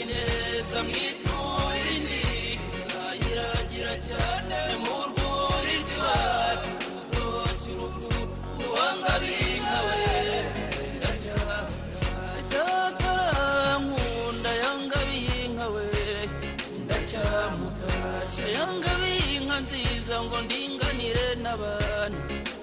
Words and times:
ineza 0.00 0.78
mwiturire 0.86 1.90
indi 1.96 2.22
nzayiragira 2.84 3.92
cyane 4.08 4.58
mu 4.84 4.96
rwuri 5.10 5.74
rw'iwacu 5.82 6.70
rutoshye 7.12 7.70
urugo 7.84 8.08
uwanga 8.66 9.14
binka 9.22 9.78
we. 9.86 10.02
ndacyakarankunda 13.14 14.50
yanga 14.62 14.98
binka 15.08 15.66
we 15.74 15.86
ndacyamutashya 16.84 18.46
yanga 18.56 18.92
binka 19.02 19.56
nziza 19.64 20.16
ngo 20.24 20.36
ndinganire 20.44 21.26
n'abandi 21.42 22.22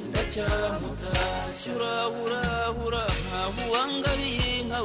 ndacyamutashya 0.09 1.69
urahurahura 1.75 3.03
nkaho 3.21 3.59
uwanga 3.69 4.11
binka 4.19 4.79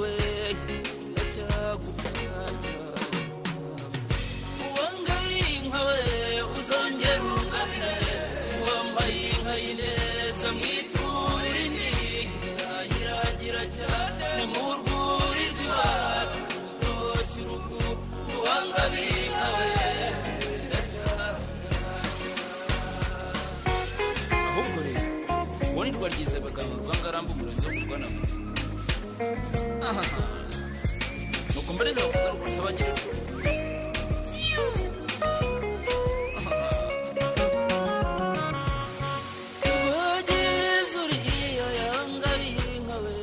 we 43.03 43.15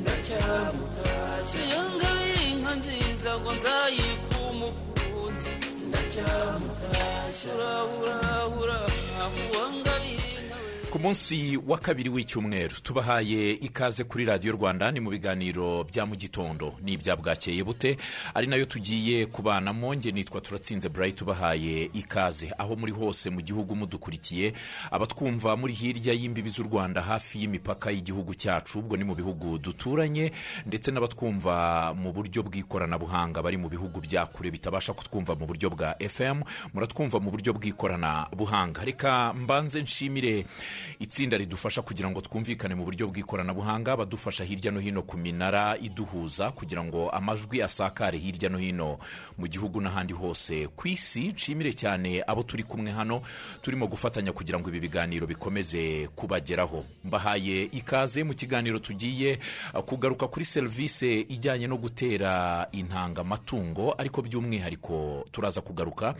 ndacyamutashya 0.00 1.60
yanga 1.72 2.08
binka 2.18 2.72
nziza 2.78 3.30
ngo 3.40 3.50
nzayike 3.56 4.36
umukunzi 4.50 5.52
ndacyamutashya 5.88 7.50
urahurahura 7.56 8.78
nkaho 9.04 9.38
uwanga 9.48 9.92
binka 10.02 10.36
we 10.36 10.41
ku 10.92 10.98
munsi 10.98 11.56
wa 11.66 11.78
kabiri 11.78 12.08
w'icyumweru. 12.10 12.74
Tubahaye 12.82 13.52
ikaze 13.52 14.04
kuri 14.04 14.24
radiyo 14.24 14.52
rwanda 14.52 14.90
ni 14.90 15.00
mu 15.00 15.10
biganiro 15.10 15.84
bya 15.84 16.06
mu 16.06 16.16
gitondo. 16.16 16.74
Ni 16.84 16.92
ibya 16.92 17.16
bwakeye 17.16 17.64
bute? 17.64 17.96
Ari 18.34 18.46
na 18.46 18.56
yo 18.56 18.64
tugiye 18.64 19.26
kubanamo 19.26 19.94
nge 19.96 20.12
nitwa 20.12 20.40
turatsinze 20.40 20.88
burayi 20.88 21.12
tubahaye 21.12 21.90
ikaze. 21.94 22.52
Aho 22.58 22.76
muri 22.76 22.92
hose 22.92 23.30
mu 23.30 23.40
gihugu 23.40 23.74
mudukurikiye 23.76 24.52
abatwumva 24.90 25.56
muri 25.56 25.72
hirya 25.72 26.12
y'imbibi 26.12 26.48
z'u 26.50 26.62
rwanda 26.68 27.00
hafi 27.02 27.40
y'imipaka 27.40 27.90
y'igihugu 27.90 28.34
cyacu 28.34 28.78
ubwo 28.78 28.96
ni 28.96 29.04
mu 29.04 29.14
bihugu 29.14 29.58
duturanye 29.58 30.32
ndetse 30.68 30.90
n'abatwumva 30.92 31.94
mu 31.96 32.12
buryo 32.12 32.42
bw'ikoranabuhanga 32.44 33.40
bari 33.42 33.56
mu 33.56 33.68
bihugu 33.72 34.00
bya 34.04 34.26
kure 34.28 34.50
bitabasha 34.52 34.92
kutwumva 34.92 35.34
mu 35.40 35.46
buryo 35.48 35.70
bwa 35.72 35.96
fm 36.08 36.44
muratwumva 36.76 37.16
mu 37.20 37.30
buryo 37.32 37.52
bw'ikoranabuhanga. 37.56 38.84
Reka 38.84 39.32
mbanze 39.32 39.80
nshimire 39.82 40.44
itsinda 40.98 41.36
ridufasha 41.36 41.82
kugira 41.82 42.10
ngo 42.10 42.20
twumvikane 42.20 42.74
mu 42.74 42.84
buryo 42.84 43.06
bw'ikoranabuhanga 43.08 43.96
badufasha 43.96 44.44
hirya 44.44 44.70
no 44.72 44.80
hino 44.80 45.02
ku 45.02 45.16
minara 45.16 45.76
iduhuza 45.78 46.50
kugira 46.50 46.84
ngo 46.84 47.10
amajwi 47.10 47.62
asakare 47.62 48.18
hirya 48.18 48.48
no 48.48 48.58
hino 48.58 48.98
mu 49.38 49.46
gihugu 49.48 49.80
n'ahandi 49.80 50.12
hose. 50.12 50.68
Ku 50.76 50.88
isi 50.88 51.28
nshimire 51.32 51.72
cyane 51.72 52.22
abo 52.26 52.42
turi 52.42 52.62
kumwe 52.62 52.90
hano 52.90 53.22
turimo 53.62 53.86
gufatanya 53.86 54.32
kugira 54.32 54.58
ngo 54.58 54.68
ibi 54.68 54.80
biganiro 54.80 55.26
bikomeze 55.26 56.08
kubageraho. 56.16 56.84
Mbahaye 57.04 57.62
ikaze 57.72 58.24
mu 58.24 58.34
kiganiro 58.34 58.78
tugiye 58.78 59.38
uh, 59.74 59.80
kugaruka 59.80 60.28
kuri 60.28 60.44
serivisi 60.44 61.20
ijyanye 61.20 61.66
no 61.66 61.76
gutera 61.76 62.66
intanga 62.72 63.20
amatungo 63.20 63.94
ariko 63.98 64.22
by'umwihariko 64.22 65.24
turaza 65.32 65.60
kugaruka 65.60 66.14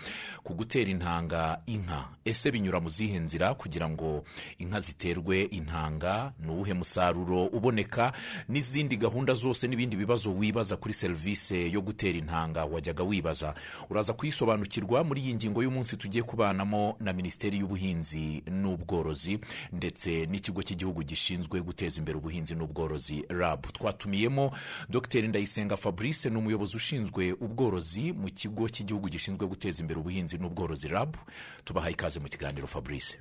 ku 0.44 0.54
gutera 0.54 0.90
intanga 0.90 1.58
inka. 1.66 2.08
Ese 2.24 2.50
binyura 2.50 2.80
mu 2.80 2.88
zihe 2.88 3.18
nzira 3.18 3.54
kugira 3.54 3.88
ngo 3.88 4.24
inka 4.58 4.80
ziterwe 4.80 5.42
intanga 5.42 6.32
ni 6.38 6.50
uwuhe 6.52 6.74
musaruro 6.74 7.46
uboneka 7.46 8.12
n'izindi 8.48 8.96
gahunda 8.96 9.34
zose 9.34 9.68
n'ibindi 9.68 9.96
bibazo 9.96 10.34
wibaza 10.34 10.76
kuri 10.76 10.94
serivisi 10.94 11.72
yo 11.72 11.80
gutera 11.80 12.18
intanga 12.18 12.64
wajyaga 12.64 13.04
wibaza. 13.04 13.54
Uraza 13.90 14.12
kuyisobanukirwa 14.12 15.04
muri 15.04 15.20
iyi 15.20 15.34
ngingo 15.34 15.62
y'umunsi 15.62 15.96
tugiye 15.96 16.22
kubanamo 16.24 16.96
na 17.00 17.12
minisiteri 17.12 17.58
y'ubuhinzi 17.58 18.42
n'ubworozi 18.50 19.38
ndetse 19.72 20.26
n'ikigo 20.26 20.62
cy'igihugu 20.62 21.02
gishinzwe 21.02 21.60
guteza 21.62 21.98
imbere 22.00 22.18
ubuhinzi 22.18 22.54
n'ubworozi 22.54 23.24
rab. 23.28 23.66
Twatumiyemo 23.72 24.50
dr. 24.88 25.22
Ndayisenga 25.28 25.76
fabrice 25.76 26.30
ni 26.30 26.36
umuyobozi 26.36 26.76
ushinzwe 26.76 27.32
ubworozi 27.40 28.12
mu 28.12 28.28
kigo 28.30 28.68
cy'igihugu 28.68 29.08
gishinzwe 29.08 29.46
guteza 29.46 29.80
imbere 29.82 30.00
ubuhinzi 30.00 30.38
n'ubworozi 30.38 30.88
rab. 30.88 31.16
Tubahaye 31.64 31.92
ikaze 31.94 32.20
mu 32.20 32.28
kiganiro 32.28 32.66
fabrice. 32.66 33.18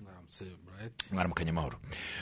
Mwaramukanye 1.12 1.50
amahoro. 1.50 1.80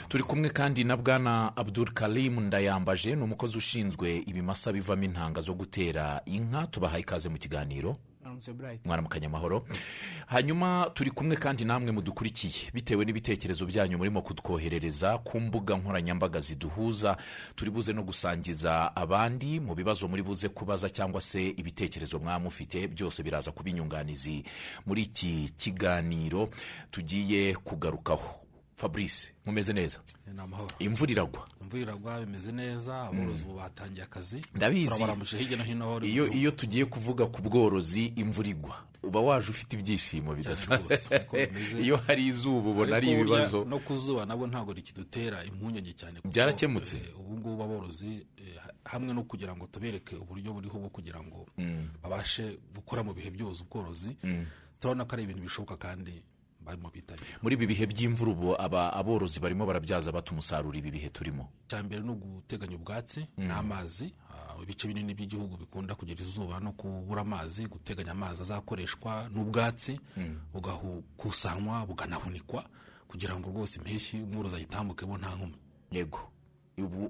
Turi 0.08 0.22
kumwe 0.22 0.50
kandi 0.50 0.84
na 0.84 0.96
bwana 0.96 1.56
abdul 1.56 1.90
karim 1.92 2.40
ndayambaje 2.40 3.16
ni 3.16 3.22
umukozi 3.22 3.58
ushinzwe 3.58 4.16
ibimasa 4.26 4.72
bivamo 4.72 5.02
intanga 5.04 5.40
zo 5.40 5.54
gutera 5.54 6.20
inka 6.26 6.66
tubahaye 6.66 7.02
ikaze 7.02 7.28
mu 7.28 7.38
kiganiro. 7.38 7.96
Mwaramutse 8.30 8.52
Bright. 8.52 8.86
mwaramukanye 8.86 9.26
amahoro. 9.26 9.64
Hanyuma 10.26 10.90
turi 10.94 11.10
kumwe 11.10 11.36
kandi 11.36 11.64
namwe 11.64 11.92
mudukurikiye. 11.92 12.70
Bitewe 12.74 13.04
n'ibitekerezo 13.04 13.66
byanyu 13.66 13.98
murimo 13.98 14.22
kutwoherereza 14.22 15.18
ku 15.18 15.40
mbuga 15.40 15.76
nkoranyambaga 15.76 16.40
ziduhuza 16.40 17.16
turi 17.56 17.70
buze 17.70 17.92
no 17.92 18.02
gusangiza 18.02 18.94
abandi 18.96 19.60
mu 19.60 19.74
bibazo 19.74 20.08
muri 20.08 20.22
buze 20.22 20.48
kubaza 20.48 20.86
cyangwa 20.90 21.20
se 21.20 21.42
ibitekerezo 21.58 22.18
mwaba 22.18 22.38
mufite 22.40 22.86
byose 22.88 23.22
biraza 23.22 23.50
kuba 23.52 23.70
inyunganizi 23.70 24.44
muri 24.86 25.02
iki 25.02 25.50
kiganiro 25.58 26.48
tugiye 26.90 27.54
kugarukaho. 27.54 28.39
Fabrice 28.80 29.32
mumeze 29.46 29.72
neza. 29.72 29.98
Ni 30.34 30.40
amahoro. 30.40 30.74
Imvura 30.78 31.12
iragwa 31.12 31.48
imvura 31.60 31.82
iragwa 31.82 32.20
bimeze 32.20 32.52
neza 32.52 33.02
aborozi 33.02 33.44
ubu 33.44 33.54
batangiye 33.54 34.04
akazi. 34.04 34.40
Ndabizi. 34.54 34.86
turabaramuje 34.86 35.38
hirya 35.38 35.56
no 35.58 35.64
hino 35.64 36.00
iyo 36.04 36.32
iyo 36.32 36.50
tugiye 36.50 36.84
kuvuga 36.84 37.26
ku 37.26 37.42
bworozi 37.42 38.06
imvura 38.16 38.48
igwa 38.48 38.76
uba 39.02 39.20
waje 39.20 39.50
ufite 39.50 39.72
ibyishimo 39.76 40.34
bidasanzwe 40.34 40.98
iyo 41.84 41.96
hari 41.96 42.26
izuba 42.26 42.70
ubona 42.70 42.96
ari 42.96 43.10
ibibazo. 43.12 43.64
no 43.64 43.78
ku 43.78 43.96
zuba 43.96 44.26
nabwo 44.26 44.46
ntabwo 44.46 44.72
rikidutera 44.72 45.44
impungenge 45.44 45.92
cyane 45.92 46.20
Byarakemutse? 46.24 46.96
eh, 46.96 47.20
ubu 47.20 47.38
ngubu 47.38 47.62
aborozi 47.62 48.26
eh, 48.36 48.60
hamwe 48.84 49.14
no 49.14 49.22
kugira 49.22 49.56
ngo 49.56 49.66
tubereke 49.66 50.16
uburyo 50.16 50.52
buriho 50.52 50.78
bwo 50.78 50.88
kugira 50.88 51.20
ngo 51.22 51.46
babashe 52.02 52.58
gukora 52.74 53.02
mu 53.02 53.12
bihe 53.14 53.30
byose 53.30 53.62
ubworozi 53.62 54.16
turabona 54.80 55.04
ko 55.04 55.12
ari 55.14 55.22
ibintu 55.24 55.42
bishoboka 55.42 55.76
kandi 55.76 56.22
barimo 56.64 56.90
bitabira. 56.90 57.38
Muri 57.42 57.54
ibi 57.54 57.66
bihe 57.66 57.86
by'imvura 57.86 58.30
ubu 58.32 58.48
aba 58.62 58.92
aborozi 58.92 59.40
barimo 59.40 59.66
barabyaza 59.66 60.12
bata 60.12 60.32
umusaruro 60.32 60.76
ibi 60.78 60.90
bihe 60.90 61.08
turimo. 61.10 61.48
Icya 61.66 61.82
mbere 61.82 62.02
ni 62.02 62.10
uguteganya 62.10 62.76
ubwatsi 62.76 63.26
n'amazi 63.36 64.12
Ah, 64.30 64.62
ibice 64.62 64.86
binini 64.88 65.14
by'igihugu 65.14 65.56
bikunda 65.56 65.94
kugira 65.94 66.20
izuba 66.22 66.60
no 66.60 66.72
kubura 66.72 67.22
amazi 67.22 67.66
guteganya 67.66 68.12
amazi 68.12 68.42
azakoreshwa 68.42 69.28
n'ubwatsi 69.32 69.98
bugakusanywa 70.54 71.86
buganahunikwa 71.86 72.64
kugira 73.08 73.34
ngo 73.38 73.50
rwose 73.50 73.78
impeshyi 73.78 74.22
umworozi 74.22 74.56
ayitambukemo 74.56 75.18
nta 75.18 75.34
nkomyi. 75.36 75.56
Yego. 75.92 76.20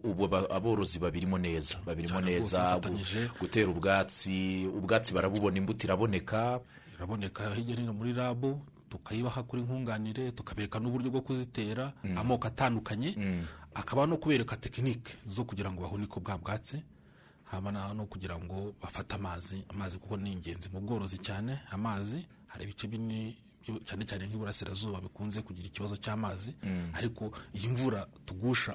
Ubu 0.05 0.25
aborozi 0.50 0.99
babirimo 0.99 1.38
neza. 1.38 1.76
Babirimo 1.87 2.20
neza 2.20 2.81
gutera 3.41 3.69
ubwatsi. 3.70 4.67
Ubwatsi 4.67 5.12
barabubona 5.14 5.58
imbuto 5.58 5.85
iraboneka. 5.87 6.61
Iraboneka 6.96 7.55
hirya 7.55 7.75
no 7.76 7.81
hino 7.81 7.93
muri 7.93 8.12
rabu 8.12 8.62
tukayibaha 8.91 9.43
kuri 9.47 9.63
nkunganire 9.63 10.33
tukabereka 10.35 10.79
n'uburyo 10.83 11.11
bwo 11.11 11.21
kuzitera 11.23 11.93
amoko 12.17 12.47
atandukanye. 12.51 13.15
Akaba 13.75 14.07
no 14.07 14.17
kubereka 14.19 14.57
tekinike 14.59 15.15
zo 15.27 15.45
kugira 15.47 15.71
ngo 15.73 15.83
bahunike 15.87 16.21
bwa 16.21 16.39
bwatsi 16.39 16.83
haba 17.45 17.71
no 17.73 18.07
kugira 18.07 18.35
ngo 18.39 18.75
bafate 18.83 19.15
amazi 19.15 19.63
amazi 19.71 19.99
kuko 19.99 20.17
ni 20.17 20.33
ingenzi 20.33 20.69
mu 20.75 20.81
bworozi 20.81 21.19
cyane. 21.23 21.61
Amazi 21.71 22.27
hari 22.51 22.65
ibice 22.67 22.87
binini 22.91 23.37
cyane 23.87 24.05
cyane 24.05 24.27
nk'iburasirazuba 24.27 25.01
bikunze 25.01 25.43
kugira 25.43 25.67
ikibazo 25.71 25.97
cy'amazi. 25.97 26.55
Ariko 26.99 27.31
iyi 27.55 27.69
mvura 27.71 28.07
tugusha 28.27 28.75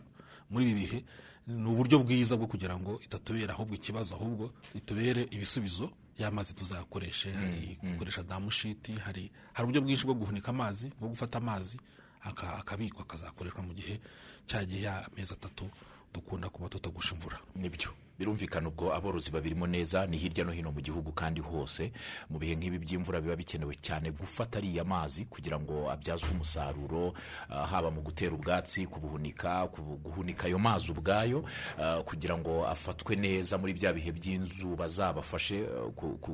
muri 0.50 0.72
ibi 0.72 0.80
bihe 0.80 1.00
ni 1.48 1.68
uburyo 1.68 2.00
bwiza 2.00 2.38
bwo 2.40 2.48
kugira 2.48 2.80
ngo 2.80 3.00
itatubera 3.04 3.54
ahubwo 3.54 3.76
ikibazo 3.76 4.16
ahubwo 4.16 4.52
itubere 4.74 5.28
ibisubizo 5.32 5.92
y'amazi 6.18 6.54
tuzakoreshe 6.56 7.32
hari 7.34 7.78
gukoresha 7.84 8.24
damushiti 8.24 8.94
hari 8.96 9.32
hari 9.54 9.64
uburyo 9.64 9.82
bwinshi 9.82 10.06
bwo 10.06 10.14
guhunika 10.16 10.50
amazi 10.50 10.92
bwo 11.00 11.10
gufata 11.10 11.38
amazi 11.38 11.80
aka- 12.24 12.56
akabikwa 12.56 13.02
akazakoreshwa 13.04 13.62
mu 13.64 13.74
gihe 13.74 14.00
cya 14.48 14.66
gihe 14.66 14.82
y'amezi 14.88 15.34
atatu 15.34 15.70
dukunda 16.14 16.50
kuba 16.50 16.70
tutagusha 16.70 17.16
imvura. 17.16 17.38
Nibyo. 17.56 17.90
Birumvikana 18.20 18.68
ubwo 18.70 18.94
aborozi 18.96 19.32
babirimo 19.32 19.68
neza 19.68 20.06
ni 20.08 20.18
hirya 20.18 20.46
no 20.46 20.52
hino 20.52 20.72
mu 20.72 20.82
gihugu 20.82 21.12
kandi 21.12 21.42
hose. 21.42 21.92
Mu 22.30 22.40
bihe 22.40 22.56
nk'ibi 22.56 22.80
by'imvura 22.80 23.22
biba 23.22 23.36
bikenewe 23.36 23.76
cyane 23.82 24.12
gufata 24.12 24.58
ariya 24.60 24.84
mazi 24.84 25.26
kugira 25.26 25.60
ngo 25.60 25.92
abyazwe 25.92 26.30
umusaruro 26.32 27.14
ah, 27.50 27.66
haba 27.68 27.92
mu 27.92 28.02
gutera 28.02 28.32
ubwatsi 28.36 28.88
kubuhunika 28.88 29.68
kubu- 29.68 29.98
guhunika 30.00 30.48
ayo 30.48 30.60
mazi 30.60 30.92
ubwayo 30.92 31.44
ah, 31.80 32.02
kugira 32.04 32.38
ngo 32.38 32.68
afatwe 32.68 33.16
neza 33.16 33.58
muri 33.58 33.74
bya 33.74 33.94
bihe 33.94 34.12
by'inzuba 34.12 34.88
zabafashe 34.88 35.66
ah, 35.68 35.90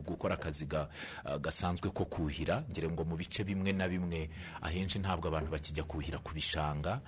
gukora 0.06 0.34
akazi 0.36 0.66
ga- 0.66 0.88
gasanzwe 1.42 1.90
ko 1.90 2.06
kuhira. 2.06 2.64
Ngira 2.70 2.90
ngo 2.90 3.04
mu 3.06 3.16
bice 3.18 3.44
bimwe 3.44 3.72
na 3.74 3.88
bimwe 3.90 4.30
ahenshi 4.62 5.00
ntabwo 5.00 5.28
abantu 5.34 5.52
bakijya 5.52 5.84
kuhira 5.84 6.20
ku 6.22 6.34
bishanga 6.34 7.02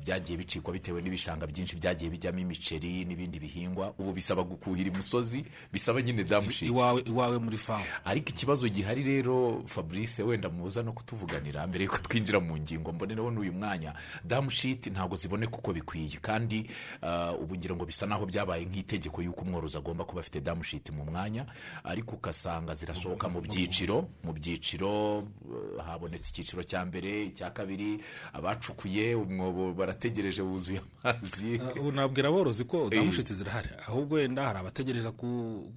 byagiye 0.00 0.38
bicikwa 0.38 0.72
bitewe 0.72 1.02
n'ibishanga 1.02 1.46
byinshi 1.46 1.76
byagiye 1.76 2.10
bijyamo 2.10 2.38
imiceri 2.40 3.04
n'ibindi 3.04 3.38
bihingwa. 3.38 3.92
Ubu 4.06 4.12
bisaba 4.14 4.42
gukuhira 4.46 4.90
imusozi 4.94 5.44
bisaba 5.72 6.02
nyine 6.02 6.24
damushiti 6.24 6.70
iwawe 6.70 7.02
iwawe 7.06 7.38
muri 7.38 7.56
famu 7.58 7.84
ariko 8.04 8.28
ikibazo 8.30 8.68
gihari 8.68 9.02
rero 9.02 9.62
fabrice 9.66 10.22
wenda 10.22 10.48
muza 10.48 10.82
no 10.82 10.92
kutuvuganira 10.92 11.66
mbere 11.66 11.84
yuko 11.84 11.98
twinjira 11.98 12.38
mu 12.40 12.54
ngingo 12.58 12.92
mbonereho 12.92 13.30
n'uyu 13.30 13.52
mwanya. 13.52 13.94
Damushiti 14.24 14.90
ntabwo 14.90 15.16
ziboneka 15.16 15.56
uko 15.58 15.72
bikwiye. 15.72 16.18
Kandi 16.22 16.70
ah, 17.02 17.32
ubu 17.34 17.56
ngira 17.56 17.74
ngo 17.74 17.84
bisa 17.84 18.06
naho 18.06 18.26
byabaye 18.26 18.64
nk'itegeko 18.64 19.22
y'uko 19.22 19.42
umworozi 19.42 19.76
agomba 19.76 20.04
kuba 20.04 20.20
afite 20.20 20.40
damushiti 20.40 20.92
mu 20.92 21.04
mwanya. 21.04 21.46
Ariko 21.84 22.16
ugasanga 22.16 22.74
zirasohoka 22.74 23.28
mu 23.28 23.40
byiciro 23.40 24.06
mu 24.22 24.32
byiciro 24.32 25.24
eh, 25.50 25.82
habonetse 25.86 26.30
icyiciro 26.30 26.62
cya 26.62 26.84
mbere 26.86 27.26
icya 27.34 27.50
kabiri 27.50 27.98
abacukuye 28.32 29.14
umwobo 29.14 29.72
barategereje 29.74 30.42
wuzuye 30.42 30.80
amazi. 31.02 31.56
Uh, 31.58 31.80
ubu 31.80 31.92
nabwira 31.92 32.28
aborozi 32.28 32.64
ko 32.64 32.88
damushiti 32.90 33.34
zirahari. 33.34 33.68
Ahubwo 33.96 34.14
wenda 34.20 34.44
hari 34.46 34.58
abategereza 34.60 35.10
ku- 35.16 35.72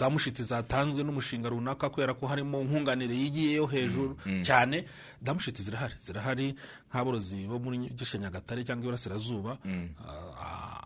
damushiti 0.00 0.42
zatanzwe 0.42 1.04
n'umushinga 1.04 1.48
runaka 1.52 1.90
kubera 1.92 2.14
ko 2.16 2.24
harimo 2.26 2.64
nkunganire 2.64 3.12
yigiyeyo 3.14 3.66
hejuru 3.68 4.16
cyane. 4.42 4.84
Damushiti 5.22 5.62
zirahari. 5.62 5.94
Zirahari 6.00 6.56
nk'aborozi 6.90 7.44
bo 7.46 7.58
muri 7.60 7.78
gishe 7.92 8.16
nyagatare 8.18 8.64
cyangwa 8.64 8.84
iburasirazuba 8.88 9.58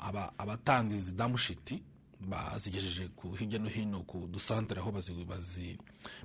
aba- 0.08 0.32
abatanga 0.38 0.94
izi 0.94 1.12
damushiti 1.14 1.79
bazigejeje 2.20 3.08
ku 3.17 3.37
hirya 3.38 3.58
no 3.62 3.69
hino 3.69 4.02
ku 4.02 4.26
dusantere 4.26 4.81
aho 4.81 4.91
bazi- 4.91 5.25
bazi- 5.25 5.79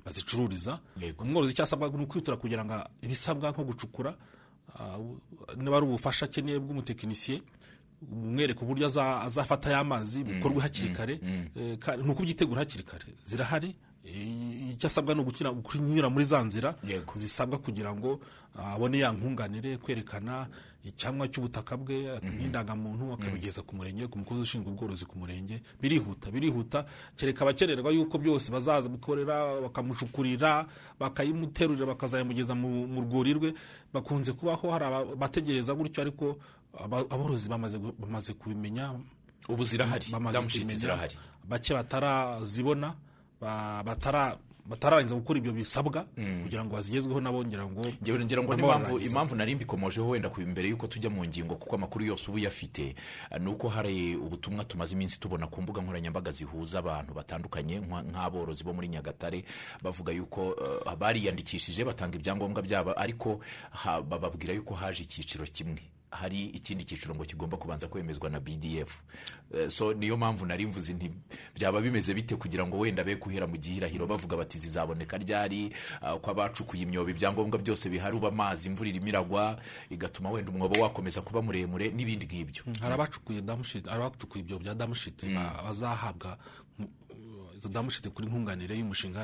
bazicururiza. 0.04 0.80
Umworozi 1.22 1.52
icyo 1.52 1.64
asabwa 1.64 1.88
ni 1.94 2.02
ukwitura 2.04 2.36
kugira 2.36 2.64
ngo 2.64 2.74
ibisabwa 3.06 3.50
nko 3.54 3.64
gucukura 3.70 4.16
niba 5.56 5.76
ari 5.76 5.86
ubufasha 5.86 6.24
akeneye 6.26 6.58
bw'umutekinisiye 6.58 7.42
umwereka 8.12 8.60
uburyo 8.62 8.86
aza- 8.86 9.20
azafata 9.22 9.70
ya 9.70 9.84
mazi 9.84 10.24
bukorwe 10.24 10.60
hakiri 10.62 10.88
kare 10.94 11.20
eh, 11.56 11.78
ka- 11.78 11.96
ni 11.96 12.10
ukubyitegura 12.10 12.60
hakiri 12.60 12.82
kare. 12.84 13.04
Zirahari 13.26 13.76
Eh, 14.04 14.72
icyo 14.72 14.86
asabwa 14.86 15.14
ni 15.14 15.20
ugukina- 15.20 15.52
kunyura 15.62 16.08
muri 16.08 16.24
za 16.24 16.40
nzira 16.42 16.74
zisabwa 17.14 17.58
kugira 17.60 17.92
ngo 17.94 18.16
ah, 18.56 18.72
abone 18.74 18.98
ya 18.98 19.12
nkunganire 19.12 19.76
kwerekana 19.76 20.48
icyangwa 20.84 21.28
cy'ubutaka 21.28 21.76
bwe 21.76 22.08
n'indangamuntu 22.24 23.12
akabigeza 23.12 23.60
ku 23.62 23.76
murenge 23.76 24.08
ku 24.08 24.16
mukozi 24.18 24.40
ushinzwe 24.40 24.72
ubworozi 24.72 25.04
ku 25.04 25.18
murenge. 25.20 25.60
Birihuta 25.84 26.30
birihuta 26.32 26.86
kereka 27.16 27.44
abakererwa 27.44 27.92
yuko 27.92 28.16
byose 28.18 28.48
bazaza 28.50 28.88
bikorera 28.88 29.60
bakamucukurira 29.68 30.64
bakayimuterurira 30.98 31.86
bakazayamugeza 31.92 32.54
mu 32.56 33.00
rwuri 33.04 33.32
rwe. 33.36 33.52
Bakunze 33.92 34.32
kubaho 34.32 34.70
hari 34.72 34.84
abategereza 35.12 35.74
gutyo 35.76 36.00
ariko 36.02 36.38
aborozi 37.10 37.48
bamaze 37.48 38.32
kubimenya 38.34 38.94
ubu 39.48 39.64
zirahari 39.64 40.06
bamaze 40.12 40.32
damushiti 40.38 40.64
kubimenya. 40.64 40.80
zirahari. 40.80 41.16
Bake 41.48 41.74
batarazibona 41.74 42.94
ba- 43.40 43.82
batara 43.82 44.38
batararangiza 44.70 45.14
gukora 45.18 45.38
ibyo 45.42 45.52
bisabwa 45.52 46.06
kugira 46.14 46.62
ngo 46.64 46.76
bazigezweho 46.78 47.18
nabo 47.20 47.42
ngira 47.44 47.66
ngo 47.66 47.82
ngira 48.02 48.42
ngo 48.44 49.00
impamvu 49.02 49.34
nari 49.34 49.54
mbikomojeho 49.58 50.08
wenda 50.08 50.28
ku- 50.30 50.40
mbere 50.46 50.68
y'uko 50.70 50.86
tujya 50.86 51.10
mu 51.10 51.24
ngingo 51.26 51.56
kuko 51.58 51.74
amakuru 51.74 52.04
yose 52.04 52.30
uba 52.30 52.38
uyafite 52.38 52.94
ni 53.40 53.48
uko 53.50 53.66
hari 53.68 54.14
ubutumwa 54.16 54.62
tumaze 54.64 54.94
iminsi 54.94 55.18
tubona 55.20 55.46
ku 55.50 55.58
mbuga 55.62 55.82
nkoranyambaga 55.82 56.30
zihuza 56.30 56.78
abantu 56.78 57.14
batandukanye 57.18 57.80
nka- 57.82 58.04
nk'aborozi 58.14 58.62
bo 58.62 58.70
muri 58.72 58.88
nyagatare 58.94 59.42
bavuga 59.82 60.12
yuko 60.14 60.54
eh, 60.86 60.94
bariyandikishije 60.94 61.82
batanga 61.84 62.14
ibyangombwa 62.20 62.62
byabo 62.62 62.94
ariko 62.94 63.40
bababwira 64.06 64.54
yuko 64.54 64.74
haje 64.78 65.02
icyiciro 65.02 65.46
kimwe. 65.50 65.82
Hari 66.10 66.46
ikindi 66.54 66.84
cyiciro 66.84 67.14
ngo 67.14 67.24
kigomba 67.24 67.56
kubanza 67.56 67.88
kwemezwa 67.88 68.30
na 68.30 68.40
bdf 68.40 69.00
Eh, 69.54 69.68
so 69.70 69.92
niyo 69.94 70.16
mpamvu 70.16 70.46
nari 70.46 70.66
mvuze 70.66 70.92
nti 70.94 71.10
byaba 71.54 71.80
bimeze 71.80 72.14
bite 72.14 72.36
kugira 72.36 72.66
ngo 72.66 72.78
wenda 72.78 73.02
be 73.04 73.16
kuhera 73.16 73.46
mu 73.50 73.56
gihirahiro? 73.58 74.06
Bavuga 74.06 74.36
bati 74.36 74.58
zizaboneka 74.58 75.18
ryari? 75.18 75.74
Ah, 76.00 76.14
ko 76.22 76.30
abacukuye 76.30 76.82
imyobo 76.86 77.10
ibyangombwa 77.10 77.58
byose 77.58 77.90
bihari 77.90 78.14
uba 78.16 78.28
amazi 78.30 78.68
imvura 78.70 78.90
irimo 78.90 79.08
iragwa 79.10 79.58
igatuma 79.90 80.30
wenda 80.30 80.50
umwobo 80.54 80.78
wakomeza 80.82 81.18
kuba 81.26 81.42
muremure 81.42 81.90
n'ibindi 81.90 82.26
hari 82.80 82.94
abacukuye 82.94 83.42
damushiti 83.42 83.88
hari 83.90 84.02
abacukuye 84.06 84.44
ibyo 84.46 84.58
bya 84.62 84.74
damushiti 84.74 85.26
ba- 85.34 85.62
bazahabwa 85.66 86.38
mm, 86.78 86.86
izo 87.58 87.68
damushiti 87.68 88.10
kuri 88.14 88.28
nkunganire 88.30 88.78
y'umushinga 88.78 89.18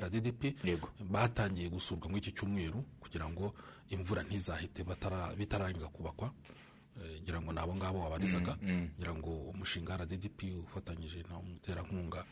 Yego. 0.64 0.88
batangiye 1.10 1.68
gusurwa 1.70 2.08
muri 2.10 2.18
iki 2.18 2.32
cyumweru 2.34 2.82
kugira 3.00 3.28
ngo 3.30 3.54
imvura 3.94 4.22
ntizahite 4.26 4.82
bitararangiza 5.38 5.86
kubakwa. 5.86 6.30
Ngira 7.22 7.40
ngo 7.40 7.52
ni 7.52 7.58
abo 7.60 7.76
ngabo 7.76 7.98
wabarizaga 8.04 8.56
ngira 8.98 9.14
ngo 9.14 9.30
umushinga 9.52 9.96
RDDP 9.96 10.42
ufatanyije 10.64 11.22
na 11.28 11.38
umuterankunga 11.38 12.24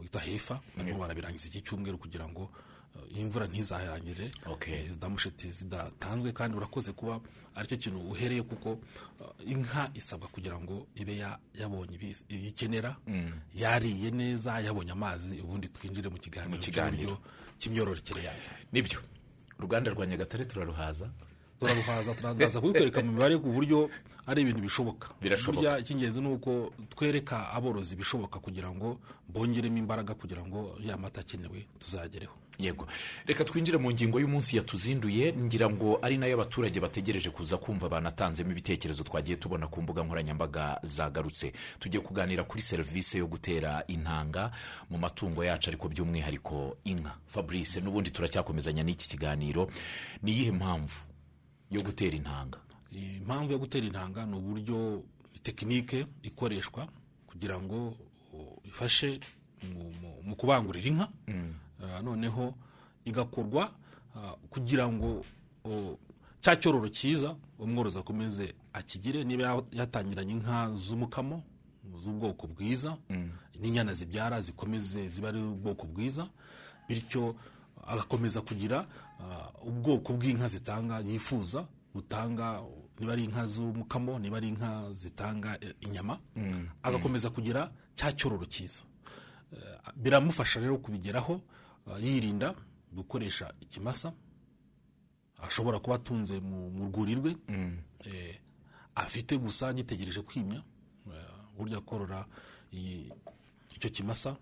wita 0.00 0.18
hefa 0.20 0.60
barimo 0.76 0.98
barabirangiza 0.98 1.48
iki 1.48 1.60
cyumweru 1.62 1.98
kugira 1.98 2.28
ngo 2.28 2.50
eh, 2.96 3.20
imvura 3.20 3.46
ntizahirangire. 3.46 4.30
Okay. 4.46 4.74
Eh, 4.88 5.50
zidatanzwe 5.52 6.32
kandi 6.32 6.56
urakoze 6.56 6.92
kuba 6.92 7.20
ari 7.56 7.68
cyo 7.68 7.76
kintu 7.76 8.00
uhereye 8.12 8.42
kuko 8.44 8.72
uh, 9.20 9.32
inka 9.48 9.88
isabwa 9.96 10.28
kugira 10.28 10.60
ngo 10.60 10.86
ibe 10.94 11.16
ya- 11.16 11.38
yabonye 11.56 11.94
ibi- 11.96 12.24
ibikenera 12.28 12.96
yariye 13.56 14.10
neza 14.12 14.60
yabonye 14.60 14.92
amazi 14.92 15.40
ubundi 15.40 15.68
twinjire 15.72 16.08
mu 16.12 16.18
kiganiro 16.20 17.16
cy'imyororokere 17.58 18.22
yayo. 18.28 18.42
Nibyo. 18.72 19.00
Uruganda 19.58 19.88
rwa 19.90 20.04
nyagatare 20.06 20.44
turaruhaza. 20.44 21.08
Turaruhaza 21.60 22.14
turaza 22.14 22.60
kubikwereka 22.60 23.02
mu 23.02 23.12
mibare 23.12 23.38
ku 23.38 23.48
buryo 23.52 23.90
ari 24.26 24.42
ibintu 24.42 24.60
bishoboka. 24.60 25.08
Birashoboka. 25.22 25.78
Icy'ingenzi 25.78 26.20
ni 26.20 26.28
uko 26.28 26.72
twereka 26.90 27.50
aborozi 27.52 27.94
ibishoboka 27.94 28.38
kugira 28.40 28.70
ngo 28.70 28.98
bongeremo 29.28 29.78
imbaraga 29.78 30.14
kugira 30.14 30.42
ngo 30.46 30.78
ya 30.84 30.96
mata 30.96 31.20
akenewe 31.20 31.66
tuzayagereho 31.78 32.34
yego. 32.58 32.86
Reka 33.26 33.44
twinjire 33.44 33.78
mu 33.78 33.90
ngingo 33.92 34.20
y'umunsi 34.20 34.56
yatuzinduye 34.56 35.32
ngira 35.32 35.70
ngo 35.70 35.98
ari 36.02 36.18
na 36.18 36.26
yo 36.26 36.34
abaturage 36.34 36.80
bategereje 36.80 37.30
kuza 37.30 37.56
kumva 37.56 37.88
banatanzemo 37.88 38.50
ibitekerezo 38.50 39.04
twagiye 39.04 39.36
tubona 39.36 39.66
ku 39.68 39.82
mbuga 39.82 40.02
nkoranyambaga 40.02 40.80
zagarutse. 40.82 41.52
Tugiye 41.78 42.00
kuganira 42.02 42.44
kuri 42.44 42.62
serivisi 42.62 43.18
yo 43.18 43.26
gutera 43.26 43.84
intanga 43.86 44.50
mu 44.90 44.98
matungo 44.98 45.44
yacu 45.44 45.70
ariko 45.70 45.88
by'umwihariko 45.88 46.76
inka. 46.84 47.14
Fabrice 47.28 47.80
n'ubundi 47.80 48.10
turacyakomezanya 48.10 48.82
n'iki 48.82 49.08
kiganiro. 49.08 49.70
Ni 50.22 50.32
iyihe 50.32 50.50
mpamvu 50.52 50.96
yo 51.70 51.82
gutera 51.82 52.16
intanga 52.16 52.58
impamvu 52.92 53.52
yo 53.52 53.58
gutera 53.58 53.86
intanga 53.86 54.26
ni 54.26 54.36
uburyo 54.36 55.02
tekinike 55.42 56.06
ikoreshwa 56.22 56.88
kugira 57.26 57.60
ngo 57.60 57.96
ifashe 58.64 59.20
mu- 60.24 60.36
kubangurira 60.36 60.88
inka. 60.88 61.08
Uh, 61.80 62.00
noneho 62.04 62.54
igakorwa 63.04 63.72
uh, 64.14 64.32
kugira 64.50 64.88
ngo 64.88 65.24
cya 66.40 66.56
cyororo 66.56 66.88
cyiza 66.88 67.36
umworozi 67.58 67.98
akomeze 67.98 68.54
akigire. 68.72 69.24
Niba 69.24 69.42
ya- 69.44 69.62
yatangiranye 69.72 70.32
inka 70.32 70.70
z'umukamo 70.74 71.42
z'ubwoko 72.02 72.46
bwiza 72.46 72.96
n'inyana 73.60 73.94
zibyara 73.94 74.40
zikomeze 74.42 75.08
ziba 75.08 75.28
ari 75.28 75.40
ubwoko 75.42 75.86
bwiza 75.86 76.28
bityo 76.88 77.36
agakomeza 77.86 78.40
kugira 78.40 78.86
ubwoko 79.62 80.12
bw'inka 80.12 80.48
zitanga 80.48 81.00
yifuza 81.00 81.66
butanga 81.94 82.62
niba 82.98 83.12
ari 83.12 83.24
inka 83.24 83.46
z'umukamo 83.46 84.18
niba 84.18 84.36
ari 84.36 84.48
inka 84.48 84.92
zitanga 84.92 85.58
eh, 85.60 85.74
inyama 85.80 86.20
agakomeza 86.82 87.30
kugira 87.30 87.72
cya 87.94 88.12
cyororo 88.12 88.44
cyiza. 88.44 88.82
Eh, 89.52 89.78
biramufasha 89.96 90.60
rero 90.60 90.78
kubigeraho 90.78 91.40
eh, 91.88 92.04
yirinda 92.04 92.54
gukoresha 92.92 93.54
ikimasa 93.60 94.12
ashobora 95.42 95.78
kuba 95.78 95.96
atunze 95.96 96.40
mu 96.40 96.86
rwuri 96.88 97.14
rwe. 97.14 97.36
Eh, 98.04 98.40
afite 98.94 99.36
gusa 99.38 99.72
gitegereje 99.72 100.20
kwimya 100.22 100.62
burya 101.56 101.80
korora 101.80 102.26
icyo 103.76 103.90
kimasa 103.90 104.36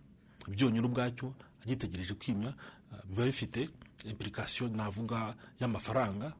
byonyine 0.49 0.87
ubwacyo 0.87 1.35
agitegereje 1.63 2.15
kwimya 2.15 2.55
biba 3.09 3.25
bifite 3.27 3.71
impurikasiyo 4.05 4.69
navuga 4.69 5.35
y'amafaranga 5.61 6.33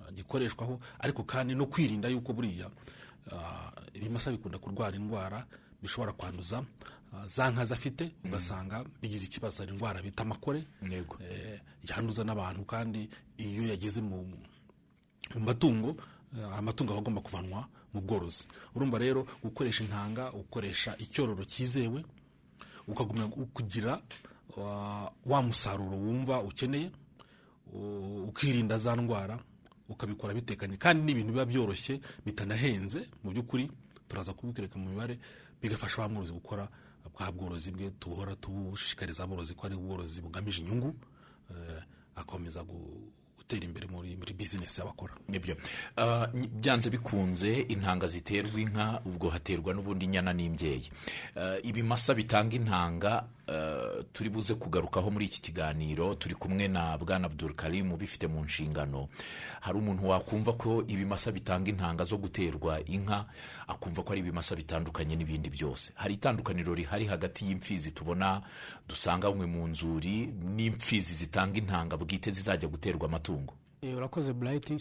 eh, 0.00 0.14
gikoreshwaho 0.14 0.80
ariko 0.98 1.22
kandi 1.24 1.54
no 1.54 1.66
kwirinda 1.66 2.08
yuko 2.08 2.32
buriya 2.32 2.70
ah, 3.32 3.72
ibimasa 3.94 4.30
bikunda 4.30 4.58
kurwara 4.58 4.96
indwara 4.96 5.46
bishobora 5.82 6.12
kwanduza 6.12 6.64
ah, 7.12 7.26
za 7.28 7.50
nka 7.50 7.64
zafite 7.64 8.12
ugasanga 8.24 8.84
bigize 9.02 9.24
ikibazo 9.26 9.62
hari 9.62 9.72
indwara 9.72 10.02
bita 10.02 10.22
amakore 10.22 10.64
eh, 11.30 11.60
yanduza 11.88 12.24
n'abantu 12.24 12.64
kandi 12.64 13.08
iyo 13.36 13.66
yageze 13.68 14.00
mu 14.00 14.26
matungo 15.40 15.96
amatungo 16.56 16.92
aba 16.92 17.00
agomba 17.00 17.20
kuvanwa 17.20 17.68
mu 17.94 18.00
bworozi. 18.00 18.48
Urumva 18.74 18.98
rero 18.98 19.26
gukoresha 19.42 19.84
intanga 19.84 20.32
ukoresha 20.32 20.96
icyororo 20.98 21.44
cyizewe 21.44 22.04
ukagumya 22.88 23.26
kugira 23.54 24.02
wa- 24.56 25.42
musaruro 25.42 25.96
wumva 25.96 26.40
ukeneye 26.42 26.90
ukirinda 28.28 28.78
za 28.78 28.96
ndwara 28.96 29.38
ukabikora 29.88 30.34
bitekanye. 30.34 30.76
Kandi 30.76 31.02
n'ibintu 31.04 31.32
biba 31.32 31.44
byoroshye 31.46 32.00
bitanahenze 32.26 33.06
mu 33.24 33.30
by'ukuri 33.30 33.70
turaza 34.08 34.32
kubikwereka 34.32 34.78
mu 34.78 34.90
mibare 34.90 35.18
bigafasha 35.62 36.02
ba 36.02 36.08
mworozi 36.08 36.32
gukora 36.32 36.68
bwa 37.12 37.32
bworozi 37.32 37.70
bwe 37.70 37.90
tuhora 38.00 38.36
tubushishikariza 38.36 39.24
aborozi 39.24 39.54
ko 39.54 39.66
ari 39.66 39.74
ubworozi 39.76 40.20
bugamije 40.20 40.62
inyungu 40.62 40.94
eh, 41.50 41.82
akomeza 42.16 42.60
gu- 42.64 43.12
gutera 43.36 43.64
imbere 43.66 43.86
muri 43.92 44.16
bizinesi 44.34 44.80
y'abakora. 44.80 45.12
Nibyo 45.28 45.56
Ah, 45.96 46.26
byanze 46.32 46.90
bikunze 46.90 47.60
intanga 47.68 48.06
ziterwa 48.08 48.60
inka 48.60 49.02
ubwo 49.04 49.28
haterwa 49.28 49.74
n'ubundi 49.74 50.04
inyana 50.08 50.32
n'imbyeyi. 50.32 50.88
Ah, 51.36 51.58
ibimasa 51.62 52.14
bitanga 52.16 52.56
intanga 52.56 53.28
turi 54.12 54.30
buze 54.30 54.54
kugarukaho 54.54 55.10
muri 55.10 55.24
iki 55.26 55.40
kiganiro 55.42 56.14
turi 56.14 56.34
kumwe 56.34 56.68
na 56.68 56.98
bwana 56.98 57.26
abdul 57.26 57.54
karim 57.54 57.92
ubifite 57.92 58.26
mu 58.26 58.44
nshingano. 58.44 59.08
Hari 59.60 59.78
umuntu 59.78 60.08
wakumva 60.08 60.52
ko 60.52 60.84
ibimasa 60.88 61.32
bitanga 61.32 61.70
intanga 61.70 62.04
zo 62.04 62.16
guterwa 62.16 62.80
inka 62.88 63.26
akumva 63.68 64.02
ko 64.02 64.12
ari 64.12 64.20
ibimasa 64.20 64.56
bitandukanye 64.56 65.16
n'ibindi 65.16 65.50
byose. 65.50 65.92
Hari 65.94 66.14
itandukaniro 66.14 66.74
rihari 66.74 67.04
hagati 67.06 67.44
y'imfizi 67.46 67.92
tubona 67.92 68.42
dusanganywe 68.88 69.46
mu 69.46 69.66
nzuri 69.68 70.26
n'imfizi 70.56 71.14
zitanga 71.14 71.58
intanga 71.58 71.96
bwite 71.96 72.30
zizajya 72.30 72.68
guterwa 72.68 73.08
amatungo. 73.08 73.54
Eh, 73.82 73.96
urakoze 73.96 74.32
burayiti 74.32 74.80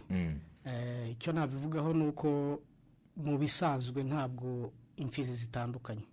Eh, 0.66 1.12
icyo 1.12 1.34
nabivugaho 1.34 1.94
ni 1.94 2.08
uko 2.08 2.60
mu 3.18 3.38
bisanzwe 3.38 4.04
ntabwo 4.04 4.72
imfizi 4.96 5.36
zitandukanye. 5.36 6.08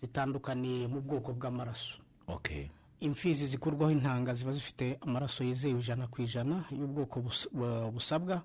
Zitandukaniye 0.00 0.86
mu 0.88 1.00
bwoko 1.00 1.32
bw'amaraso. 1.32 1.98
Okay. 2.28 2.68
imfizi 3.00 3.46
zikurwaho 3.46 3.92
intanga 3.92 4.34
ziba 4.34 4.52
zifite 4.52 4.98
amaraso 5.00 5.44
yizewe 5.44 5.78
ijana 5.80 6.06
ku 6.10 6.22
ijana 6.22 6.64
y'ubwoko 6.70 7.20
bus- 7.20 7.46
bu- 7.54 7.90
busabwa. 7.94 8.42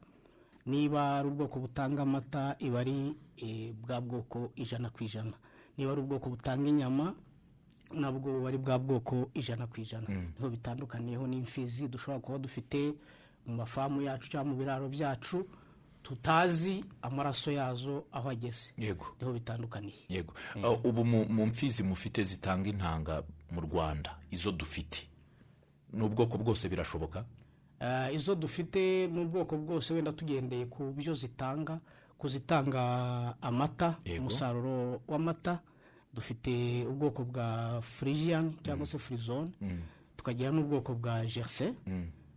Niba 0.66 1.18
ari 1.20 1.28
ubwoko 1.28 1.60
butanga 1.60 2.02
amata 2.06 2.56
iba 2.60 2.80
ari 2.80 3.16
eh, 3.38 3.74
bwa 3.74 4.02
bwoko 4.02 4.52
ijana 4.56 4.90
ku 4.90 5.04
ijana. 5.04 5.34
Niba 5.78 5.92
ari 5.92 6.02
ubwoko 6.02 6.30
butanga 6.30 6.70
inyama 6.70 7.14
nabwo 7.94 8.32
buba 8.34 8.48
ari 8.48 8.58
bwa 8.58 8.80
bwoko 8.80 9.30
ijana 9.34 9.68
ku 9.68 9.82
ijana. 9.82 10.08
Niho 10.08 10.50
bitandukaniyeho 10.50 11.28
n'imfizi 11.28 11.88
dushobora 11.90 12.20
kuba 12.22 12.38
dufite 12.38 12.94
mu 13.46 13.56
mafamu 13.58 14.02
yacu 14.06 14.30
cyangwa 14.30 14.54
mu 14.54 14.56
biraro 14.62 14.86
byacu. 14.90 15.44
Tutazi 16.04 16.86
amaraso 17.02 17.52
yazo 17.52 18.04
aho 18.12 18.30
ageze. 18.30 18.72
Yego. 18.78 19.06
Niho 19.20 19.34
bitandukaniye. 19.34 20.04
Yego. 20.10 20.34
Uh, 20.56 20.86
ubu 20.86 21.06
mu 21.06 21.46
mfizi 21.46 21.84
mufite 21.84 22.24
zitanga 22.24 22.70
intanga 22.70 23.24
mu 23.52 23.62
rwanda 23.62 24.16
izo 24.32 24.52
dufite 24.52 25.08
ni 25.94 26.04
ubwoko 26.04 26.38
bwose 26.38 26.70
birashoboka? 26.70 27.26
Eh, 27.80 28.16
izo 28.16 28.36
dufite 28.36 29.08
ni 29.08 29.22
ubwoko 29.22 29.58
bwose 29.58 29.94
wenda 29.94 30.12
tugendeye 30.12 30.66
ku 30.66 30.94
byo 30.98 31.14
zitanga 31.14 31.80
ku 32.18 32.28
zitanga 32.28 33.36
amata 33.42 33.96
umusaruro 34.20 35.02
w'amata 35.08 35.60
dufite 36.14 36.86
ubwoko 36.88 37.24
bwa 37.24 37.82
frijiyani 37.82 38.56
cyangwa 38.64 38.86
se 38.88 38.98
firizone 39.00 39.52
tukagira 40.18 40.52
n'ubwoko 40.52 40.94
bwa 40.96 41.26
jerse 41.26 41.74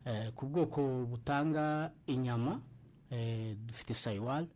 Eh, 0.06 0.30
ku 0.35 0.46
bwoko 0.46 1.06
butanga 1.11 1.90
inyama 2.06 2.52
eh, 2.52 2.75
dufite 3.66 3.94
sayiwari 3.94 4.46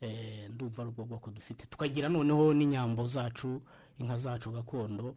Eh, 0.00 0.50
ndumva 0.50 0.82
ari 0.82 0.90
ubwo 0.90 1.04
bwoko 1.04 1.30
dufite. 1.30 1.64
Tukagira 1.66 2.08
noneho 2.08 2.52
n'inyambo 2.54 3.08
zacu 3.08 3.62
inka 3.98 4.18
zacu 4.18 4.50
gakondo 4.52 5.16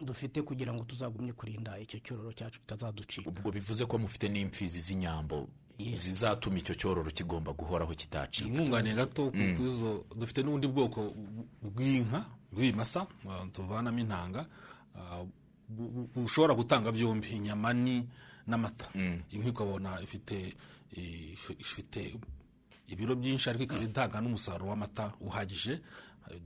dufite 0.00 0.42
kugira 0.42 0.70
ngo 0.72 0.84
tuzagumye 0.84 1.32
kurinda 1.32 1.74
icyo 1.82 1.98
cyororo 1.98 2.30
cyacu 2.32 2.60
kitazaducika. 2.62 3.26
Ubwo 3.30 3.50
bivuze 3.50 3.86
ko 3.90 3.98
mufite 3.98 4.28
n'imfizi 4.30 4.78
z'inyambo 4.80 5.48
zizatuma 5.94 6.58
icyo 6.62 6.74
cyororo 6.78 7.10
kigomba 7.10 7.50
guhoraho 7.52 7.90
kitacika. 7.94 8.46
Umwunganiye 8.46 8.94
gato 8.94 9.32
izo 9.34 10.04
dufite 10.14 10.42
n'ubundi 10.46 10.68
bwoko 10.70 11.10
bw'inka 11.62 12.22
bw'ibimasa 12.54 13.06
tuvanamo 13.52 13.98
intanga 13.98 14.46
bu- 15.68 16.06
bushobora 16.14 16.54
gutanga 16.54 16.92
byombi 16.92 17.28
inyama 17.34 17.72
ni 17.74 18.06
n'amata. 18.48 18.88
Inka 19.30 19.48
ukabona 19.50 20.00
ifite 20.02 20.56
if- 20.96 21.54
ifite 21.60 22.16
ibiro 22.88 23.14
byinshi 23.16 23.50
ariko 23.50 23.64
ikaba 23.64 23.84
itanga 23.84 24.20
n'umusaruro 24.20 24.68
w'amata 24.72 25.12
uhagije. 25.20 25.80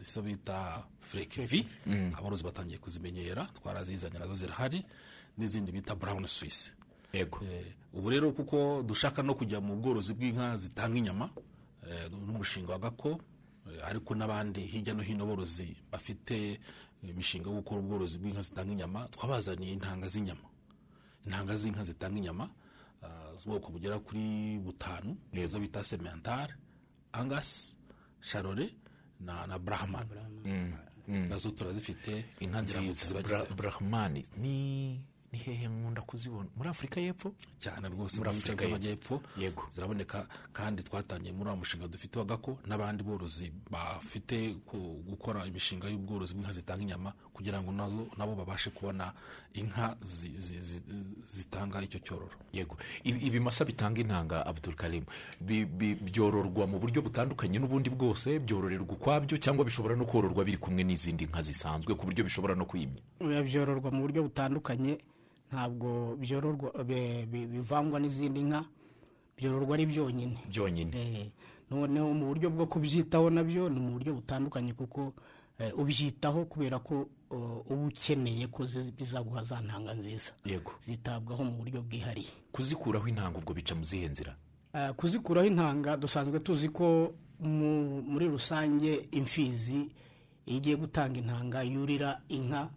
Izo 0.03 0.23
bita 0.23 0.83
furekivi 1.01 1.67
aborozi 2.15 2.45
batangiye 2.45 2.79
kuzimenyera 2.79 3.47
twarazizanye 3.55 4.19
na 4.19 4.27
zo 4.27 4.35
zirahari 4.35 4.85
n'izindi 5.39 5.73
bita 5.73 5.95
burawuni 5.95 6.29
yego. 7.13 7.41
Eh, 7.45 7.75
ubu 7.93 8.11
rero 8.11 8.33
kuko 8.33 8.83
dushaka 8.87 9.23
no 9.23 9.35
kujya 9.35 9.61
mu 9.61 9.77
bworozi 9.77 10.15
bw'inka 10.15 10.57
zitanga 10.57 10.97
inyama 10.99 11.31
eh, 11.89 12.07
n'umushinga 12.11 12.73
wa 12.73 12.79
gako 12.79 13.19
eh, 13.71 13.83
ariko 13.85 14.15
n'abandi 14.15 14.61
hirya 14.71 14.95
no 14.95 15.03
hino 15.03 15.27
borozi 15.27 15.75
bafite 15.91 16.61
imishinga 17.03 17.51
yo 17.51 17.57
gukora 17.59 17.81
ubworozi 17.83 18.19
bw'inka 18.23 18.43
zitanga 18.43 18.73
inyama 18.73 19.09
twabazaniye 19.11 19.73
intanga 19.75 20.07
z'inyama. 20.09 20.47
Intanga 21.27 21.57
z'inka 21.57 21.85
zitanga 21.85 22.19
inyama 22.19 22.51
ah, 23.03 23.35
z'ubwoko 23.39 23.71
bugera 23.73 23.99
kuri 23.99 24.59
butanu 24.59 25.17
izo 25.33 25.59
bita 25.61 25.85
sementare 25.85 26.55
angasi 27.13 27.75
sharore 28.21 28.75
na, 29.21 29.47
na 29.47 29.59
brahman. 29.59 30.07
Nazo 31.09 31.51
turazifite 31.51 32.25
inka 32.41 32.63
nziza 32.63 33.23
brahmani 33.57 34.27
ni 34.37 35.01
ni 35.33 35.39
hehe 35.39 35.69
nkunda 35.69 36.03
kuzibona? 36.03 36.49
Muri 36.57 36.69
afurika 36.69 37.01
y'epfo? 37.01 37.33
Cyane 37.59 37.89
rwose 37.89 38.19
Muri 38.19 38.31
Afurika 38.31 38.65
y'Epfo. 38.65 38.69
by'amajyepfo 38.69 39.21
Yego. 39.39 39.63
ziraboneka 39.73 40.27
kandi 40.53 40.83
twatangiye 40.83 41.33
muri 41.33 41.49
wa 41.51 41.57
mushinga 41.57 41.89
dufite 41.89 42.19
wa 42.19 42.25
gako 42.25 42.59
n'abandi 42.67 43.03
borozi 43.03 43.53
bafite 43.71 44.55
gukora 45.09 45.47
imishinga 45.47 45.89
y'ubworozi 45.89 46.35
bw'inka 46.35 46.53
zitanga 46.53 46.83
inyama 46.83 47.13
kugira 47.33 47.63
ngo 47.63 47.73
na 47.73 47.89
zo 47.89 48.07
nabo 48.19 48.35
babashe 48.35 48.71
kubona 48.71 49.13
inka 49.55 49.97
zi- 50.05 50.37
zi- 50.39 50.61
zi- 50.61 50.83
zitanga 51.27 51.81
icyo 51.83 51.99
cyororo. 52.01 52.37
Yego. 52.53 52.77
Ibi- 53.05 53.27
ibimasa 53.27 53.65
bitanga 53.65 54.01
intanga 54.01 54.47
abdul 54.47 54.75
karim. 54.75 55.05
Bi- 55.41 55.65
bi- 55.65 55.95
byororwa 55.97 56.67
mu 56.67 56.79
buryo 56.79 57.01
butandukanye 57.03 57.57
n'ubundi 57.59 57.89
bwose 57.91 58.37
byororerwa 58.39 58.93
ukwabyo 59.01 59.39
cyangwa 59.41 59.65
bishobora 59.65 59.97
no 59.97 60.05
kororwa 60.05 60.45
biri 60.45 60.57
kumwe 60.61 60.85
n'izindi 60.85 61.25
nka 61.25 61.41
zisanzwe 61.43 61.95
ku 61.97 62.05
buryo 62.05 62.25
bishobora 62.25 62.53
no 62.55 62.65
kwimya. 62.69 63.01
Byororwa 63.21 63.89
mu 63.91 64.01
buryo 64.05 64.23
butandukanye 64.29 64.99
ntabwo 65.53 66.17
byororwa 66.17 66.73
bi- 66.85 67.27
bi- 67.29 67.47
bivangwa 67.47 68.01
n'izindi 68.01 68.41
nka 68.43 68.65
byororwa 69.37 69.75
ari 69.77 69.87
byonyine. 69.87 70.39
Byonyine. 70.49 70.93
Eh, 70.97 71.29
noneho 71.71 72.09
mu 72.15 72.27
buryo 72.33 72.49
bwo 72.51 72.65
kubyitaho 72.67 73.29
na 73.31 73.45
byo 73.45 73.69
ni 73.69 73.81
mu 73.81 73.93
buryo 74.01 74.15
butandukanye 74.17 74.73
kuko 74.73 75.13
eh, 75.61 75.73
ubyitaho 75.79 76.45
kubera 76.49 76.79
ko 76.81 77.05
uba 77.33 77.87
ukeneye 77.89 78.47
ko 78.49 78.65
bizaguha 78.97 79.45
za 79.45 79.61
ntanga 79.61 79.93
nziza. 79.95 80.33
Yego. 80.45 80.73
Zitabwaho 80.81 81.45
mu 81.45 81.53
buryo 81.61 81.83
bwihariye. 81.85 82.33
Kuzikuraho 82.53 83.09
intanga 83.09 83.39
ubwo 83.39 83.53
bica 83.55 83.75
mu 83.77 83.85
zihe 83.85 84.09
nzira? 84.09 84.33
Eh, 84.73 84.93
kuzikuraho 84.97 85.47
intanga 85.47 85.97
dusanzwe 86.01 86.41
tuzi 86.41 86.69
ko 86.73 87.13
mu- 87.41 88.01
muri 88.03 88.29
rusange 88.29 89.09
imfizi 89.13 89.93
iyo 90.49 90.57
igiye 90.59 90.77
gutanga 90.77 91.19
intanga 91.21 91.61
yurira 91.63 92.21
inka 92.29 92.69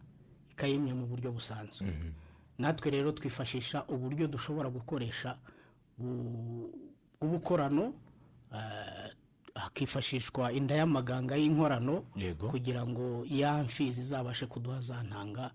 ikayimya 0.51 0.95
mu 0.95 1.05
buryo 1.07 1.31
busanzwe. 1.31 1.87
Natwe 2.59 2.91
rero 2.91 3.11
twifashisha 3.11 3.83
uburyo 3.87 4.27
dushobora 4.27 4.69
gukoresha 4.69 5.37
bu- 5.97 6.69
bw'ubukorano 7.21 7.93
eh, 8.53 9.11
hakifashishwa 9.55 10.51
inda 10.51 10.75
y'amaganga 10.75 11.35
y'inkorano 11.35 12.03
kugira 12.47 12.85
ngo 12.87 13.25
ya 13.29 13.63
mfizi 13.63 14.01
izabashe 14.01 14.45
kuduha 14.45 14.81
za 14.81 15.03
ntanga 15.03 15.51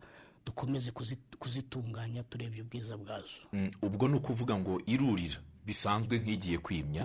dukomeze 0.46 0.90
kuzi- 0.90 1.18
kuzitunganya 1.38 2.22
turebye 2.22 2.62
ubwiza 2.62 2.96
bwazo. 2.96 3.44
Mm, 3.52 3.70
ubwo 3.82 4.08
ni 4.08 4.14
ukuvuga 4.16 4.58
ngo 4.58 4.80
irurira 4.86 5.36
bisanzwe 5.66 6.18
nk'igiye 6.18 6.58
kwimya. 6.58 7.04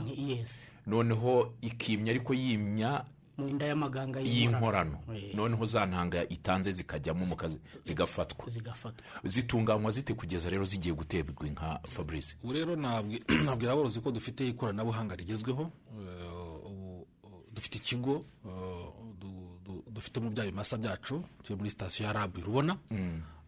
Noneho 0.88 1.54
ikimya 1.62 2.12
ariko 2.12 2.34
yimya 2.34 3.06
mu 3.38 3.50
nda 3.50 3.66
y'amaganga 3.66 4.20
y'inkorano. 4.20 5.00
Eh. 5.16 5.36
noneho 5.36 5.66
za 5.66 5.86
ntanga 5.86 6.24
itanze 6.30 6.72
zikajyamo 6.72 7.26
mu 7.26 7.36
kazi 7.36 7.60
zigafatwa. 7.84 8.50
Zigafatwa. 8.50 9.06
Zitunganywa 9.24 9.92
zite 9.92 10.14
kugeza 10.14 10.50
rero 10.50 10.66
zigiye 10.66 10.96
guterwa 10.96 11.48
inka 11.48 11.80
fabrice? 11.90 12.36
Ubu 12.44 12.54
rero 12.54 12.76
nabwira 13.46 13.74
aborozi 13.74 14.00
ko 14.02 14.12
dufite 14.12 14.48
ikoranabuhanga 14.48 15.16
rigezweho 15.16 15.72
eh, 15.92 17.06
dufite 17.54 17.56
dufite 17.56 17.76
ikigo 17.78 18.26
uh, 18.46 18.94
du- 19.20 19.60
du- 19.66 19.84
dufitemo 19.92 20.30
bya 20.30 20.46
bimasa 20.46 20.78
byacu 20.78 21.24
turi 21.44 21.58
muri 21.58 21.70
sitasiyo 21.70 22.08
ya 22.08 22.14
rabu 22.14 22.40
irubona 22.40 22.78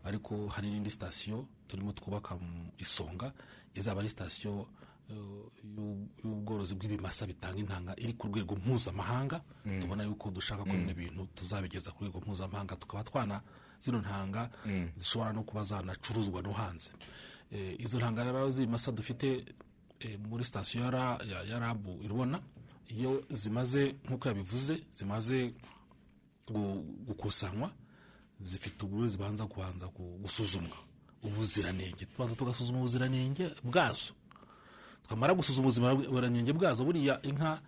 ariko 0.03 0.47
hari 0.47 0.69
n'indi 0.71 0.91
sitasiyo 0.91 1.45
turimo 1.67 1.91
twubaka 1.91 2.35
mu 2.35 2.71
isonga 2.77 3.31
izaba 3.75 3.99
ari 3.99 4.09
sitasiyo 4.09 4.67
y'ubworozi 6.23 6.75
bw'ibimasa 6.75 7.25
bitanga 7.27 7.59
intanga 7.59 7.93
iri 7.97 8.13
ku 8.13 8.27
rwego 8.27 8.55
mpuzamahanga 8.55 9.41
tubona 9.81 10.03
yuko 10.03 10.31
dushaka 10.31 10.63
ko 10.63 10.71
bino 10.73 10.93
bintu 10.93 11.27
tuzabigeza 11.35 11.91
ku 11.91 12.03
rwego 12.03 12.19
mpuzamahanga 12.19 12.75
tukaba 12.75 13.03
twana 13.03 13.41
zino 13.79 13.99
ntanga 14.01 14.49
zishobora 14.95 15.33
no 15.33 15.43
kuba 15.43 15.63
zanacuruzwa 15.63 16.41
no 16.41 16.51
hanze. 16.53 16.89
Eh, 17.51 17.75
izo 17.79 17.97
ntanga 17.99 18.23
rero 18.23 18.51
z'ibimasa 18.51 18.91
dufite 18.91 19.45
eh, 19.99 20.19
muri 20.19 20.43
sitasiyo 20.43 20.83
ya 20.83 20.91
Ra- 20.91 21.19
ya- 21.25 21.43
ya 21.43 21.59
rabu 21.59 21.99
irubona 22.03 22.39
iyo 22.87 23.23
zimaze 23.29 23.95
nk'uko 24.05 24.27
yabivuze 24.27 24.83
zimaze 24.95 25.53
gu- 26.47 26.83
gukusanywa 27.07 27.71
zifite 28.41 28.85
uburyo 28.85 29.09
zibanza 29.09 29.45
kubanza 29.47 29.85
gu- 29.87 30.17
gusuzumwa. 30.21 30.77
Ubuziranenge 31.23 32.05
tubanza 32.05 32.35
tugasuzuma 32.35 32.79
ubuziranenge 32.79 33.49
bwazo. 33.63 34.13
Twamara 35.07 35.33
gusuzuma 35.33 35.67
ubuziranenge 35.93 36.53
bwazo 36.53 36.83
buriya 36.85 37.21
inka 37.23 37.61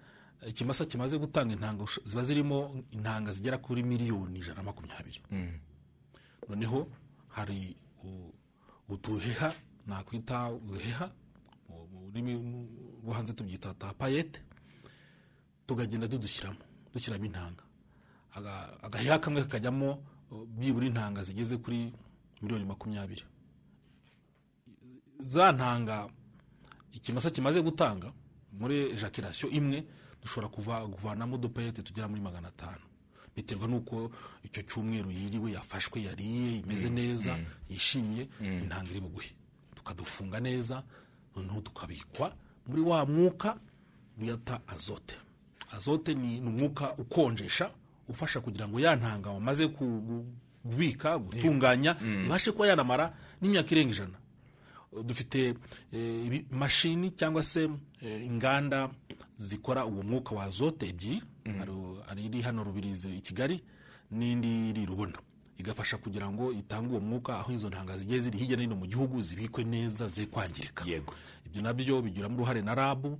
ikimasa 0.48 0.86
kimaze 0.86 1.17
gutanga 1.17 1.53
intanga 1.53 1.86
ziba 2.05 2.24
zirimo 2.24 2.84
intanga 2.91 3.31
zigera 3.34 3.58
kuri 3.58 3.84
miliyoni 3.84 4.39
ijana 4.39 4.55
na 4.55 4.63
makumyabiri. 4.63 5.22
Noneho 6.50 6.88
hari 7.29 7.75
u- 8.03 8.34
uduheha 8.89 9.53
nakwita 9.88 10.51
uduheha 10.51 11.12
mu 11.91 12.00
rurimi 12.05 12.34
rwo 13.03 13.13
hanze 13.13 13.34
tubyita 13.34 13.74
tapayete 13.74 14.41
tukagenda 15.67 16.08
tudushyiramo 16.08 16.60
dushyiramo 16.93 17.25
intanga. 17.25 17.63
Aga- 18.36 18.79
agaheha 18.84 19.19
kamwe 19.19 19.41
kakajyamo 19.43 20.03
byibura 20.58 20.86
intanga 20.88 21.24
zigeze 21.24 21.58
kuri 21.58 21.93
miliyoni 22.41 22.65
makumyabiri. 22.65 23.24
Za 25.19 25.51
ntanga 25.51 26.08
ikimasa 26.93 27.29
kimaze 27.29 27.62
gutanga 27.62 28.12
muri 28.51 28.75
ejaculation 28.91 29.51
imwe 29.53 29.84
dushobora 30.22 30.48
kuva 30.48 30.88
kuvanamo 30.88 31.36
udupayete 31.36 31.81
tugera 31.84 32.08
muri 32.08 32.22
magana 32.22 32.48
atanu 32.48 32.81
biterwa 33.36 33.67
n'uko 33.67 34.12
icyo 34.43 34.62
cyumweru 34.63 35.12
yiriwe 35.12 35.51
yafashwe 35.51 36.03
yariye 36.03 36.60
imeze 36.60 36.89
neza 36.89 37.38
yishimye 37.69 38.27
intanga 38.41 38.89
iri 38.91 39.00
buguhe 39.00 39.31
tukadufunga 39.75 40.39
neza 40.39 40.84
noneho 41.36 41.62
tukabikwa 41.62 42.36
muri 42.67 42.81
wa 42.81 43.05
mwuka 43.05 43.58
bita 44.17 44.60
azote. 44.67 45.15
Azote 45.72 46.13
ni 46.13 46.39
umwuka 46.41 46.93
ukonjesha 46.98 47.72
ufasha 48.08 48.39
kugira 48.41 48.67
ngo 48.67 48.79
ya 48.79 48.96
ntanga 48.96 49.29
wamaze 49.29 49.67
kubika 49.67 51.17
gutunganya 51.17 51.96
ibashe 52.25 52.51
kuba 52.51 52.67
yanamara 52.67 53.13
n'imyaka 53.41 53.72
irenga 53.72 53.93
ijana. 53.93 54.17
Dufite 55.05 55.53
eh, 55.93 56.25
ibi- 56.25 56.46
mashini 56.51 57.12
cyangwa 57.12 57.43
se 57.43 57.69
eh, 58.01 58.25
inganda 58.25 58.89
zikora 59.38 59.86
uwo 59.86 60.03
mwuka 60.03 60.36
wa 60.36 60.43
azote 60.43 60.89
ebyiri 60.89 61.22
Hari- 61.60 62.01
hari 62.08 62.25
iri 62.25 62.41
hano 62.41 62.63
rubirizi 62.63 63.10
i 63.17 63.22
kigali 63.22 63.63
n'indi 64.12 64.69
iri 64.69 64.86
rubona. 64.86 65.17
Igafasha 65.58 65.98
kugira 65.98 66.29
ngo 66.31 66.51
itange 66.51 66.91
uwo 66.91 67.00
mwuka 67.00 67.39
aho 67.39 67.51
izo 67.53 67.69
ntanga 67.69 67.98
zigiye 67.98 68.19
ziri 68.19 68.38
hirya 68.38 68.55
no 68.58 68.62
hino 68.62 68.75
mu 68.75 68.86
gihugu 68.88 69.22
zibikwe 69.22 69.63
neza 69.63 70.08
ze 70.08 70.25
kwangirika 70.25 70.86
yego. 70.86 71.13
Ibyo 71.46 71.62
na 71.62 71.74
byo 71.74 72.01
bigiramo 72.01 72.36
uruhare 72.36 72.62
na 72.62 72.75
rabu 72.75 73.19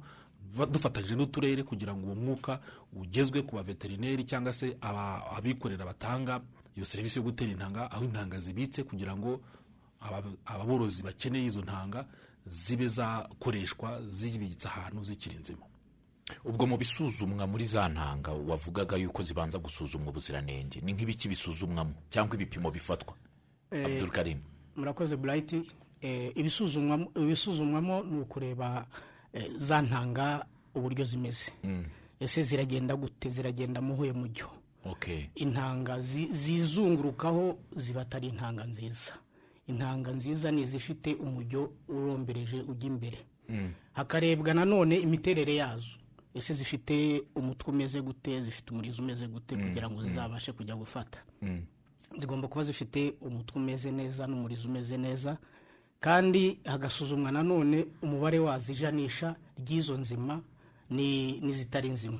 dufatanyije 0.72 1.16
n'uturere 1.16 1.64
kugira 1.64 1.94
ngo 1.96 2.06
uwo 2.06 2.16
mwuka 2.16 2.60
ugezwe 2.94 3.42
ku 3.42 3.56
baveterineri 3.56 4.24
cyangwa 4.24 4.54
se 4.54 4.78
abikorera 5.38 5.86
batanga 5.86 6.42
iyo 6.76 6.86
serivisi 6.86 7.20
yo 7.20 7.24
gutera 7.26 7.52
intanga 7.52 7.92
aho 7.92 8.06
intanga 8.06 8.40
zibitse 8.40 8.84
kugira 8.84 9.16
ngo 9.18 9.42
ababorozi 10.46 11.04
bakeneye 11.04 11.46
izo 11.46 11.62
ntanga 11.62 12.06
zibe 12.46 12.88
zakoreshwa 12.88 14.02
zibitse 14.08 14.68
ahantu 14.68 15.04
zikiri 15.04 15.36
nzima. 15.36 15.66
Ubwo 16.46 16.68
mu 16.68 16.78
bisuzumwa 16.78 17.48
muri 17.48 17.66
za 17.66 17.90
ntanga 17.90 18.32
wavugaga 18.32 18.98
yuko 18.98 19.24
zibanza 19.24 19.58
gusuzumwa 19.60 20.10
ubuziranenge 20.10 20.82
ni 20.82 20.94
nk'ibiki 20.94 21.28
bisuzumwamo 21.30 21.94
cyangwa 22.10 22.36
ibipimo 22.36 22.72
bifatwa? 22.72 23.14
Abdul 23.72 24.10
karim. 24.10 24.40
murakoze 24.76 25.16
burayiti 25.18 25.66
ibisuzumwamo 26.36 27.12
ibisuzumwamo 27.16 28.04
ni 28.04 28.20
ukureba 28.22 28.86
eh, 29.34 29.52
za 29.58 29.82
ntanga 29.82 30.46
uburyo 30.76 31.06
zimeze. 31.06 31.52
Ese 32.20 32.44
ziragenda 32.44 32.96
gute? 32.96 33.30
Ziragenda 33.30 33.82
muhuye 33.82 34.14
mujyo 34.14 34.48
okay 34.86 35.26
intanga 35.36 36.00
zi- 36.02 36.30
zizungurukaho 36.34 37.58
ziba 37.76 38.02
atari 38.02 38.28
intanga 38.28 38.64
nziza. 38.66 39.12
Intanga 39.70 40.12
nziza 40.12 40.52
ni 40.52 40.62
izifite 40.66 41.14
umujyo 41.16 41.72
urombereje 41.88 42.62
ujya 42.66 42.88
imbere. 42.90 43.20
Hakarebwa 43.94 44.54
nanone 44.54 44.96
imiterere 45.00 45.56
yazo. 45.56 45.98
Ese 46.34 46.54
zifite 46.54 47.24
umutwe 47.36 47.72
umeze 47.74 48.02
gute? 48.02 48.42
Zifite 48.42 48.72
umurizo 48.74 49.02
umeze 49.02 49.28
gute 49.28 49.56
kugira 49.56 49.90
ngo 49.90 50.02
zizabashe 50.04 50.52
kujya 50.52 50.76
gufata? 50.76 51.20
Zigomba 52.20 52.48
kuba 52.48 52.64
zifite 52.64 53.14
umutwe 53.22 53.62
umeze 53.62 53.92
neza 53.92 54.28
n'umurizo 54.28 54.68
umeze 54.70 54.98
neza. 54.98 55.38
Kandi 56.00 56.60
hagasuzumwa 56.66 57.32
nanone 57.32 57.86
umubare 58.02 58.40
wazo 58.40 58.72
ijanisha 58.72 59.36
ry'izo 59.60 59.98
nzima 59.98 60.42
ni- 60.90 61.40
n'izitari 61.42 61.90
nzima. 61.90 62.20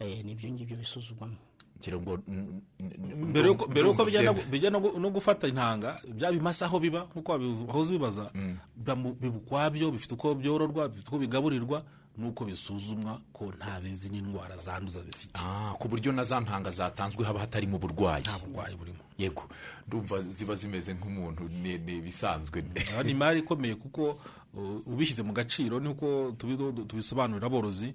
Eh, 0.00 0.24
ni 0.24 0.32
ibyo 0.32 0.50
ngibyo 0.50 0.76
bisuzumwamo 0.76 1.36
ngira 1.80 1.96
ngo 1.98 2.18
mm, 2.28 2.60
mm, 2.80 3.30
mbere 3.30 3.48
yuko 3.88 4.04
bijya 4.50 4.70
no- 4.70 5.10
gufata 5.10 5.48
intanga 5.48 6.00
bya 6.14 6.32
bimasa 6.32 6.64
aho 6.66 6.78
biba 6.80 7.06
nk'uko 7.12 7.32
wahoze 7.68 7.90
ubibaza. 7.94 8.30
Biba 8.76 8.94
mu- 8.96 9.14
biba 9.14 9.36
ukwabyo 9.36 9.90
bifite 9.90 10.14
uko 10.14 10.34
byororwa 10.34 10.88
bifite 10.88 11.08
uko 11.08 11.18
bigaburirwa 11.18 11.82
n'uko 12.16 12.44
bisuzumwa 12.48 13.20
ko 13.32 13.52
nta 13.56 13.80
bizi 13.80 14.08
n'indwara 14.08 14.56
zanduza 14.56 15.00
bifite. 15.04 15.36
Ah, 15.40 15.74
ku 15.78 15.88
buryo 15.88 16.12
na 16.12 16.22
za 16.24 16.40
ntanga 16.40 16.70
zatanzwe 16.70 17.24
haba 17.24 17.40
hatarimo 17.44 17.76
uburwayi 17.76 18.24
nta 18.24 18.38
burwayi 18.40 18.76
burimo. 18.76 18.98
Yego 19.18 19.44
ndumva 19.88 20.20
ziba 20.24 20.54
zimeze 20.54 20.94
nk'umuntu 20.96 21.44
ni 21.48 21.78
ni 21.78 21.96
ibisanzwe 22.00 22.64
Aba 22.92 23.02
ni 23.04 23.10
imari 23.12 23.40
ikomeye 23.40 23.74
kuko 23.76 24.16
uh, 24.56 24.80
ubishyize 24.92 25.22
mu 25.22 25.32
gaciro 25.32 25.80
niko 25.80 26.32
tubi- 26.40 26.84
tubisobanurira 26.88 27.46
aborozi 27.46 27.92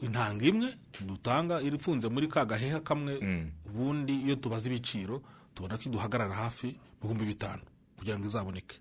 intanga 0.00 0.44
imwe 0.44 0.68
dutanga 1.06 1.60
irifunze 1.60 2.08
muri 2.08 2.28
ka 2.28 2.44
gaheha 2.44 2.80
kamwe 2.80 3.14
ubundi 3.66 4.14
iyo 4.26 4.36
tubaza 4.36 4.68
ibiciro 4.68 5.22
tubona 5.54 5.76
ko 5.78 5.82
iduhagarara 5.88 6.34
hafi 6.34 6.76
ibihumbi 7.00 7.24
bitanu 7.26 7.62
kugira 7.98 8.18
ngo 8.18 8.26
izaboneke. 8.26 8.76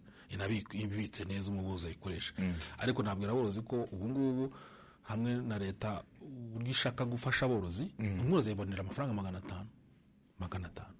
Ibitse 0.73 1.25
neza 1.25 1.51
umubuzi 1.51 1.87
ayikoresha 1.87 2.33
ariko 2.77 3.03
nabwira 3.03 3.31
aborozi 3.33 3.61
ko 3.65 3.83
ubu 3.91 4.05
ngubu 4.09 4.45
hamwe 5.09 5.35
na 5.41 5.57
leta 5.57 6.03
uburyo 6.21 6.71
ishaka 6.71 7.05
gufasha 7.05 7.45
aborozi 7.45 7.89
umworozi 8.21 8.49
yabonera 8.53 8.81
amafaranga 8.85 9.13
magana 9.13 9.37
atanu 9.41 9.67
magana 10.39 10.67
atanu. 10.67 10.93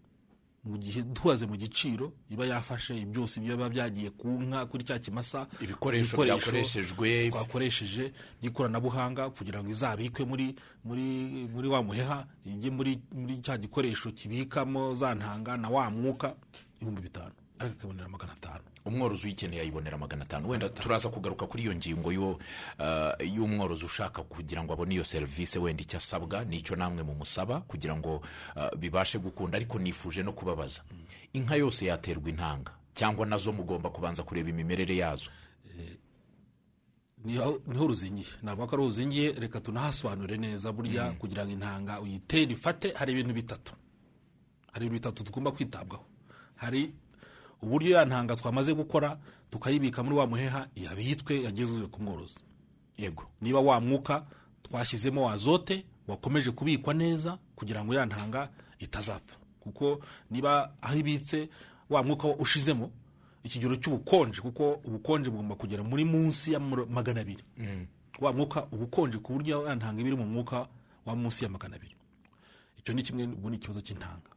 Mu 0.64 0.78
gihe 0.78 1.02
duhaze 1.04 1.46
mu 1.48 1.56
giciro 1.56 2.12
iba 2.30 2.46
yafashe 2.46 2.94
byose 3.06 3.40
biba 3.40 3.70
byagiye 3.70 4.10
ku 4.12 4.28
nka 4.28 4.66
kuri 4.66 4.84
cya 4.84 5.00
kimasa 5.00 5.48
Ibikoresho 5.62 6.18
byakoreshejwe. 6.20 7.30
twakoresheje 7.32 8.12
by'ikoranabuhanga 8.42 9.30
kugira 9.32 9.64
ngo 9.64 9.70
izabikwe 9.72 10.26
muri 10.26 10.56
muri 10.84 11.48
muri 11.54 11.68
wa 11.68 11.80
muheha 11.84 12.28
ijye 12.46 12.70
muri 12.72 13.00
muri 13.16 13.40
cya 13.42 13.58
gikoresho 13.58 14.12
kibikamo 14.12 14.94
za 14.96 15.16
ntanga 15.16 15.58
na 15.58 15.70
wa 15.70 15.90
mwuka 15.92 16.36
ibihumbi 16.78 17.02
bitanu 17.02 17.32
ariko 17.60 17.76
ikabonera 17.78 18.10
magana 18.10 18.34
atanu 18.34 18.64
umworozi 18.90 19.26
uyikeneye 19.28 19.62
ayibonera 19.62 19.98
magana 19.98 20.24
atanu. 20.26 20.50
Wenda 20.50 20.70
turaza 20.70 21.10
kugaruka 21.10 21.48
kuri 21.48 21.64
iyo 21.64 21.76
ngingo 21.76 22.40
ah, 22.80 23.14
y'umworozi 23.24 23.86
ushaka 23.86 24.24
kugira 24.24 24.64
ngo 24.64 24.74
abone 24.74 24.94
iyo 24.96 25.04
serivisi 25.04 25.60
wenda 25.60 25.82
icyo 25.84 25.98
asabwa 25.98 26.44
ni 26.46 26.62
cyo 26.62 26.76
namwe 26.76 27.04
mumusaba 27.04 27.62
kugira 27.64 27.96
ngo 27.96 28.22
ah, 28.56 28.76
bibashe 28.76 29.20
gukunda. 29.20 29.58
Ariko 29.58 29.80
nifuje 29.80 30.24
no 30.24 30.34
kubabaza. 30.34 30.82
Inka 31.34 31.56
yose 31.56 31.86
yaterwa 31.86 32.30
intanga 32.30 32.72
cyangwa 32.94 33.26
na 33.26 33.38
zo 33.38 33.52
mugomba 33.54 33.90
kubanza 33.90 34.24
kureba 34.24 34.50
imimerere 34.50 34.98
yazo? 34.98 35.30
Niho 37.26 37.62
ni 37.68 37.78
ho 37.78 37.88
ruzingiye 37.88 38.28
navuga 38.44 38.68
ko 38.68 38.76
ari 38.76 38.84
ruzingiye 38.86 39.32
reka 39.32 39.60
tunahasobanure 39.62 40.38
neza 40.38 40.72
burya 40.72 41.12
kugira 41.20 41.44
ngo 41.46 41.52
intanga 41.52 42.00
uyitere 42.02 42.52
ifate 42.54 42.94
hari 42.96 43.12
ibintu 43.12 43.34
bitatu. 43.34 43.74
Hari 44.72 44.86
ibintu 44.86 44.94
bitatu 45.02 45.24
tugomba 45.24 45.52
kwitabwaho. 45.52 46.06
Hari 46.56 46.94
uburyo 47.62 47.96
ya 47.98 48.06
ntanga 48.06 48.36
twamaze 48.36 48.74
gukora 48.74 49.20
tukayibika 49.52 50.04
muri 50.04 50.16
wa 50.16 50.28
muheha 50.28 50.68
yabitswe 50.76 51.44
yagezwe 51.44 51.88
ku 51.88 52.02
mworozi. 52.04 52.40
Yego. 52.98 53.24
Niba 53.42 53.60
wa 53.60 53.82
mwuka 53.82 54.26
twashyizemo 54.64 55.26
wa 55.26 55.34
azote 55.34 55.86
wakomeje 56.08 56.52
kubikwa 56.52 56.94
neza 56.94 57.38
kugira 57.56 57.84
ngo 57.86 57.94
ya 57.94 58.06
ntanga 58.06 58.50
itazapfa. 58.80 59.36
Kuko 59.60 60.00
niba 60.32 60.74
aho 60.82 60.96
ibitse 60.98 61.50
wa 61.90 62.04
mwuka 62.04 62.28
ushizemo 62.28 62.92
ikigero 63.44 63.76
cy'ubukonje 63.76 64.42
kuko 64.42 64.74
ubukonje 64.84 65.30
bugomba 65.30 65.56
kugera 65.56 65.84
muri 65.84 66.06
munsi 66.06 66.54
ya 66.54 66.60
magana 66.60 67.22
abiri. 67.22 67.44
Wa 68.20 68.34
mwuka 68.34 68.68
uba 68.72 68.84
ukonje 68.86 69.18
ku 69.18 69.34
buryo 69.34 69.68
ya 69.68 69.76
ntanga 69.76 70.00
iba 70.02 70.08
iri 70.10 70.18
mu 70.18 70.26
mwuka 70.26 70.68
wa 71.06 71.16
munsi 71.16 71.44
ya 71.44 71.50
magana 71.50 71.76
abiri. 71.76 71.96
Icyo 72.80 72.94
ni 72.94 73.04
kimwe 73.04 73.24
ubu 73.24 73.50
ni 73.50 73.56
ikibazo 73.56 73.82
cy'intanga. 73.82 74.30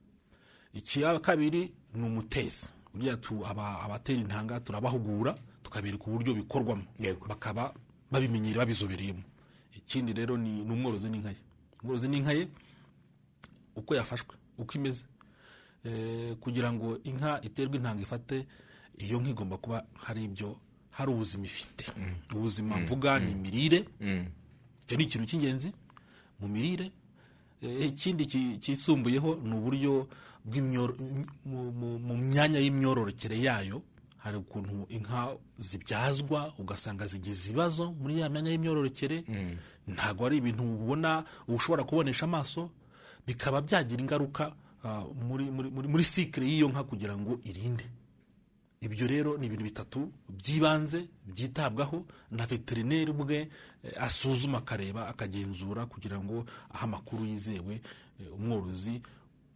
Icya 0.75 1.19
kabiri 1.19 1.73
ni 1.95 2.03
umutezi 2.07 2.67
buriya 2.95 3.17
tu- 3.17 3.45
aba- 3.47 3.81
abatera 3.83 4.21
intanga 4.21 4.61
turabahugura 4.61 5.35
tukabereka 5.63 6.05
uburyo 6.07 6.35
bikorwamo. 6.35 6.85
Bakaba 7.29 7.75
babimenyera 8.11 8.59
babizobereyemo. 8.65 9.23
Ikindi 9.77 10.13
rero 10.13 10.37
ni 10.37 10.61
umworozi 10.63 11.09
n'inka 11.09 11.31
ye. 11.31 11.37
Umworozi 11.83 12.09
n'inka 12.09 12.33
ye 12.33 12.49
uko 13.77 13.95
yafashwe 13.95 14.37
uko 14.59 14.75
imeze. 14.79 15.05
Eh, 15.85 16.37
kugira 16.41 16.73
ngo 16.73 16.99
inka 17.05 17.41
iterwe 17.43 17.77
intanga 17.77 18.03
ifate 18.03 18.47
iyo 18.99 19.19
nka 19.21 19.31
igomba 19.31 19.57
kuba 19.59 19.83
hari 19.95 20.25
ibyo 20.25 20.57
hari 20.91 21.11
ubuzima 21.13 21.45
ifite. 21.45 21.85
Ubuzima 22.35 22.77
mvuga 22.77 23.19
ni 23.19 23.33
imirire 23.33 23.89
icyo 24.87 24.97
ni 24.97 25.05
ikintu 25.05 25.27
cy'ingenzi 25.27 25.73
mu 26.41 26.49
mirire. 26.49 26.93
Eh, 27.63 27.89
ikindi 27.89 28.27
ki- 28.27 28.59
kisumbuyeho 28.63 29.35
ni 29.43 29.55
uburyo 29.55 30.07
mu- 32.01 32.17
myanya 32.19 32.59
y'imyororokere 32.61 33.39
yayo 33.41 33.83
hari 34.19 34.37
ukuntu 34.37 34.87
inka 34.89 35.37
zibyazwa 35.59 36.55
ugasanga 36.59 37.07
zigize 37.07 37.51
ibibazo 37.51 37.93
muri 37.93 38.21
ya 38.21 38.29
myanya 38.29 38.51
y'imyororokere. 38.51 39.25
Ntabwo 39.87 40.27
ari 40.27 40.37
ibintu 40.39 40.63
ubona 40.63 41.25
ushobora 41.49 41.83
kubonesha 41.85 42.25
amaso 42.27 42.71
bikaba 43.27 43.61
byagira 43.63 44.01
ingaruka 44.03 44.55
ah, 44.85 45.05
muri 45.27 45.51
muri 45.51 45.71
muri- 45.71 45.89
muri 45.89 46.05
sikire 46.05 46.47
y'iyo 46.47 46.69
nka 46.71 46.85
kugira 46.85 47.19
ngo 47.19 47.39
irinde. 47.45 47.87
Ibyo 48.83 49.07
rero 49.07 49.39
ni 49.39 49.47
ibintu 49.47 49.65
bitatu 49.65 50.11
by'ibanze 50.31 51.07
byitabwaho 51.27 52.03
na 52.31 52.47
veterineri 52.47 53.11
ubwe 53.11 53.47
eh, 53.83 53.95
asuzuma 53.99 54.59
akareba 54.59 55.07
akagenzura 55.09 55.87
kugira 55.87 56.19
ngo 56.19 56.47
ahe 56.75 56.85
amakuru 56.87 57.25
yizewe 57.27 57.75
eh, 58.23 58.35
umworozi 58.35 59.03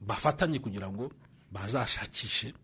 bafatanye 0.06 0.58
kugira 0.58 0.88
ngo 0.90 1.10
bazashakishe 1.52 2.54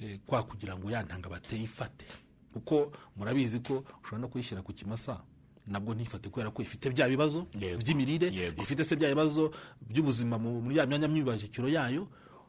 eh, 0.00 0.18
kwa 0.26 0.42
kugira 0.42 0.76
ngo 0.76 0.90
ya 0.90 1.02
ntanga 1.02 1.28
bateye 1.28 1.62
ifate. 1.62 2.06
Kuko 2.52 2.92
murabizi 3.16 3.60
ko 3.60 3.84
ushobora 4.02 4.18
no 4.22 4.28
kuyishyira 4.28 4.62
ku 4.62 4.72
kimasa 4.72 5.20
nabwo 5.66 5.94
ntifate 5.94 6.28
kubera 6.32 6.50
ko 6.50 6.62
ifite 6.62 6.90
bya 6.90 7.08
bibazo 7.08 7.46
by'imirire 7.78 8.32
ifite 8.56 8.84
se 8.84 8.96
bya 8.96 9.08
bibazo 9.12 9.52
by'ubuzima 9.84 10.38
mu- 10.38 10.60
muri 10.64 10.76
ya 10.80 10.86
myanya 10.86 11.08
myubakiro 11.08 11.68
yayo 11.68 12.08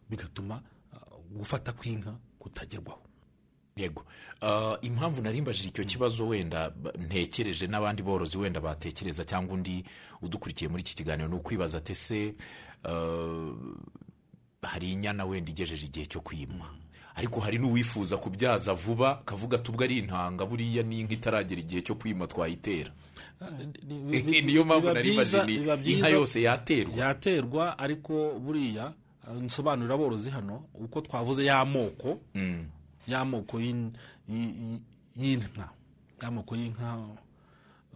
bigatuma 0.09 0.61
ah, 0.93 1.15
gufata 1.31 1.73
kw'inka 1.75 2.15
kutagerwaho. 2.39 3.03
Yego. 3.75 4.05
Ah, 4.41 4.77
impamvu 4.81 5.21
narimbajije 5.21 5.69
icyo 5.69 5.83
kibazo 5.85 6.27
wenda 6.27 6.71
ntekereje 6.99 7.67
n'abandi 7.67 8.03
borozi 8.03 8.37
wenda 8.37 8.61
batekereza 8.61 9.23
cyangwa 9.27 9.53
undi 9.55 9.83
udukurikiye 10.21 10.69
muri 10.71 10.81
iki 10.83 10.95
kiganiro 10.95 11.27
ni 11.29 11.35
ukwibaza 11.35 11.77
ati 11.83 11.91
ese 11.91 12.35
ah, 12.87 13.51
hari 14.67 14.91
inyana 14.93 15.25
wenda 15.25 15.51
igejeje 15.51 15.85
igihe 15.85 16.05
cyo 16.05 16.21
kwima 16.21 16.65
ariko 17.15 17.39
hari 17.39 17.57
n'uwifuza 17.57 18.17
kubyaza 18.17 18.73
vuba 18.73 19.19
akavuga 19.19 19.57
ati 19.57 19.71
ubwo 19.71 19.83
ari 19.83 19.97
intanga 19.99 20.45
buriya 20.45 20.83
n'inka 20.83 21.13
itaragera 21.13 21.61
igihe 21.61 21.81
cyo 21.81 21.95
kwima 21.95 22.27
twayitera. 22.27 22.91
Niyo 24.45 24.65
mpamvu 24.65 24.93
nari 24.93 25.11
mbaje 25.13 25.43
ni 25.43 25.55
inka 25.93 26.07
yose 26.09 26.41
yaterwa. 26.41 26.95
yaterwa 26.95 27.79
ariko 27.79 28.39
buriya 28.39 28.93
eh, 29.27 29.35
nsobanurira 29.41 29.95
aborozi 29.95 30.29
hano 30.29 30.63
uko 30.73 31.01
twavuze 31.01 31.45
y'amoko 31.45 32.19
y'amoko 33.07 33.59
y'in- 33.59 33.91
y- 34.27 34.55
y- 34.71 34.81
y'inka. 35.15 35.69
Y'amoko 36.21 36.55
y'inka 36.55 36.97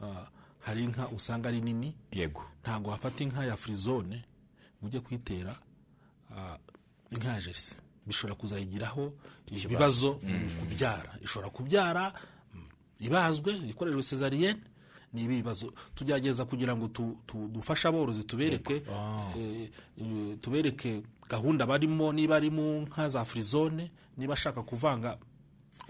ah, 0.02 0.28
hari 0.60 0.84
inka 0.84 1.08
usanga 1.08 1.49
ari 1.49 1.62
nini. 1.62 1.95
Yego. 2.12 2.43
Ntabwo 2.63 2.91
wafata 2.91 3.23
inka 3.23 3.45
ya 3.45 3.56
firizone 3.58 4.23
ngo 4.80 4.88
ujye 4.88 4.99
kuyitera 4.99 5.56
ah, 6.38 6.58
inka 7.12 7.28
ya 7.28 7.41
jerisi 7.41 7.76
bishobora 8.08 8.36
kuzayigiraho 8.36 9.13
ibibazo 9.48 10.19
mu 10.24 10.50
kubyara. 10.60 11.12
Ishobora 11.24 11.50
kubyara 11.50 12.13
mm, 12.54 12.65
ibazwe 13.00 13.52
ikoreshejwe 13.69 14.04
sezariyene 14.04 14.60
ni 15.13 15.24
ibibazo 15.24 15.74
tugerageza 15.96 16.46
kugira 16.46 16.76
ngo 16.76 16.89
dufashe 17.48 17.88
aborozi 17.88 18.24
tubereke 18.24 18.76
eh, 19.38 19.69
eh, 20.02 20.38
tubereke 20.41 21.04
gahunda 21.30 21.65
barimo 21.65 22.13
niba 22.13 22.36
ari 22.36 22.50
mu 22.50 22.82
nka 22.82 23.10
za 23.10 23.26
firizone 23.26 23.91
niba 24.17 24.34
ashaka 24.34 24.63
kuvanga 24.63 25.17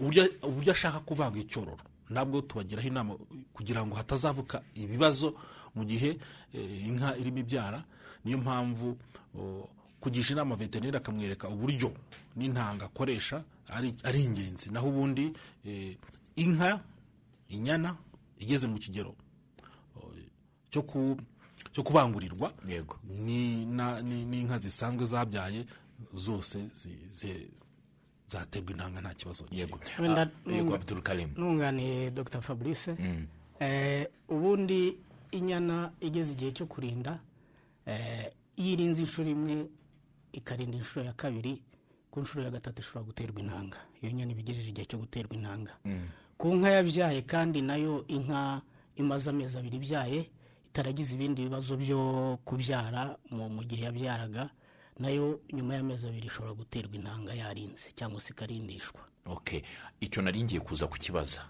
uburyo 0.00 0.28
uburyo 0.42 0.72
ashaka 0.72 1.00
kuvanga 1.00 1.38
icyororo 1.38 1.80
nabwo 2.10 2.40
tubagiraho 2.40 2.88
inama 2.88 3.16
kugira 3.52 3.86
ngo 3.86 3.96
hatazavuka 3.96 4.62
ibibazo 4.74 5.34
mu 5.74 5.84
gihe 5.84 6.18
eh, 6.52 6.86
inka 6.86 7.16
irimo 7.16 7.38
ibyara. 7.38 7.84
Niyo 8.24 8.38
mpamvu 8.38 8.96
oh, 9.38 9.68
kugisha 10.04 10.32
inama 10.36 10.56
veterineri 10.56 10.96
akamwereka 10.96 11.48
uburyo 11.48 11.92
n'intanga 12.36 12.84
akoresha 12.92 13.40
ari 14.04 14.20
ingenzi. 14.24 14.68
Naho 14.70 14.88
ubundi 14.88 15.32
eh, 15.64 15.96
inka 16.36 16.80
inyana 17.48 17.96
igeze 18.38 18.66
mu 18.68 18.76
kigero 18.78 19.14
oh, 19.96 20.12
cyo 20.70 20.82
ku 20.84 21.16
cyo 21.72 21.82
kubangurirwa 21.82 22.52
yego. 22.68 23.00
ni 23.08 23.64
na- 23.66 24.02
ni- 24.02 24.24
n'inka 24.28 24.58
zisanzwe 24.60 25.06
zabyaye 25.06 25.64
zose 26.14 26.68
zaterwa 28.28 28.70
intanga 28.70 29.00
nta 29.00 29.14
kibazo 29.14 29.44
yego. 29.50 29.80
Wenda 29.98 30.22
Ah, 30.22 32.10
dr 32.10 32.40
fabrice. 32.42 32.96
Eh, 33.60 34.06
ubundi 34.28 34.96
inyana 35.30 35.92
igeze 36.00 36.32
igihe 36.32 36.52
cyo 36.52 36.66
kurinda 36.66 37.18
eh, 37.86 38.30
iyo 38.56 38.72
irinze 38.72 39.00
inshuro 39.02 39.30
imwe 39.30 39.66
ikarinda 40.34 40.76
inshuro 40.78 41.04
ya 41.06 41.12
kabiri 41.12 41.62
ku 42.10 42.20
nshuro 42.20 42.44
ya 42.44 42.50
gatatu 42.50 42.82
ishobora 42.82 43.04
guterwa 43.06 43.40
intanga 43.40 43.78
iyo 44.02 44.12
nyana 44.12 44.32
iba 44.32 44.40
igejeje 44.40 44.68
igihe 44.70 44.86
cyo 44.86 44.98
guterwa 44.98 45.34
intanga 45.34 45.72
ku 46.38 46.54
nka 46.54 46.70
yabyaye 46.70 47.22
kandi 47.22 47.62
na 47.62 47.76
yo 47.76 48.04
inka 48.08 48.62
imaze 48.96 49.30
amezi 49.30 49.58
abiri 49.58 49.76
ibyaye 49.76 50.30
itaragize 50.70 51.14
ibindi 51.14 51.42
bibazo 51.46 51.76
byo 51.78 51.98
kubyara 52.44 53.16
mu 53.30 53.62
gihe 53.64 53.84
yabyaraga 53.86 54.50
na 54.98 55.08
yo 55.10 55.40
nyuma 55.52 55.74
y'amezi 55.74 56.06
abiri 56.06 56.26
ishobora 56.26 56.54
guterwa 56.54 56.94
intanga 56.94 57.34
yarinze 57.34 57.90
cyangwa 57.98 58.20
se 58.20 58.30
ikarindishwa. 58.34 59.00
Icyo 60.00 60.22
nari 60.22 60.42
ngiye 60.44 60.60
kuza 60.60 60.86
kukibaza. 60.86 61.42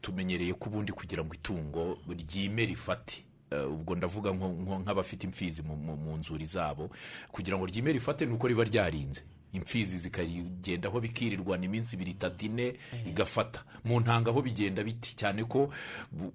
Tumenyereye 0.00 0.54
ko 0.54 0.70
ubundi 0.70 0.92
kugira 0.92 1.22
ngo 1.24 1.34
itungo 1.34 1.98
ryime 2.08 2.66
rifate. 2.66 3.22
Ubwo 3.52 3.94
ndavuga 3.96 4.30
nk'abafite 4.32 5.24
imfizi 5.26 5.62
mu- 5.62 6.16
nzuri 6.18 6.44
zabo 6.44 6.90
kugira 7.32 7.56
ngo 7.58 7.66
ryime 7.66 7.92
rifate 7.92 8.26
ni 8.26 8.32
uko 8.34 8.48
riba 8.48 8.64
ryarinze. 8.64 9.22
Imfizi 9.52 9.98
zikarigendaho 9.98 11.00
bikirirwana 11.00 11.64
iminsi 11.64 11.96
ibiri 11.96 12.10
itatu 12.10 12.46
ine 12.46 12.74
igafata. 13.08 13.64
Mu 13.84 14.00
ntanga 14.00 14.30
aho 14.30 14.42
bigenda 14.44 14.84
biti. 14.84 15.16
Cyane 15.16 15.44
ko 15.48 15.72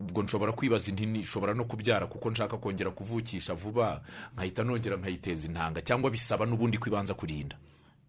ubwo 0.01 0.23
nshobora 0.25 0.51
kwibaza 0.51 0.89
indi 0.89 1.05
nshobora 1.21 1.53
no 1.53 1.65
kubyara 1.69 2.07
kuko 2.09 2.31
nshaka 2.33 2.57
kongera 2.57 2.89
kuvukisha 2.91 3.53
vuba 3.53 4.01
nkahita 4.33 4.63
nongera 4.65 4.97
nkayiteza 4.97 5.45
intanga 5.47 5.81
cyangwa 5.85 6.09
bisaba 6.09 6.45
n'ubundi 6.49 6.77
ko 6.81 6.89
ibanza 6.89 7.13
kurinda. 7.13 7.53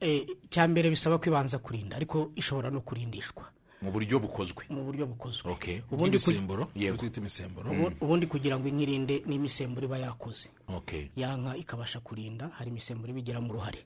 Eh, 0.00 0.24
icya 0.48 0.68
mbere 0.72 0.88
bisaba 0.90 1.18
ko 1.20 1.28
ibanza 1.28 1.58
kurinda 1.60 1.96
ariko 2.00 2.30
ishobora 2.34 2.70
no 2.72 2.80
kurindishwa. 2.80 3.44
Mu 3.84 3.92
buryo 3.92 4.16
bukozwe. 4.20 4.64
Mu 4.72 4.84
buryo 4.84 5.04
bukozwe. 5.06 5.52
Okay. 5.52 5.80
ubundi 5.92 6.16
imisemburo? 6.16 6.70
Yego. 6.74 6.96
twita 6.96 7.20
imisemburo. 7.20 7.68
Ubu- 7.70 7.92
ubundi 8.00 8.26
kugira 8.26 8.56
ngo 8.58 8.64
inkirinde 8.68 9.22
n'imisemburo 9.28 9.84
iba 9.86 9.98
yakoze. 9.98 10.48
Okay 10.68 11.08
ya 11.16 11.36
nka 11.36 11.56
ikabasha 11.56 12.00
kurinda 12.00 12.48
hari 12.56 12.70
imisemburo 12.70 13.12
ibigiramo 13.12 13.48
uruhare 13.52 13.84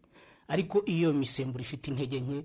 ariko 0.49 0.83
iyo 0.87 1.13
misemburo 1.13 1.61
ifite 1.61 1.91
intege 1.91 2.21
nke 2.21 2.45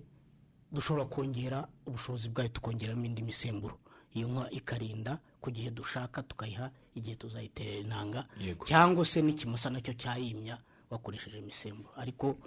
dushobora 0.71 1.05
kongera 1.05 1.67
ubushobozi 1.85 2.29
bwayo 2.29 2.49
tukongeramo 2.49 3.05
indi 3.05 3.21
misemburo. 3.21 3.77
Iyo 4.13 4.27
nka 4.27 4.49
ikarinda 4.51 5.17
ku 5.41 5.51
gihe 5.51 5.69
dushaka 5.71 6.23
tukayiha 6.23 6.71
igihe 6.95 7.15
tuzayiterera 7.15 7.79
intanga 7.81 8.25
cyangwa 8.65 9.05
se 9.05 9.21
n'ikimasa 9.21 9.69
na 9.69 9.81
cyo 9.81 9.93
cyayimya 9.93 10.57
bakoresheje 10.89 11.37
imisemburo 11.41 11.89
ariko 11.97 12.37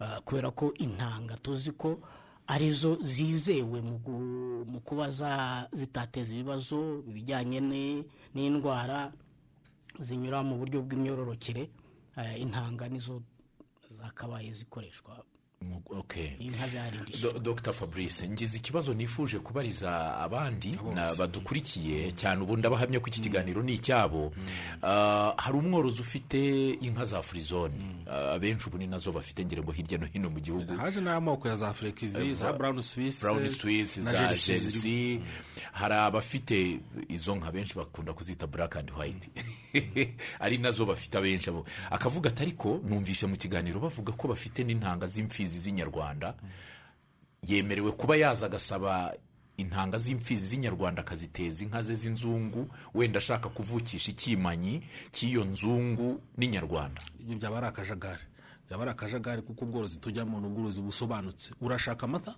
ah, 0.00 0.20
kubera 0.24 0.50
ko 0.50 0.72
intanga 0.80 1.36
tuzi 1.36 1.72
ko 1.76 2.00
ari 2.50 2.70
zo 2.74 2.98
zizewe 3.02 3.78
mu 4.66 4.80
kuba 4.82 5.10
za- 5.10 5.68
zitateza 5.72 6.34
ibibazo 6.34 7.04
ibijyanye 7.06 7.60
ni- 7.62 8.02
n'indwara 8.34 9.12
zinyura 10.02 10.42
mu 10.42 10.58
buryo 10.58 10.82
bw'imyororokere 10.82 11.70
eh, 12.18 12.34
intanga 12.42 12.88
nizo 12.90 13.22
zakabaye 13.98 14.50
zikoreshwa 14.52 15.22
Dr. 17.42 17.72
Fabrice 17.72 18.28
ngize 18.28 18.58
ikibazo 18.58 18.94
nifuje 18.94 19.38
kubariza 19.38 20.16
abandi 20.16 20.78
badukurikiye 21.18 22.12
cyane 22.12 22.42
ubu 22.42 22.56
ndabahamya 22.56 23.00
ko 23.00 23.06
iki 23.08 23.20
kiganiro 23.20 23.62
ni 23.62 23.74
icyabo. 23.74 24.32
Ah, 24.82 25.34
hari 25.36 25.58
umworozi 25.58 26.00
ufite 26.00 26.70
inka 26.80 27.04
za 27.04 27.22
furizoni 27.22 28.06
Ah, 28.06 28.32
abenshi 28.32 28.68
ubu 28.68 28.78
ni 28.78 28.86
na 28.86 28.98
zo 28.98 29.12
bafite 29.12 29.44
ngira 29.44 29.62
ngo 29.62 29.72
hirya 29.72 29.98
no 29.98 30.06
hino 30.06 30.30
mu 30.30 30.40
gihugu. 30.40 30.76
Haje 30.76 31.00
n'amoko 31.00 31.48
ya 31.48 31.56
za 31.56 31.72
frekivi 31.72 32.34
za 32.34 32.54
swiss 32.82 33.20
brown 33.22 33.48
swiss 33.48 33.96
na 33.98 34.12
jersey 34.12 35.20
hari 35.72 35.94
abafite 35.94 36.80
izo 37.08 37.36
nka 37.36 37.52
benshi 37.52 37.74
bakunda 37.74 38.12
kuzita 38.12 38.46
black 38.46 38.76
and 38.76 38.90
white. 38.90 39.28
Ari 40.40 40.58
na 40.58 40.70
zo 40.70 40.86
bafite 40.86 41.18
abenshi 41.18 41.50
akavuga 41.90 42.30
ati 42.30 42.42
ariko 42.42 42.80
numvishe 42.84 43.26
mu 43.26 43.36
kiganiro 43.36 43.80
bavuga 43.80 44.12
ko 44.12 44.28
bafite 44.28 44.64
n'intanga 44.64 45.06
z'imfizi 45.06 45.49
z'inyarwanda 45.58 46.34
yemerewe 47.48 47.92
kuba 47.92 48.16
yaza 48.16 48.46
agasaba 48.46 49.14
intanga 49.56 49.98
z'imfizi 49.98 50.46
z'inyarwanda 50.46 51.02
akaziteza 51.02 51.64
inka 51.64 51.82
ze 51.82 51.94
z'inzungu 51.94 52.68
wenda 52.94 53.18
ashaka 53.18 53.48
kuvukisha 53.48 54.10
ikimanyi 54.12 54.82
cy'iyo 55.12 55.44
nzungu 55.44 56.20
n'inyarwanda. 56.36 57.00
Ibyo 57.20 57.36
byaba 57.36 57.56
ari 57.58 57.66
akajagari. 57.66 58.24
Byaba 58.68 58.82
ari 58.82 58.90
akajagari 58.90 59.42
kuko 59.42 59.64
ubworozi 59.64 59.98
tujyamo 60.00 60.40
ni 60.40 60.46
ubworozi 60.46 60.80
busobanutse. 60.80 61.52
Urashaka 61.60 62.04
amata? 62.06 62.34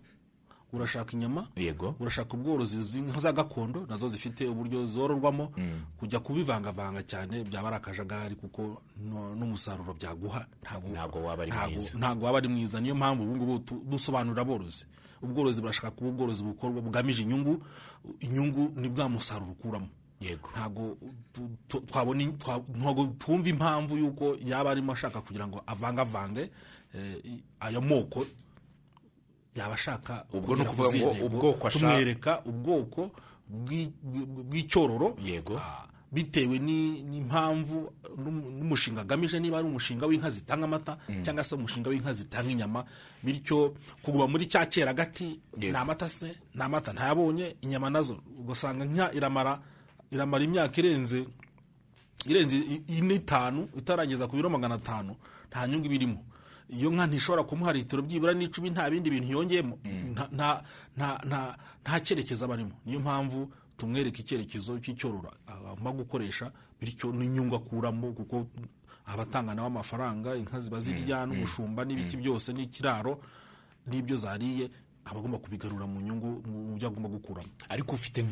Urashaka 0.72 1.12
inyama? 1.12 1.48
Yego. 1.56 1.94
Urashaka 2.00 2.35
ubworozi? 2.35 2.82
Z'inka 2.82 3.18
za 3.20 3.32
gakondo 3.32 3.87
na 3.88 3.96
zo 3.96 4.08
zifite 4.08 4.48
uburyo 4.48 4.87
zororwamo? 4.87 5.52
Kujya 6.00 6.20
kubivangavanga 6.20 7.02
cyane 7.02 7.44
byaba 7.44 7.68
ari 7.68 7.76
akajagari 7.76 8.35
kuko 8.37 8.82
n'umusaruro 9.38 9.94
byaguha 9.94 10.46
ntabwo 10.92 11.22
waba 11.24 11.42
ari 11.42 11.52
mwiza. 11.52 11.98
ntabwo 11.98 12.26
waba 12.26 12.38
ari 12.38 12.48
mwiza. 12.48 12.80
Niyo 12.80 12.94
mpamvu 12.94 13.22
ubu 13.22 13.37
ngubu 13.37 13.80
dusobanurira 13.90 14.42
aborozi. 14.42 14.87
Ubworozi 15.22 15.61
burashaka 15.61 15.90
kuba 15.90 16.11
ubworozi 16.11 16.42
bukorwa 16.42 16.80
bugamije 16.82 17.22
inyungu. 17.22 17.62
Inyungu 18.20 18.72
ni 18.80 18.88
bwa 18.88 19.08
musaruro 19.08 19.52
ukuramo. 19.52 19.88
Yego. 20.20 20.50
Ntabwo 20.54 20.96
twumva 23.18 23.48
impamvu 23.48 23.96
y'uko 23.98 24.37
yaba 24.44 24.70
arimo 24.70 24.92
ashaka 24.92 25.20
kugira 25.20 25.46
ngo 25.46 25.62
avangavange 25.66 26.50
eh, 26.94 27.40
ayo 27.61 27.80
moko 27.80 28.26
yaba 29.54 29.74
ashaka 29.74 30.24
Ubwo 30.32 30.56
ni 30.56 30.62
ukuvuga 30.62 30.88
ngo 30.98 31.26
ubwoko 31.26 31.68
ashaka- 31.68 31.78
tumwereka 31.78 32.32
ubwoko 32.44 33.10
bw'i- 33.50 33.92
bw'i- 34.02 34.26
bw'icyororo. 34.48 35.16
Yego. 35.24 35.56
ah, 35.58 35.86
bitewe 36.12 36.58
ni- 36.58 37.02
n'impamvu 37.02 37.92
n'um- 38.16 38.52
n'umushinga 38.60 39.00
agamije 39.00 39.40
niba 39.40 39.58
ari 39.58 39.66
umushinga 39.68 40.04
w'inka 40.06 40.30
zitanga 40.30 40.64
amata 40.64 40.96
cyangwa 41.24 41.44
se 41.44 41.54
umushinga 41.54 41.88
w'inka 41.90 42.12
zitanga 42.12 42.50
inyama. 42.52 42.84
Bityo 43.24 43.74
kuguma 44.02 44.26
muri 44.28 44.46
cya 44.46 44.66
kera 44.68 44.92
gati 44.94 45.40
ni 45.56 45.72
amata 45.76 46.08
se 46.08 46.36
ni 46.54 46.60
amata 46.62 46.92
ntayabonye 46.92 47.56
inyama 47.64 47.90
na 47.90 48.02
zo 48.02 48.20
ugasanga 48.40 48.84
nka 48.84 49.12
iramara 49.16 49.60
iramara 50.12 50.44
imyaka 50.44 50.76
irenze 50.80 51.24
irenze 52.28 52.56
ine 52.88 53.14
itanu 53.14 53.68
itarageza 53.76 54.28
ku 54.28 54.36
biro 54.36 54.50
magana 54.50 54.74
atanu 54.76 55.16
nta 55.48 55.66
nyungu 55.68 55.86
iba 55.86 55.94
irimo. 55.94 56.20
Iyo 56.72 56.90
nka 56.90 57.06
ntishobora 57.06 57.42
kumuha 57.44 57.72
litiro 57.76 58.02
byibura 58.02 58.32
n'icumi 58.32 58.70
nta 58.72 58.88
bindi 58.90 59.11
bintu 59.12 59.28
yongeyemo. 59.32 59.76
Nta- 60.16 60.28
nta- 60.32 61.20
cyerekezo 62.00 62.44
aba 62.48 62.54
arimo. 62.56 62.72
Niyo 62.87 63.00
mpamvu 63.00 63.52
tumwereka 63.76 64.18
icyerekezo 64.24 64.80
cy'icyororo 64.80 65.28
agomba 65.46 65.92
gukoresha 65.92 66.52
bityo 66.80 67.12
n'inyungu 67.12 67.56
akuramo 67.61 68.12
kuko 68.16 68.46
abatanga 69.06 69.54
nawe 69.54 69.66
amafaranga 69.68 70.37
inka 70.37 70.61
ziba 70.61 70.80
zirya 70.80 71.26
n'umushumba 71.26 71.85
n'ibiki 71.85 72.16
byose 72.16 72.52
n'ikiraro 72.52 73.18
n'ibyo 73.87 74.16
zariye 74.16 74.70
aba 75.04 75.18
agomba 75.18 75.38
kubigarura 75.42 75.87
mu 75.87 76.00
nyungu 76.00 76.42
mu 76.46 76.76
byo 76.78 76.88
agomba 76.88 77.08
gukuramo. 77.11 77.48
Ariko 77.68 77.94
ufite 77.98 78.22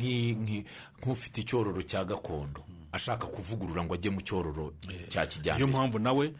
nk'ufite 0.99 1.41
icyororo 1.43 1.81
cya 1.83 2.05
gakondo 2.07 2.63
ashaka 2.91 3.27
kuvugurura 3.27 3.83
ngo 3.83 3.93
ajye 3.99 4.09
mu 4.11 4.21
cyororo 4.23 4.73
cya 5.11 5.21
niyo 5.23 5.27
kijyambere 5.31 5.67
mpamvu 5.67 5.99
nawe 5.99 6.25
eh, 6.25 6.33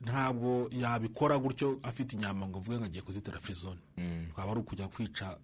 ntabwo 0.00 0.68
yabikora 0.72 1.38
gutyo 1.38 1.78
afite 1.82 2.12
inyama 2.16 2.46
ngo 2.48 2.58
avuge 2.58 2.76
ngo 2.78 2.84
agiye 2.84 3.02
kuzitera 3.02 3.40
firizone 3.40 3.80
twaba 4.32 4.50
ari 4.52 4.60
ukujya 4.60 4.88
kwica 4.88 5.36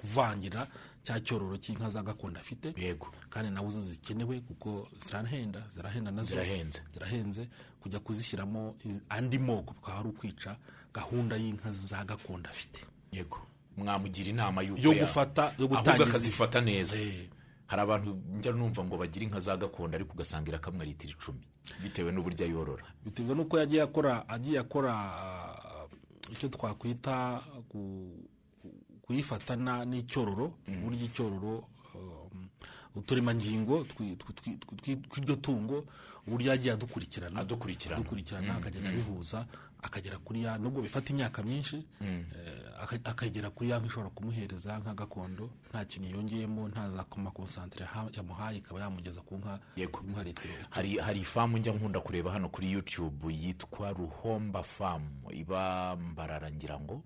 kuvangira 0.00 0.66
cya 1.04 1.20
cyororo 1.20 1.56
cy'inka 1.60 1.90
za 1.90 2.02
gakondo 2.02 2.40
afite. 2.40 2.72
Yego. 2.76 3.12
Kandi 3.28 3.50
nawe 3.50 3.70
zo 3.70 3.80
zikenewe 3.80 4.40
kuko 4.40 4.88
zirahenda 5.06 5.62
zirahenda 5.74 6.10
na 6.10 6.22
zo 6.22 6.28
Zirahenze. 6.28 6.82
zirahenze. 6.92 7.48
Kujya 7.80 8.00
kuzishyiramo 8.00 8.74
andi 9.08 9.38
moko 9.38 9.74
bikaba 9.74 9.98
ari 10.00 10.08
ukwica 10.08 10.56
gahunda 10.94 11.36
y'inka 11.36 11.72
za 11.72 12.04
gakondo 12.04 12.48
afite. 12.50 12.80
Yego. 13.12 13.38
Mwamugira 13.76 14.30
inama 14.30 14.62
y'uko 14.62 14.80
yo 14.80 14.92
gufata 14.94 15.42
yo 15.42 15.48
ahubwo 15.48 15.76
gutangiza 15.76 16.04
akazifata 16.08 16.60
neza. 16.60 16.96
Eh. 16.96 17.28
Hari 17.66 17.82
abantu 17.82 18.16
njya 18.36 18.52
numva 18.52 18.84
ngo 18.84 18.96
bagire 18.96 19.24
inka 19.26 19.40
za 19.40 19.56
gakondo 19.56 19.96
ariko 19.96 20.12
ugasanga 20.14 20.48
irakamwa 20.50 20.84
litiro 20.84 21.12
icumi 21.16 21.40
bitewe 21.82 22.12
n'uburyo 22.12 22.44
ayorora. 22.46 22.84
Biterwa 23.04 23.34
n'uko 23.34 23.58
yagiye 23.58 23.82
akora 23.82 24.28
agiye 24.28 24.58
akora 24.60 24.92
ah, 24.94 25.86
icyo 26.32 26.48
twakwita 26.48 27.40
ku- 27.68 28.28
kuyifata 29.02 29.56
na- 29.56 29.84
n'icyororo 29.84 30.52
burya 30.68 31.04
icyororo 31.08 31.64
um, 31.94 32.48
uturemangingo 32.94 33.84
twi- 33.84 34.16
twi- 34.16 34.34
twi- 34.34 34.58
twi- 34.82 34.96
tw'iryo 35.08 35.36
tungo 35.36 35.84
uburyo 36.26 36.50
yagiye 36.50 36.72
adukurikirana. 36.72 37.40
Adukurikirana. 37.40 38.00
adukurikirana 38.00 38.56
akagenda 38.56 38.88
abihuza 38.90 39.46
akagera 39.84 40.18
kuri 40.18 40.42
ya 40.42 40.58
nubwo 40.58 40.82
bifata 40.82 41.12
imyaka 41.12 41.42
myinshi 41.42 41.84
eh, 42.00 42.82
aka- 42.82 43.04
akagera 43.10 43.50
kuri 43.50 43.70
ya 43.70 43.78
nka 43.78 43.86
ishobora 43.86 44.10
kumuhereza 44.10 44.78
nka 44.80 44.94
gakondo 44.94 45.50
nta 45.70 45.84
kintu 45.84 46.08
yongeyemo 46.16 46.68
nta 46.68 46.90
za 46.90 47.04
makonsantere 47.16 47.86
yamuhaye 48.16 48.58
ikaba 48.58 48.80
yamugeza 48.80 49.20
ku 49.20 49.36
nka 49.36 49.60
Yego. 49.76 50.00
imuha 50.04 50.22
litiro. 50.24 50.54
Hari 50.70 50.96
hari 50.98 51.20
ifamu 51.20 51.58
njya 51.58 51.72
nkunda 51.72 52.00
kureba 52.00 52.32
hano 52.32 52.48
kuri 52.48 52.72
youtube 52.72 53.28
yitwa 53.34 53.92
ruhomba 53.92 54.62
famu 54.62 55.30
iba 55.30 55.96
mbarara 55.96 56.50
ngira 56.50 56.80
ngo 56.80 57.02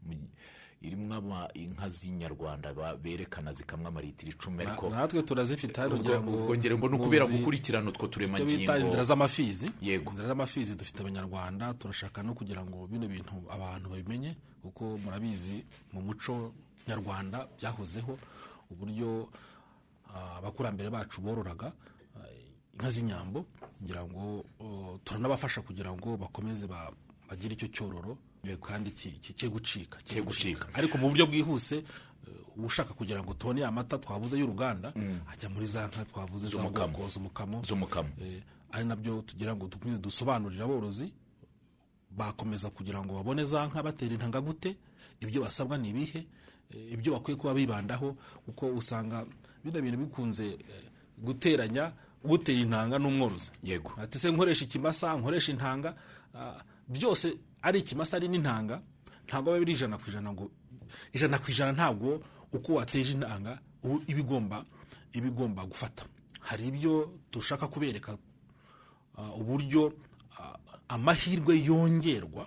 irimo 0.81 1.49
inka 1.55 1.89
z'inyarwanda 1.89 2.71
berekana 3.03 3.53
zikamwa 3.53 3.89
amaritiro 3.89 4.33
icumi 4.33 4.63
ariko 4.63 4.91
Na- 4.91 4.97
natwe 4.97 5.23
turazifite 5.23 5.81
hano 5.81 5.95
ubwo 5.97 6.05
ngira 6.05 6.21
ngo 6.23 6.31
ubwo 6.39 6.55
ngere 6.57 6.75
ngo 6.79 6.89
ni 6.89 6.95
ukubera 6.97 7.27
muzi 7.27 7.39
gukurikirana 7.39 7.89
utwo 7.91 8.07
turemangingo 8.07 8.77
inzira 8.79 9.05
z'amafizi 9.05 9.67
Yego. 9.83 10.11
inzira 10.11 10.29
z'amafizi 10.29 10.75
dufite 10.75 11.01
abanyarwanda 11.03 11.75
turashaka 11.75 12.23
no 12.23 12.35
kugira 12.35 12.63
ngo 12.65 12.87
bino 12.87 13.09
bintu 13.09 13.35
abantu 13.51 13.91
babimenye 13.91 14.37
kuko 14.63 14.99
murabizi 15.03 15.65
mu 15.93 16.01
muco 16.03 16.53
nyarwanda 16.89 17.49
byahozeho 17.59 18.19
uburyo 18.71 19.29
ah, 20.15 20.37
abakurambere 20.39 20.91
bacu 20.91 21.21
bororaga 21.21 21.73
ah, 22.17 22.31
inka 22.75 22.91
z'inyambo 22.91 23.47
ngira 23.83 24.05
ngo 24.07 24.45
oh, 24.63 24.99
turanabafasha 25.05 25.63
kugira 25.63 25.91
ngo 25.93 26.17
bakomeze 26.17 26.67
ba- 26.71 26.93
bagire 27.29 27.55
icyo 27.59 27.69
cyororo 27.69 28.15
kandi 28.61 28.91
cye 29.37 29.49
gucika 29.49 29.99
Cye 30.05 30.23
gucika. 30.23 30.69
ariko 30.75 30.99
mu 30.99 31.09
buryo 31.09 31.27
bwihuse 31.27 31.77
eh, 31.77 32.65
ushaka 32.65 32.95
kugira 32.95 33.23
ngo 33.23 33.35
tubone 33.35 33.61
ya 33.61 33.71
mata 33.73 33.99
twavuze 33.99 34.39
y'uruganda 34.39 34.93
ajya 35.33 35.49
muri 35.49 35.67
za 35.67 35.87
nka 35.89 36.05
twavuze 36.05 36.47
za 36.47 36.53
Z'umukamo. 36.59 37.09
z'umukamo 37.65 38.09
Eh, 38.23 38.43
ari 38.73 38.85
na 38.85 38.97
byo 38.97 39.23
tugira 39.27 39.57
ngo 39.57 39.67
dukomeze 39.69 39.99
dusobanurire 39.99 40.65
aborozi 40.65 41.13
bakomeza 42.11 42.71
kugira 42.71 43.05
ngo 43.05 43.15
babone 43.15 43.45
za 43.45 43.67
nka 43.67 43.83
batera 43.83 44.13
intanga 44.15 44.41
gute 44.41 44.77
ibyo 45.21 45.43
basabwa 45.43 45.79
ni 45.79 45.89
ibihe 45.91 46.27
eh, 46.71 46.93
ibyo 46.93 47.13
bakwiye 47.13 47.37
kuba 47.37 47.55
bibandaho 47.55 48.17
kuko 48.47 48.67
usanga 48.77 49.27
bino 49.65 49.81
bintu 49.83 49.99
bikunze 49.99 50.59
guteranya 51.19 51.93
gutera 52.25 52.59
intanga 52.59 52.99
n'umworozi 52.99 53.51
Yego. 53.63 53.93
ati 54.01 54.19
se 54.19 54.31
nkoresha 54.31 54.65
ikimasa 54.65 55.15
nkoresha 55.19 55.53
intanga 55.53 55.95
ah, 56.35 56.63
byose 56.89 57.37
ari 57.63 57.79
ikimasa 57.81 58.17
ari 58.17 58.29
n'intanga 58.29 58.81
ntabwo 59.27 59.53
biba 59.53 59.59
biri 59.65 59.73
ijana 59.77 59.99
ku 59.99 60.07
ijana 60.11 60.33
ngo 60.33 60.51
ijana 61.13 61.39
ku 61.39 61.51
ijana 61.51 61.73
ntabwo 61.73 62.23
uko 62.53 62.75
wateje 62.81 63.13
intanga 63.13 63.59
iba 64.07 64.21
igomba 64.21 64.65
iba 65.13 65.27
igomba 65.29 65.65
gufata. 65.67 66.05
Hari 66.41 66.67
ibyo 66.73 67.13
dushaka 67.33 67.67
kubereka 67.69 68.17
uburyo 69.41 69.93
ah, 70.39 70.57
amahirwe 70.89 71.61
yongerwa 71.65 72.47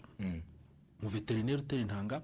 mu 1.02 1.08
veterineri 1.10 1.62
utera 1.62 1.82
intanga 1.82 2.22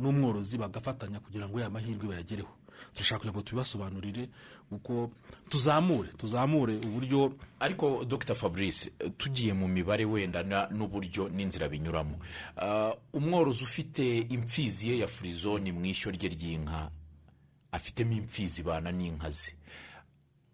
n'umworozi 0.00 0.58
bagafatanya 0.58 1.20
kugira 1.20 1.48
ngo 1.48 1.60
ya 1.60 1.70
mahirwe 1.70 2.08
bayagereho. 2.08 2.52
Turashaka 2.94 3.18
kugira 3.18 3.32
ngo 3.32 3.42
tubibasobanurire 3.42 4.28
uko 4.70 5.10
tuzamure 5.48 6.08
tuzamure 6.16 6.74
uburyo 6.76 7.32
ariko 7.60 8.04
dr. 8.04 8.34
Fabrice 8.34 8.90
tugiye 9.18 9.52
mu 9.52 9.68
mibare 9.68 10.04
wenda 10.04 10.42
n'uburyo 10.70 11.28
n'inzira 11.28 11.68
binyuramo. 11.68 12.18
Ah, 12.56 12.92
umworozi 13.12 13.64
ufite 13.64 14.18
imfizi 14.32 14.88
ye 14.88 14.98
ya 14.98 15.06
furizoni 15.08 15.72
mu 15.72 15.84
ishyo 15.84 16.10
rye 16.10 16.28
ry'inka 16.28 16.90
afitemo 17.72 18.12
imfizi 18.12 18.62
bana 18.62 18.92
n'inka 18.92 19.30
ze. 19.30 19.52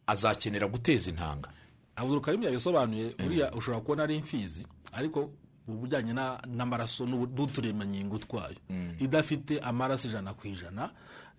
Azakenera 0.07 0.67
guteza 0.69 1.11
intanga. 1.11 1.51
Abudul 1.97 2.21
karim 2.21 2.43
yabisobanuye 2.43 3.15
buriya 3.19 3.53
ushobora 3.53 3.81
kubona 3.81 4.03
ari 4.03 4.17
imfizi 4.17 4.67
ariko 4.93 5.31
mu 5.69 5.77
bijyanye 5.85 6.13
na- 6.13 6.41
n'amaraso 6.47 7.07
n'uturemangingo 7.07 8.19
twayo. 8.19 8.57
Idafite 8.99 9.61
amaraso 9.61 10.09
ijana 10.09 10.35
ku 10.35 10.47
ijana 10.49 10.91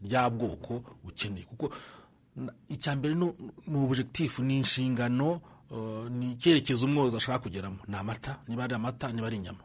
rya 0.04 0.30
bwoko 0.30 0.84
ukeneye. 1.04 1.46
Kuko 1.46 1.70
icya 2.68 2.96
mbere 2.96 3.16
ni 3.16 3.34
objectif 3.76 4.40
ni 4.40 4.58
inshingano 4.58 5.42
uh, 5.72 6.08
ni 6.10 6.32
icyerekezo 6.32 6.86
umworozi 6.86 7.18
ashaka 7.18 7.40
kugeramo. 7.40 7.78
Ni 7.88 7.96
amata 7.96 8.40
niba 8.48 8.64
ari 8.64 8.76
amata 8.76 9.12
niba 9.12 9.28
ari 9.28 9.38
inyama. 9.38 9.64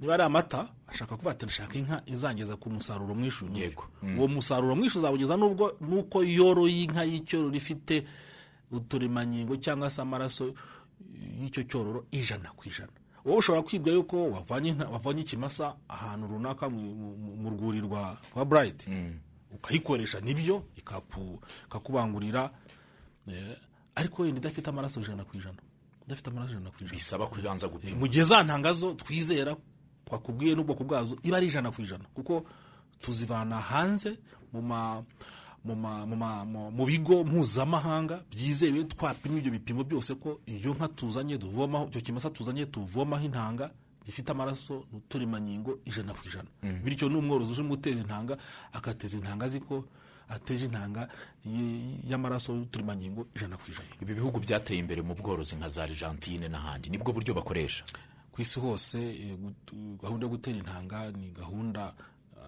Niba 0.00 0.14
ari 0.14 0.22
amata 0.22 0.68
ashaka 0.86 1.16
kuvuga 1.16 1.30
ati 1.30 1.44
ndashaka 1.44 1.78
inka 1.78 2.02
izangeza 2.06 2.56
ku 2.56 2.70
musaruro 2.70 3.14
mwinshi 3.14 3.44
uyu 3.44 3.56
Yego. 3.56 3.84
uwo 4.18 4.28
musaruro 4.28 4.76
mwinshi 4.76 4.98
uzawugeza 4.98 5.36
nubwo 5.36 5.72
nuko 5.80 6.24
yoroye 6.24 6.82
inka 6.82 7.04
y'icyororo 7.04 7.54
ifite 7.56 8.04
uturemangingo 8.70 9.56
cyangwa 9.56 9.90
se 9.90 10.02
amaraso 10.02 10.54
y'icyo 11.40 11.62
cyororo 11.62 12.06
ijana 12.10 12.50
ku 12.56 12.68
ijana. 12.68 12.92
Wowe 13.24 13.38
ushobora 13.38 13.62
kwibwira 13.62 13.96
yuko 13.96 14.30
wavanye 14.30 15.20
ikimasa 15.20 15.74
ahantu 15.88 16.26
runaka 16.26 16.68
mu- 16.68 17.50
rwuri 17.50 17.80
rwa 17.80 18.16
rwa 18.34 18.44
burayiti 18.44 18.90
ukayikoresha 19.54 20.20
ni 20.20 20.34
byo? 20.34 20.64
Ikaku- 20.76 21.38
ikakubangurira 21.66 22.50
eh, 23.28 23.56
ariko 23.94 24.22
wenda 24.22 24.38
idafite 24.40 24.68
amaraso 24.70 25.00
ijana 25.00 25.24
ku 25.24 25.36
ijana. 25.36 25.58
Idafite 26.06 26.30
amaraso 26.30 26.52
ijana 26.52 26.70
ku 26.70 26.76
ijana. 26.84 26.92
Bisaba 26.96 27.26
kubanza 27.26 27.68
gupima. 27.68 27.96
Mu 27.96 28.06
gihe 28.08 28.24
za 28.24 28.42
ntangazo 28.42 28.94
twizera 28.94 29.56
twakubwiye 30.04 30.54
n'ubwoko 30.54 30.84
bwazo 30.84 31.16
iba 31.22 31.36
ari 31.36 31.46
ijana 31.46 31.70
ku 31.70 31.82
ijana. 31.82 32.04
Kuko 32.14 32.44
tuzivana 33.00 33.60
hanze 33.60 34.18
mu 34.52 34.62
ma 34.62 35.02
mu 35.64 36.84
bigo 36.86 37.24
mpuzamahanga 37.24 38.20
byizewe 38.30 38.84
twapima 38.84 39.38
ibyo 39.38 39.50
bipimo 39.52 39.84
byose 39.84 40.14
ko 40.14 40.40
iyo 40.46 40.74
nka 40.74 40.88
tuzanye 40.92 41.38
tuvomaho 41.38 41.88
icyo 41.88 42.00
kimasa 42.00 42.30
tuzanye 42.30 42.66
tuvomaho 42.66 43.24
intanga 43.24 43.70
gifite 44.06 44.30
amaraso 44.32 44.84
n'uturemangingo 44.92 45.78
ijana 45.84 46.12
ku 46.14 46.20
ijana. 46.28 46.48
Bityo 46.84 47.08
n'umworozi 47.08 47.52
uje 47.52 47.62
guteza 47.68 48.00
intanga 48.00 48.36
agateza 48.72 49.16
intanga 49.16 49.46
azi 49.46 49.60
ko 49.60 49.84
ateje 50.28 50.64
intanga 50.66 51.08
y'amaraso 52.08 52.52
y'uturemangingo 52.52 53.26
ijana 53.36 53.56
ku 53.56 53.70
ijana. 53.70 53.88
Ibi 54.02 54.14
bihugu 54.14 54.40
byateye 54.40 54.80
imbere 54.80 55.02
mu 55.02 55.14
bworozi 55.14 55.56
nka 55.56 55.68
za 55.68 55.82
argentine 55.84 56.48
n'ahandi. 56.48 56.90
Nibwo 56.90 57.12
buryo 57.12 57.34
bakoresha? 57.34 57.84
Ku 58.32 58.42
isi 58.42 58.60
hose 58.60 58.98
eh, 58.98 59.38
gahunda 60.02 60.26
yo 60.26 60.30
gutera 60.30 60.56
intanga 60.58 61.10
ni 61.12 61.30
gahunda 61.30 61.94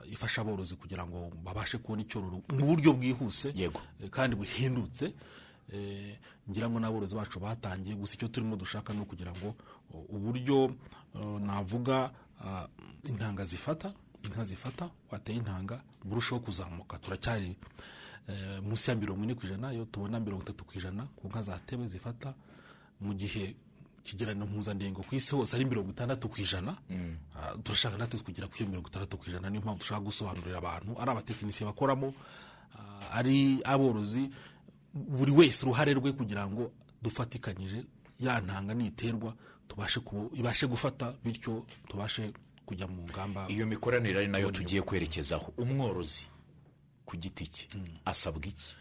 eh, 0.04 0.12
ifasha 0.12 0.40
aborozi 0.42 0.74
kugira 0.76 1.06
ngo 1.06 1.30
babashe 1.44 1.78
kubona 1.78 2.02
icyororo 2.02 2.42
mu 2.52 2.64
buryo 2.66 2.92
bwihuse 2.92 3.52
Yego. 3.54 3.80
eh, 4.02 4.10
kandi 4.10 4.36
buhendutse. 4.36 5.14
Ngira 6.50 6.68
ngo 6.70 6.78
n'aborozi 6.80 7.14
bacu 7.14 7.40
batangiye 7.40 7.96
gusa 7.98 8.14
icyo 8.14 8.28
turimo 8.28 8.54
dushaka 8.56 8.94
ni 8.94 9.00
ukugira 9.02 9.32
ngo 9.34 9.54
uburyo 10.14 10.70
navuga 11.40 12.10
uh, 12.44 12.64
intanga 13.10 13.44
zifata 13.44 13.92
inka 14.22 14.44
zifata 14.44 14.90
wateye 15.10 15.38
intanga 15.38 15.80
burushaho 16.04 16.40
kuzamuka. 16.40 16.98
Turacyari 16.98 17.56
eh, 18.28 18.62
munsi 18.62 18.90
ya 18.90 18.96
mirongo 18.96 19.24
ine 19.24 19.34
ku 19.34 19.46
ijana 19.46 19.72
iyo 19.72 19.84
tubona 19.84 20.20
mirongo 20.20 20.42
itatu 20.42 20.64
ku 20.64 20.78
ijana 20.78 21.06
ku 21.16 21.28
nka 21.28 21.42
zatewe 21.42 21.86
zifata 21.86 22.34
mu 23.00 23.14
gihe 23.14 23.54
ikigereranyo 24.02 24.46
mpuzandengo 24.46 25.02
ku 25.02 25.14
isi 25.14 25.34
hose 25.34 25.56
ari 25.56 25.64
mirongo 25.64 25.90
itandatu 25.90 26.28
ku 26.28 26.40
ijana 26.40 26.76
Ah, 27.36 27.54
turashaka 27.62 27.96
natwe 27.98 28.20
kugera 28.20 28.46
kuri 28.48 28.60
iyo 28.62 28.68
mirongo 28.70 28.88
itandatu 28.88 29.18
ku 29.18 29.24
ijana 29.30 29.50
niyo 29.50 29.62
mpamvu 29.62 29.78
dushaka 29.78 30.00
gusobanurira 30.00 30.58
abantu 30.58 30.98
ari 31.00 31.10
abatekinisiye 31.10 31.66
bakoramo 31.70 32.14
ah, 32.78 33.18
ari 33.18 33.60
aborozi 33.64 34.30
buri 34.94 35.32
wese 35.32 35.62
uruhare 35.66 35.94
rwe 35.94 36.12
kugira 36.12 36.46
ngo 36.50 36.72
dufatikanyije 37.02 37.84
ya 38.18 38.40
ntanga 38.40 38.74
niterwa 38.74 39.34
ibashe 40.34 40.66
gufata 40.66 41.14
bityo 41.24 41.64
tubashe 41.88 42.32
kujya 42.66 42.86
mu 42.86 43.02
ngamba 43.10 43.46
iyo 43.48 43.66
mikoranire 43.66 44.18
ari 44.18 44.28
na 44.28 44.38
yo 44.38 44.50
tugiye 44.50 44.82
kwerekezaho. 44.82 45.52
Umworozi 45.58 46.26
ku 47.06 47.16
giti 47.16 47.46
cye 47.46 47.66
asabwa 48.04 48.46
iki? 48.46 48.74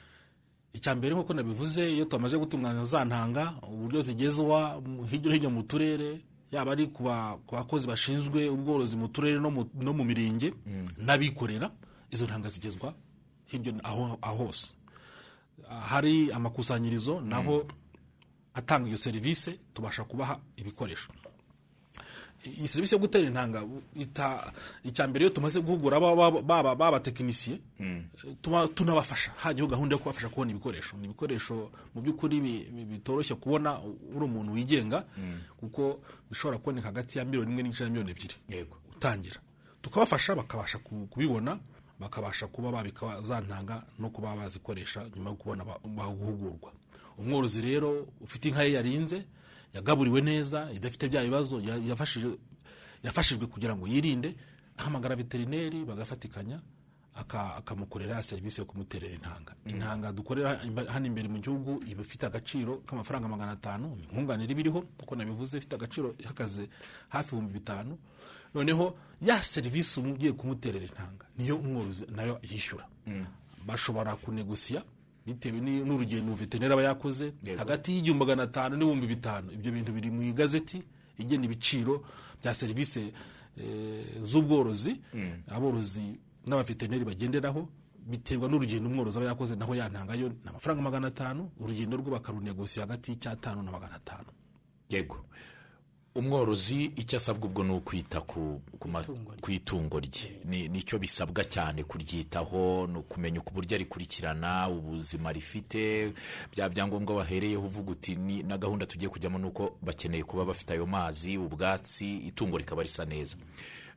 Icya 0.74 0.96
mbere 0.96 1.16
nk'uko 1.16 1.34
nabivuze 1.34 1.94
iyo 1.94 2.06
tumaze 2.06 2.38
gutunganya 2.38 2.84
za 2.84 3.06
ntanga 3.06 3.54
uburyo 3.64 4.02
zigezwa 4.02 4.82
hirya 5.12 5.30
no 5.30 5.36
hino 5.36 5.50
mu 5.50 5.64
turere 5.64 6.20
yaba 6.52 6.72
ari 6.72 6.88
ku 6.92 7.04
ba- 7.04 7.38
ku 7.48 7.56
bakozi 7.56 7.88
bashinzwe 7.88 8.50
ubworozi 8.50 8.96
mu 8.98 9.08
turere 9.08 9.40
no 9.40 9.52
mu- 9.52 9.70
mirenge 10.04 10.52
n'abikorera 10.98 11.72
izo 12.12 12.26
ntanga 12.26 12.50
zigezwa 12.50 12.92
hirya 13.46 13.74
aho 13.84 14.18
aho 14.22 14.36
hose. 14.52 14.74
Hari 15.70 16.32
amakusanyirizo 16.32 17.22
naho 17.22 17.64
atanga 18.56 18.88
iyo 18.90 18.98
serivisi 18.98 19.60
tubasha 19.74 20.04
kubaha 20.04 20.40
ibikoresho. 20.58 21.10
Iyi 22.46 22.68
serivisi 22.68 22.96
yo 22.96 23.00
gutera 23.02 23.26
intanga 23.28 23.64
ita- 23.96 24.54
icya 24.84 25.08
mbere 25.08 25.26
iyo 25.26 25.34
tumaze 25.34 25.60
guhugura 25.62 26.00
baba- 26.00 26.42
baba 26.42 26.76
b'abatekinisiye 26.76 27.58
tuba 28.42 28.68
tunabafasha. 28.68 29.32
Hajyaho 29.38 29.70
gahunda 29.70 29.96
yo 29.96 30.00
kubafasha 30.00 30.30
kubona 30.30 30.52
ibikoresho. 30.52 30.94
Ni 30.98 31.06
ibikoresho 31.10 31.72
mu 31.96 32.02
by'ukuri 32.06 32.38
bi- 32.42 32.68
bi- 32.70 32.86
bitoroshye 32.86 33.36
kubona 33.36 33.82
uri 34.14 34.26
umuntu 34.30 34.54
wigenga 34.54 35.06
kuko 35.58 36.00
bishobora 36.30 36.58
kuboneka 36.62 36.88
hagati 36.94 37.18
ya 37.18 37.26
miliyoni 37.26 37.50
imwe 37.52 37.64
n'igice 37.64 37.84
na 37.84 37.90
miliyoni 37.90 38.12
ebyiri. 38.14 38.36
Utangira. 38.96 39.40
Tukabafasha 39.82 40.36
bakabasha 40.38 40.78
ku- 40.86 41.08
kubibona 41.10 41.58
bakabasha 42.00 42.46
kuba 42.48 42.70
babika 42.72 43.22
za 43.26 43.42
ntanga 43.42 43.82
no 44.00 44.10
kuba 44.14 44.36
bazikoresha 44.38 45.10
nyuma 45.16 45.30
yo 45.30 45.36
kubona 45.36 45.64
guhugurwa. 46.14 46.72
Umworozi 47.18 47.62
rero 47.62 48.08
ufite 48.22 48.46
inka 48.50 48.64
ye 48.64 48.72
yarinze 48.74 49.26
yagaburiwe 49.74 50.22
neza 50.22 50.72
idafite 50.74 51.08
bya 51.10 51.24
bibazo 51.24 51.62
yafashijwe 53.04 53.46
kugira 53.48 53.76
ngo 53.76 53.88
yirinde 53.88 54.36
ahamagara 54.78 55.16
veterineri 55.16 55.86
bagafatikanya 55.86 56.60
aka- 57.16 57.56
akamukorera 57.56 58.24
serivisi 58.24 58.62
yo 58.62 58.66
kumuterera 58.68 59.14
intanga. 59.16 59.56
Intanga 59.66 60.12
dukorera 60.12 60.60
hano 60.92 61.06
imbere 61.08 61.28
mu 61.32 61.40
gihugu 61.40 61.80
iba 61.88 62.02
ifite 62.04 62.26
agaciro 62.28 62.84
k'amafaranga 62.88 63.28
magana 63.28 63.52
atanu 63.56 63.96
ni 63.96 64.04
nkunganire 64.12 64.52
iba 64.52 64.60
iriho 64.62 64.82
kuko 65.00 65.16
nabivuze 65.16 65.58
ifite 65.58 65.76
agaciro 65.76 66.16
ihagaze 66.20 66.68
hafi 67.10 67.30
ibihumbi 67.36 67.54
bitanu. 67.54 67.98
Noneho 68.54 68.98
ya 69.22 69.44
serivisi 69.44 70.00
ugiye 70.00 70.32
kumuterera 70.36 70.86
intanga 70.86 71.26
niyo 71.38 71.56
umworozi 71.58 72.06
na 72.16 72.24
yo 72.24 72.40
yishyura. 72.52 72.88
Bashobora 73.66 74.16
kunegosiya 74.16 74.84
bitewe 75.26 75.60
ni- 75.62 75.82
n'urugendo 75.84 76.36
veterineri 76.36 76.74
aba 76.74 76.84
yakoze 76.84 77.34
hagati 77.58 77.92
y'igihumbi 77.96 78.20
magana 78.26 78.44
atanu 78.44 78.78
n'ibihumbi 78.78 79.08
bitanu. 79.08 79.52
Ibyo 79.52 79.72
bintu 79.72 79.92
biri 79.92 80.12
mu 80.12 80.22
igazeti 80.22 80.84
igena 81.18 81.46
ibiciro 81.46 82.04
bya 82.42 82.54
serivisi 82.54 83.14
eh, 83.58 84.22
z'ubworozi. 84.24 85.02
Aborozi 85.48 86.20
n'abaveterineri 86.48 87.06
bagenderaho 87.06 87.68
biterwa 88.06 88.50
n'urugendo 88.50 88.90
umworozi 88.90 89.18
aba 89.18 89.28
yakoze 89.34 89.56
naho 89.56 89.74
yantangayo 89.76 90.30
ni 90.30 90.36
amafaranga 90.50 90.82
magana 90.82 91.08
atanu 91.08 91.50
urugendo 91.60 91.98
rwo 91.98 92.12
bakarunegosiya 92.12 92.86
hagati 92.86 93.12
y'icyatanu 93.12 93.64
na 93.64 93.72
magana 93.72 93.96
atanu. 93.96 94.30
Yego. 94.90 95.26
Umworozi 96.16 96.86
icyo 96.96 97.18
asabwa 97.18 97.48
ubwo 97.50 97.64
ni 97.64 97.74
ukwita 97.74 98.22
ku 98.22 98.62
itungo 99.52 100.00
rye. 100.00 100.42
ni 100.46 100.84
cyo 100.84 101.00
bisabwa 101.00 101.44
cyane 101.44 101.84
kuryitaho 101.84 102.88
ni 102.88 102.98
ukumenya 102.98 103.42
uburyo 103.44 103.76
arikurikirana 103.76 104.70
ubuzima 104.70 105.32
rifite 105.34 106.14
bya 106.52 106.70
byangombwa 106.70 107.16
wahereyeho 107.16 107.66
uvuga 107.66 107.92
uti 107.92 108.16
ni 108.16 108.44
na 108.44 108.58
gahunda 108.58 108.86
tugiye 108.86 109.10
kujyamo 109.10 109.38
ni 109.40 109.46
uko 109.48 109.76
bakeneye 109.82 110.24
kuba 110.24 110.46
bafite 110.46 110.72
ayo 110.74 110.86
mazi 110.86 111.38
ubwatsi 111.38 112.18
itungo 112.18 112.58
rikaba 112.58 112.82
risa 112.84 113.06
neza. 113.06 113.38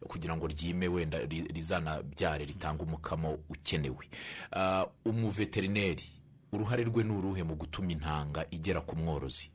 Kugira 0.09 0.37
ngo 0.37 0.47
ryime 0.47 0.89
wenda 0.89 1.19
ri- 1.19 1.47
rizanabyare 1.55 2.45
ritange 2.45 2.83
umukamo 2.83 3.39
ukenewe. 3.51 4.07
Ah, 4.53 4.87
umuveterineri 5.05 6.05
uruhare 6.53 6.83
rwe 6.85 7.05
ni 7.05 7.13
uruhe 7.13 7.43
mu 7.43 7.55
gutuma 7.55 7.93
intanga 7.93 8.47
igera 8.51 8.81
ku 8.81 8.97
mworozi? 8.97 9.51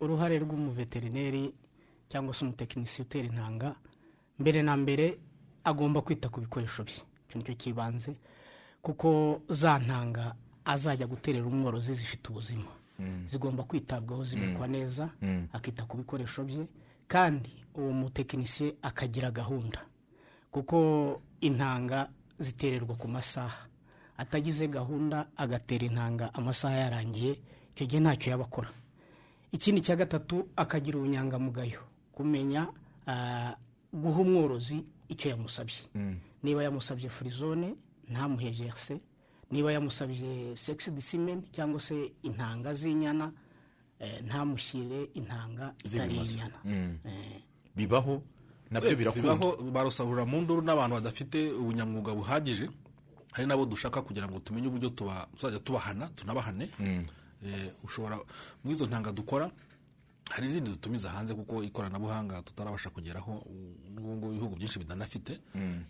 Uruhare 0.00 0.38
rw'umuveterineri 0.38 1.54
cyangwa 2.08 2.34
se 2.34 2.44
umutekinisiye 2.44 3.02
utera 3.06 3.26
intanga 3.28 3.74
mbere 4.38 4.62
na 4.62 4.76
mbere 4.76 5.18
agomba 5.64 6.00
kwita 6.02 6.28
ku 6.28 6.40
bikoresho 6.40 6.84
bye. 6.84 6.94
Icyo 7.28 7.38
ni 7.38 7.44
cyo 7.44 7.54
cy'ibanze 7.54 8.14
kuko 8.82 9.40
za 9.48 9.78
ntanga 9.78 10.34
azajya 10.64 11.06
guterera 11.06 11.46
umworozi 11.46 11.94
zifite 11.94 12.28
ubuzima. 12.30 12.70
Zigomba 13.26 13.62
kwitabwaho 13.64 14.24
zibikwa 14.24 14.66
neza 14.68 15.10
akita 15.52 15.82
ku 15.88 15.96
bikoresho 15.96 16.44
bye 16.44 16.66
kandi 17.08 17.50
uwo 17.74 17.90
mutekinisiye 17.92 18.74
akagira 18.82 19.30
gahunda. 19.30 19.82
Kuko 20.50 21.20
intanga 21.40 22.08
zitererwa 22.38 22.94
ku 22.96 23.08
masaha. 23.08 23.66
Atagize 24.16 24.68
gahunda 24.68 25.26
agatera 25.36 25.86
intanga 25.90 26.30
amasaha 26.34 26.74
yarangiye 26.86 27.38
icyo 27.74 27.86
gihe 27.86 28.00
ntacyo 28.00 28.30
yaba 28.30 28.44
akora. 28.46 28.70
Ikindi 29.54 29.80
cya 29.80 29.94
gatatu 29.96 30.48
akagira 30.56 30.98
ubunyangamugayo. 30.98 31.80
Kumenya 32.12 32.66
ah, 33.06 33.54
guha 33.94 34.20
umworozi 34.20 34.82
icyo 35.08 35.30
yamusabye. 35.30 35.86
Niba 36.42 36.62
yamusabye 36.66 37.08
furizone 37.08 37.74
ntamuhe 38.10 38.50
jerse 38.50 38.98
niba 39.50 39.72
yamusabye 39.72 40.56
segisi 40.56 40.90
disimeni 40.90 41.42
cyangwa 41.54 41.80
se 41.80 42.12
intanga 42.22 42.74
z'inyana 42.74 43.30
eh, 44.00 44.20
ntamushyire 44.26 45.08
intanga 45.14 45.72
itari 45.84 46.16
inyana. 46.16 46.58
Eh, 47.06 47.40
bibaho 47.76 48.22
na 48.70 48.80
byo 48.80 48.96
birakunda 48.96 49.34
bibaho 49.38 49.70
barusahurira 49.70 50.26
mu 50.26 50.40
nduru 50.42 50.62
n'abantu 50.66 50.94
badafite 50.98 51.52
ubunyamwuga 51.54 52.10
buhagije 52.14 52.66
hari 53.32 53.46
nabo 53.46 53.66
dushaka 53.66 54.02
kugira 54.02 54.26
ngo 54.28 54.38
tumenye 54.42 54.66
uburyo 54.68 54.90
tuba- 54.90 55.28
tuzajya 55.38 55.58
tubahana 55.62 56.06
tunabahane. 56.16 56.68
Eh, 56.80 57.02
ushobora 57.84 58.16
muri 58.64 58.74
izo 58.76 58.86
ntanga 58.86 59.12
dukora 59.12 59.50
hari 60.30 60.46
izindi 60.46 60.70
dutumiza 60.70 61.10
hanze 61.10 61.34
kuko 61.34 61.62
ikoranabuhanga 61.62 62.42
tutarabasha 62.42 62.90
kugeraho 62.90 63.44
n'ubu 63.94 64.32
ibihugu 64.32 64.56
byinshi 64.56 64.78
bidanafite 64.78 65.40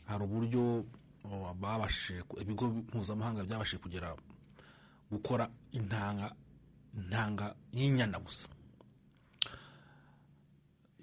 hari 0.06 0.22
uburyo 0.24 0.84
babashije 1.60 2.22
ibigo 2.42 2.66
mpuzamahanga 2.68 3.44
byabashije 3.44 3.78
kugera 3.82 4.16
gukora 5.10 5.48
intanga 5.72 6.34
intanga 6.94 7.54
y'inyana 7.72 8.18
gusa. 8.18 8.46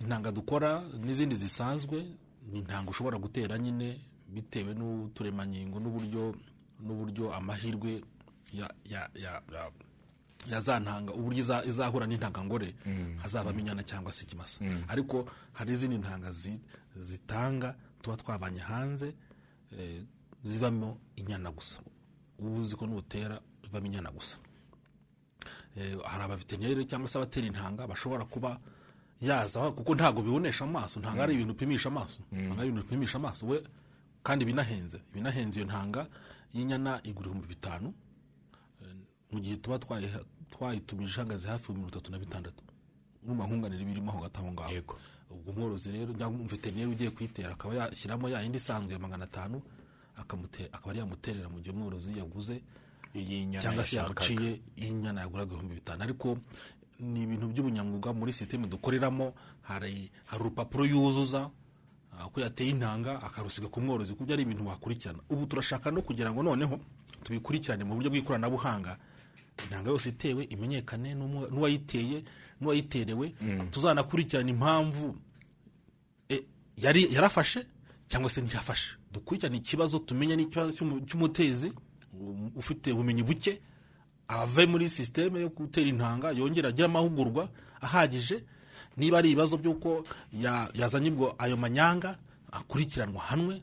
Intanga 0.02 0.32
dukora 0.32 0.82
n'izindi 1.04 1.36
zisanzwe 1.36 1.98
ni 2.52 2.60
intanga 2.60 2.90
ushobora 2.92 3.18
gutera 3.18 3.58
nyine 3.58 4.00
bitewe 4.34 4.74
n'uturemangingo 4.74 5.80
n'uburyo 5.80 6.36
n'uburyo 6.86 7.34
amahirwe 7.36 8.02
ya 8.54 8.68
ya 8.86 9.10
ya 9.16 9.42
ya 10.48 10.56
ya 10.56 10.62
za 10.62 10.80
ntanga 10.80 11.14
uburyo 11.14 11.40
iza- 11.44 11.64
izahura 11.66 12.06
n'intangangore 12.08 12.76
hazavamo 13.22 13.60
inyana 13.60 13.84
cyangwa 13.84 14.12
se 14.14 14.24
ikimasa. 14.26 14.60
Ariko 14.88 15.26
hari 15.54 15.74
izindi 15.74 15.98
ntanga 15.98 16.32
zi- 16.32 16.62
zitanga 16.98 17.76
tuba 18.02 18.18
twavanye 18.18 18.60
hanze 18.60 19.14
eh, 19.78 20.02
zivamo 20.44 20.98
inyana 21.16 21.52
gusa. 21.52 21.80
Uba 22.40 22.60
uzi 22.60 22.76
ko 22.76 22.86
n'ubutera 22.88 23.38
bivamo 23.64 23.86
inyana 23.86 24.12
gusa. 24.12 24.38
Eh, 25.78 25.98
hari 26.06 26.24
abaveterineri 26.24 26.86
cyangwa 26.86 27.08
se 27.08 27.18
abatera 27.18 27.48
intanga 27.48 27.88
bashobora 27.88 28.26
kuba 28.26 28.60
yaza 29.22 29.72
kuko 29.72 29.96
ntabwo 29.96 30.22
bibonesha 30.26 30.64
amaso 30.66 31.00
ntabwo 31.00 31.24
ari 31.24 31.34
ibintu 31.38 31.54
upimisha 31.54 31.90
amaso 31.90 32.20
ntabwo 32.32 32.60
ari 32.62 32.70
ibintu 32.70 32.86
upimisha 32.88 33.18
amaso. 33.18 33.46
We 33.48 33.62
kandi 34.24 34.46
binahenze. 34.46 35.00
Binahenze 35.14 35.60
iyo 35.60 35.66
ntanga 35.70 36.08
y'inyana 36.54 37.00
igura 37.04 37.28
ibihumbi 37.30 37.48
bitanu 37.48 37.94
mu 39.32 39.40
gihe 39.40 39.56
tuba 39.58 39.80
twayitumije 40.52 41.14
ihagaze 41.22 41.48
hafi 41.48 41.72
mirongo 41.72 41.90
itatu 41.90 42.12
na 42.12 42.20
bitandatu. 42.20 42.64
Urumva 43.24 43.46
nkunganire 43.48 43.86
birimo 43.86 44.12
aho 44.12 44.22
gato 44.22 44.40
aho 44.40 44.52
ngaho. 44.52 44.72
Yego. 44.74 44.96
ubwo 45.32 45.52
umworozi 45.56 45.92
rero 45.92 46.12
cyangwa 46.14 46.40
umuveterineri 46.44 46.92
ugiye 46.92 47.10
kuyitera 47.16 47.54
akaba 47.56 47.74
yashyiramo 47.76 48.28
ya 48.30 48.42
yindi 48.44 48.58
isanzwe 48.60 48.94
ya 48.94 49.00
magana 49.00 49.24
atanu 49.24 49.62
akamute- 50.20 50.68
akaba 50.76 50.90
ari 50.92 51.00
yamuterera 51.00 51.48
mu 51.50 51.60
gihe 51.64 51.72
umworozi 51.72 52.12
yaguze 52.20 52.60
cyangwa 53.64 53.86
se 53.88 53.96
yamuciye 53.96 54.60
inyana 54.76 55.22
yaguraga 55.24 55.52
ibihumbi 55.56 55.76
bitanu. 55.80 56.04
Ariko 56.04 56.38
ni 57.00 57.24
ibintu 57.24 57.48
by'ubunyamwuga 57.48 58.12
muri 58.14 58.34
sisiteme 58.36 58.68
dukoreramo 58.68 59.32
hari 59.64 60.12
hari 60.28 60.42
urupapuro 60.44 60.84
yuzuza 60.86 61.48
ah, 62.20 62.28
ko 62.28 62.42
yateye 62.44 62.70
intanga 62.76 63.24
akarusiga 63.24 63.68
ku 63.72 63.80
mworozi 63.82 64.12
kuko 64.14 64.34
ari 64.36 64.44
ibintu 64.44 64.68
wakurikirana. 64.68 65.24
Ubu 65.32 65.46
turashaka 65.48 65.92
no 65.96 66.02
kugira 66.04 66.28
ngo 66.36 66.44
noneho 66.44 66.76
tubikurikirane 67.24 67.84
mu 67.88 67.96
buryo 67.96 68.12
bw'ikoranabuhanga 68.12 69.00
intanga 69.64 69.90
yose 69.90 70.10
itewe 70.10 70.44
imenyekane 70.44 71.14
n'uwayiteye 71.16 72.24
n'uwayiterewe 72.62 73.34
tuzanakurikirana 73.72 74.50
impamvu 74.50 75.16
e, 76.30 76.44
yari 76.78 77.08
yarafashe 77.14 77.66
cyangwa 78.08 78.30
se 78.30 78.42
ntiyafashe 78.42 78.90
dukurikirane 79.12 79.58
ikibazo 79.58 80.00
tumenye 80.00 80.36
n'ikibazo 80.36 80.72
cy'umu- 80.72 81.06
cy'umutezi 81.06 81.74
um, 82.20 82.52
ufite 82.56 82.92
ubumenyi 82.92 83.24
buke 83.24 83.62
ave 84.28 84.66
muri 84.66 84.90
sisiteme 84.90 85.40
yo 85.42 85.50
gutera 85.50 85.88
intanga 85.90 86.32
yongera 86.32 86.70
agire 86.70 86.86
amahugurwa 86.86 87.50
ahagije. 87.82 88.44
Niba 88.98 89.18
ari 89.18 89.32
ibibazo 89.32 89.58
by'uko 89.58 90.04
ya- 90.34 90.70
yazanye 90.74 91.10
ubwo 91.12 91.36
ayo 91.38 91.58
manyanga 91.58 92.20
akurikiranwa 92.52 93.22
hanwe 93.22 93.62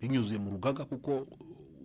binyuze 0.00 0.38
mu 0.38 0.50
rugaga 0.50 0.84
kuko 0.84 1.26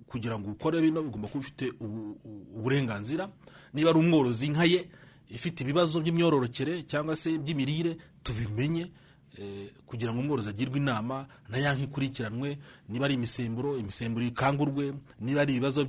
kugira 0.07 0.39
ngo 0.39 0.51
ukore 0.51 0.81
bino 0.81 1.01
bigomba 1.03 1.27
kuba 1.27 1.39
ufite 1.39 1.71
ubu- 1.79 2.17
ubu- 2.23 2.59
uburenganzira. 2.59 3.29
Niba 3.73 3.89
ari 3.89 3.99
umworozi 3.99 4.45
inka 4.45 4.63
ye 4.65 4.87
ifite 5.29 5.61
ibibazo 5.63 6.01
by'imyororokere 6.01 6.83
cyangwa 6.87 7.15
se 7.15 7.37
by'imirire 7.37 7.97
tubimenye 8.23 8.91
eh, 9.37 9.67
kugira 9.85 10.13
ngo 10.13 10.19
umworozi 10.21 10.49
agirwe 10.49 10.77
inama 10.79 11.27
na 11.49 11.57
ya 11.57 11.73
ikurikiranwe. 11.77 12.57
Niba 12.89 13.05
ari 13.05 13.13
imisemburo 13.19 13.77
imisemburo 13.77 14.25
ikangurwe. 14.25 14.93
Niba 15.19 15.41
ari 15.41 15.53
ibibazo 15.57 15.83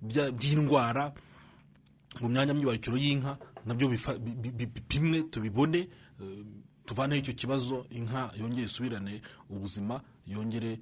by'indwara 0.00 1.12
mu 2.20 2.28
myanya 2.28 2.54
myibarukiro 2.54 2.96
y'inka 2.96 3.38
na 3.66 3.74
byo 3.74 3.88
bipimwe 3.88 5.22
tubibone 5.30 5.78
eh, 6.20 6.44
tuvaneho 6.86 7.20
icyo 7.20 7.34
kibazo 7.34 7.86
inka 7.90 8.32
yongere 8.40 8.66
isubirane 8.66 9.22
ubuzima 9.50 10.00
yongere 10.26 10.80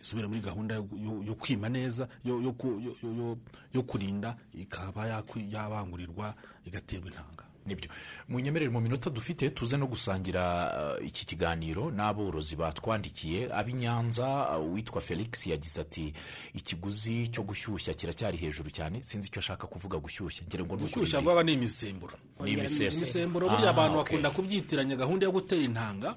isubire 0.00 0.26
muri 0.28 0.40
gahunda 0.40 0.74
yo- 0.74 1.34
kwima 1.38 1.68
neza 1.68 2.08
yo- 2.24 2.40
yo 2.42 2.52
ku- 2.52 2.80
yo- 2.80 2.96
yo- 3.02 3.14
yo- 3.16 3.38
yo 3.74 3.82
kurinda 3.82 4.36
ikaba 4.54 5.06
yabangurirwa 5.52 6.34
igaterwa 6.64 7.06
intanga. 7.08 7.44
Nibyo. 7.66 7.90
Munyemerere 8.28 8.70
mu 8.72 8.80
minota 8.80 9.10
dufite 9.10 9.50
tuze 9.50 9.76
no 9.76 9.86
gusangira 9.86 10.96
uh, 10.98 11.06
iki 11.06 11.26
kiganiro 11.26 11.90
n'aborozi 11.92 12.56
batwandikiye. 12.56 13.52
Ab'i 13.52 13.72
nyanza 13.72 14.56
uh, 14.58 14.64
uwitwa 14.64 15.00
felix 15.00 15.46
yagize 15.46 15.80
ati 15.80 16.12
ikiguzi 16.54 17.28
cyo 17.28 17.42
gushyushya 17.44 17.94
kiracyari 17.94 18.38
hejuru 18.40 18.70
cyane. 18.72 19.02
Sinzi 19.04 19.28
icyo 19.28 19.40
ashaka 19.44 19.66
kuvuga 19.68 19.98
gushyushya. 20.00 20.46
Ngira 20.48 20.64
ngo 20.64 20.76
gushyushya 20.76 21.20
vuba 21.20 21.42
ni 21.44 21.52
imisemburo. 21.52 22.16
Ni 22.40 22.52
imisemburo. 22.52 23.48
Buriya 23.48 23.70
abantu 23.70 23.98
Ah, 23.98 24.00
okay. 24.00 24.16
bakunda 24.16 24.30
kubyitiranya 24.32 24.96
gahunda 24.96 25.26
yo 25.28 25.32
gutera 25.32 25.60
intanga. 25.62 26.16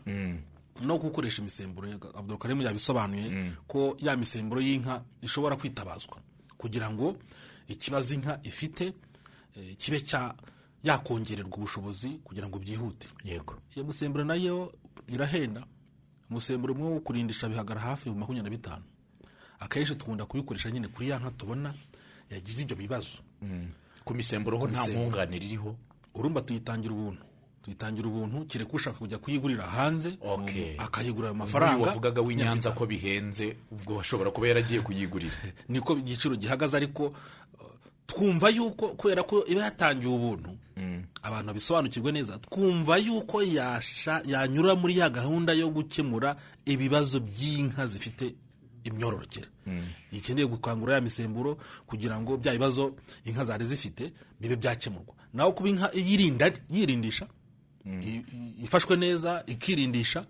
No 0.85 0.97
gukoresha 0.97 1.41
imisemburo 1.41 1.87
abdulkarim 2.15 2.61
yabisobanuye 2.61 3.53
ko 3.67 3.95
ya 3.99 4.15
misemburo 4.17 4.61
y'inka 4.61 5.03
ishobora 5.21 5.55
kwitabazwa. 5.55 6.17
Kugira 6.57 6.91
ngo 6.91 7.15
ikibazo 7.67 8.13
inka 8.13 8.39
ifite 8.43 8.93
eh, 9.55 9.75
kibe 9.77 10.01
cya 10.01 10.35
yakongererwa 10.83 11.57
ubushobozi 11.57 12.09
kugira 12.23 12.47
ngo 12.47 12.59
byihute. 12.59 13.07
Yego. 13.23 13.55
Iyo 13.75 13.85
musemburo 13.85 14.23
na 14.25 14.35
yo 14.35 14.73
irahenda 15.07 15.63
umusemburo 16.29 16.73
umwe 16.73 16.87
wo 16.93 16.99
kurindisha 16.99 17.49
bihagara 17.49 17.81
hafi 17.81 18.09
mu 18.09 18.15
makumyabiri 18.15 18.51
na 18.51 18.57
bitanu. 18.57 18.83
Akenshi 19.59 19.95
dukunda 19.95 20.25
kubikoresha 20.25 20.71
nyine 20.71 20.87
kuri 20.87 21.09
ya 21.09 21.19
nka 21.19 21.31
tubona 21.31 21.73
yagize 22.29 22.61
ibyo 22.63 22.75
bibazo. 22.75 23.17
Ku 24.03 24.13
misemburo 24.15 24.57
ho 24.57 24.67
nta 24.67 24.83
nkunganire 24.87 25.45
iriho? 25.45 25.75
Urumva 26.15 26.41
tuyitangira 26.41 26.93
ubuntu. 26.93 27.23
Tuyitangira 27.63 28.07
ubuntu 28.07 28.45
kereka 28.45 28.73
ushaka 28.73 28.97
kujya 28.97 29.17
kuyigurira 29.17 29.63
hanze 29.63 30.17
akayigura 30.77 31.27
ayo 31.27 31.35
mafaranga 31.35 31.87
wavugaga 31.87 32.21
w'inyanza 32.21 32.71
ko 32.71 32.85
bihenze 32.85 33.55
ubwo 33.71 33.99
ashobora 33.99 34.31
kuba 34.31 34.47
yaragiye 34.47 34.81
kuyigurira. 34.81 35.35
Niko 35.69 35.97
igiciro 35.97 36.35
gihagaze 36.35 36.77
ariko 36.77 37.05
uh, 37.05 37.13
twumva 38.07 38.49
yuko 38.49 38.87
kubera 38.99 39.23
ko 39.23 39.45
iba 39.47 39.61
yatangiwe 39.63 40.13
ubuntu 40.15 40.49
abantu 41.23 41.47
babisobanukirwe 41.47 42.11
neza 42.11 42.37
twumva 42.37 42.97
yuko 42.97 43.43
yanyura 44.25 44.75
muri 44.75 44.97
ya 44.97 45.09
gahunda 45.09 45.53
yo 45.53 45.69
gukemura 45.69 46.35
ibibazo 46.65 47.19
by'inka 47.19 47.87
zifite 47.87 48.35
imyororokere. 48.83 49.47
Ikeneye 50.11 50.47
gukangura 50.47 50.95
ya 50.95 51.01
misemburo 51.01 51.57
kugira 51.87 52.19
ngo 52.19 52.37
bya 52.37 52.51
bibazo 52.51 52.93
inka 53.23 53.45
zari 53.45 53.65
zifite 53.65 54.11
bibe 54.39 54.55
byakemurwa. 54.55 55.15
Naho 55.33 55.51
kuba 55.51 55.69
inka 55.69 55.91
yirinda 55.95 56.51
yirindisha 56.69 57.27
ifashwe 58.63 58.95
neza 58.97 59.43
ikirindisha 59.47 60.25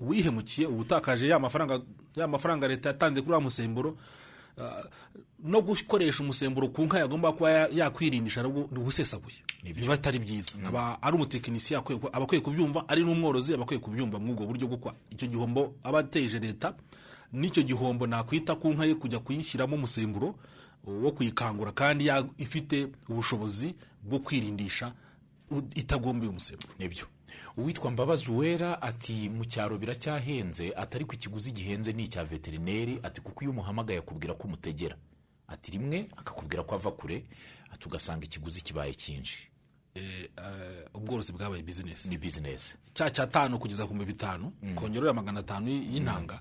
ubu 0.00 0.14
yihemukiye 0.14 0.66
ubu 0.66 0.80
utakaje 0.80 1.28
ya 1.28 1.38
mafaranga 1.38 1.80
ya 2.16 2.28
mafaranga 2.28 2.68
leta 2.68 2.88
yatanze 2.88 3.20
kuri 3.22 3.32
wa 3.34 3.40
musemburo 3.40 3.96
ah, 4.58 4.82
no 5.44 5.60
gukoresha 5.62 6.22
umusemburo 6.22 6.68
ku 6.68 6.82
nka 6.82 6.98
yagomba 6.98 7.32
kuba 7.32 7.50
ya- 7.50 7.68
yakwirindisha 7.72 8.42
ni 8.42 8.48
ubusesaguye 8.78 9.36
biba 9.74 9.94
atari 9.94 10.18
byiza. 10.18 10.52
Aba 10.66 11.02
ari 11.02 11.16
umutekinisiye 11.16 11.78
aba 11.78 12.24
akwiye 12.24 12.40
kubyumva 12.42 12.84
ari 12.88 13.02
n'umworozi 13.04 13.54
aba 13.54 13.62
akwiye 13.62 13.80
kubyumva 13.80 14.18
muri 14.18 14.32
ubwo 14.32 14.46
buryo 14.46 14.66
kwa 14.68 14.94
icyo 15.10 15.26
gihombo 15.28 15.74
aba 15.82 15.98
ateje 16.02 16.38
leta 16.38 16.74
n'icyo 17.32 17.62
gihombo 17.62 18.06
nakwita 18.06 18.54
ku 18.58 18.68
nka 18.74 18.84
ye 18.84 18.94
kujya 18.94 19.18
kuyishyiramo 19.18 19.76
umusemburo 19.76 20.34
wo 20.84 21.10
kuyikangura 21.14 21.72
kandi 21.72 22.06
ya- 22.06 22.26
ifite 22.38 22.88
ubushobozi 23.08 23.74
bwo 24.02 24.18
kwirindisha 24.18 24.92
itagombeye 25.74 26.30
umusemburo 26.30 26.74
ni 26.78 26.88
byo. 26.88 27.06
Uwitwa 27.56 27.90
mbabazi 27.90 28.30
uwera 28.30 28.82
ati 28.82 29.28
mu 29.28 29.44
cyaro 29.44 29.78
biracyahenze 29.78 30.72
atari 30.76 31.04
ku 31.04 31.14
ikiguzi 31.14 31.52
gihenze 31.52 31.92
ni 31.92 32.02
icya 32.04 32.24
veterineri 32.24 33.00
ati 33.02 33.20
kuko 33.20 33.44
iyo 33.44 33.50
umuhamagaye 33.50 33.98
akubwira 33.98 34.34
ko 34.34 34.44
umutegera. 34.48 34.96
Ati 35.48 35.70
rimwe 35.76 36.08
akakubwira 36.16 36.62
ko 36.62 36.74
ava 36.74 36.90
kure 36.92 37.24
ati 37.72 37.86
ugasanga 37.88 38.24
ikiguzi 38.24 38.60
kibaye 38.60 38.94
cyinshi 38.94 39.48
Eh, 39.94 40.24
eh, 40.36 40.88
ubworozi 40.94 41.32
bwabaye 41.32 41.62
bizinesi 41.62 42.08
ni 42.08 42.16
bizinesi 42.18 42.76
cya 42.96 43.10
cyatanu 43.10 43.58
kugeza 43.60 43.84
ku 43.84 43.92
bihumbi 43.92 44.12
bitanu 44.16 44.52
kongera 44.74 45.06
ya 45.08 45.12
magana 45.14 45.40
atanu 45.44 45.68
y'intanga 45.68 46.40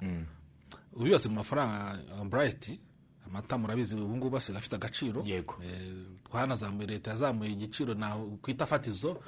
ubibaze 0.95 1.27
mu 1.29 1.35
mafaranga 1.35 1.99
uh, 2.15 2.23
burayiti 2.27 2.79
amata 3.25 3.57
murabizi 3.57 3.95
ubu 3.95 4.17
ngubu 4.17 4.37
asigaye 4.37 4.59
afite 4.59 4.75
agaciro. 4.75 5.23
Yego. 5.25 5.55
Eh, 5.63 6.05
twanazamuye 6.29 6.87
leta 6.87 7.11
yazamuye 7.11 7.51
igiciro 7.51 7.95
kwita 8.41 8.65
fatizo 8.65 9.19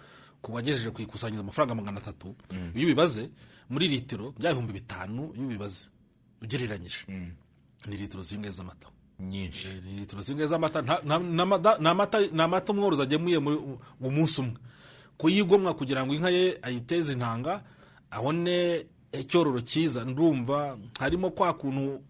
ku 0.42 0.54
wagejeje 0.54 0.92
ku 0.92 1.02
ikusanyirizo 1.02 1.42
amafaranga 1.44 1.76
magana 1.76 1.98
atatu. 2.00 2.36
Iyo 2.76 2.86
ubibaze 2.88 3.30
muri 3.70 3.88
litiro 3.88 4.32
bya 4.38 4.52
bihumbi 4.54 4.74
bitanu 4.74 5.32
iyo 5.36 5.46
ubibaze 5.46 5.90
ugereranyije. 6.42 7.06
Ni 7.88 7.98
litiro 7.98 8.24
zimwe 8.24 8.50
z'amata. 8.52 8.88
Nyinshi. 9.20 9.68
Eh, 9.68 9.84
ni 9.84 9.94
litiro 10.00 10.22
zimwe 10.22 10.48
z'amata. 10.48 10.82
Ni 10.82 11.42
amata- 11.42 11.78
ni 12.32 12.42
amata 12.42 12.74
umworozi 12.74 13.02
agemuye 13.02 13.40
mu 13.40 13.80
munsi 14.12 14.42
umwe. 14.42 14.58
Kuyigomwa 15.18 15.74
kugira 15.74 16.04
ngo 16.06 16.14
inka 16.14 16.30
ye 16.30 16.58
ayiteze 16.62 17.14
intanga 17.14 17.64
abone 18.12 18.86
icyororo 19.14 19.62
cyiza 19.62 20.04
ndumva 20.06 20.78
harimo 21.00 21.30
kwa 21.32 21.54
kuntu 21.54 22.02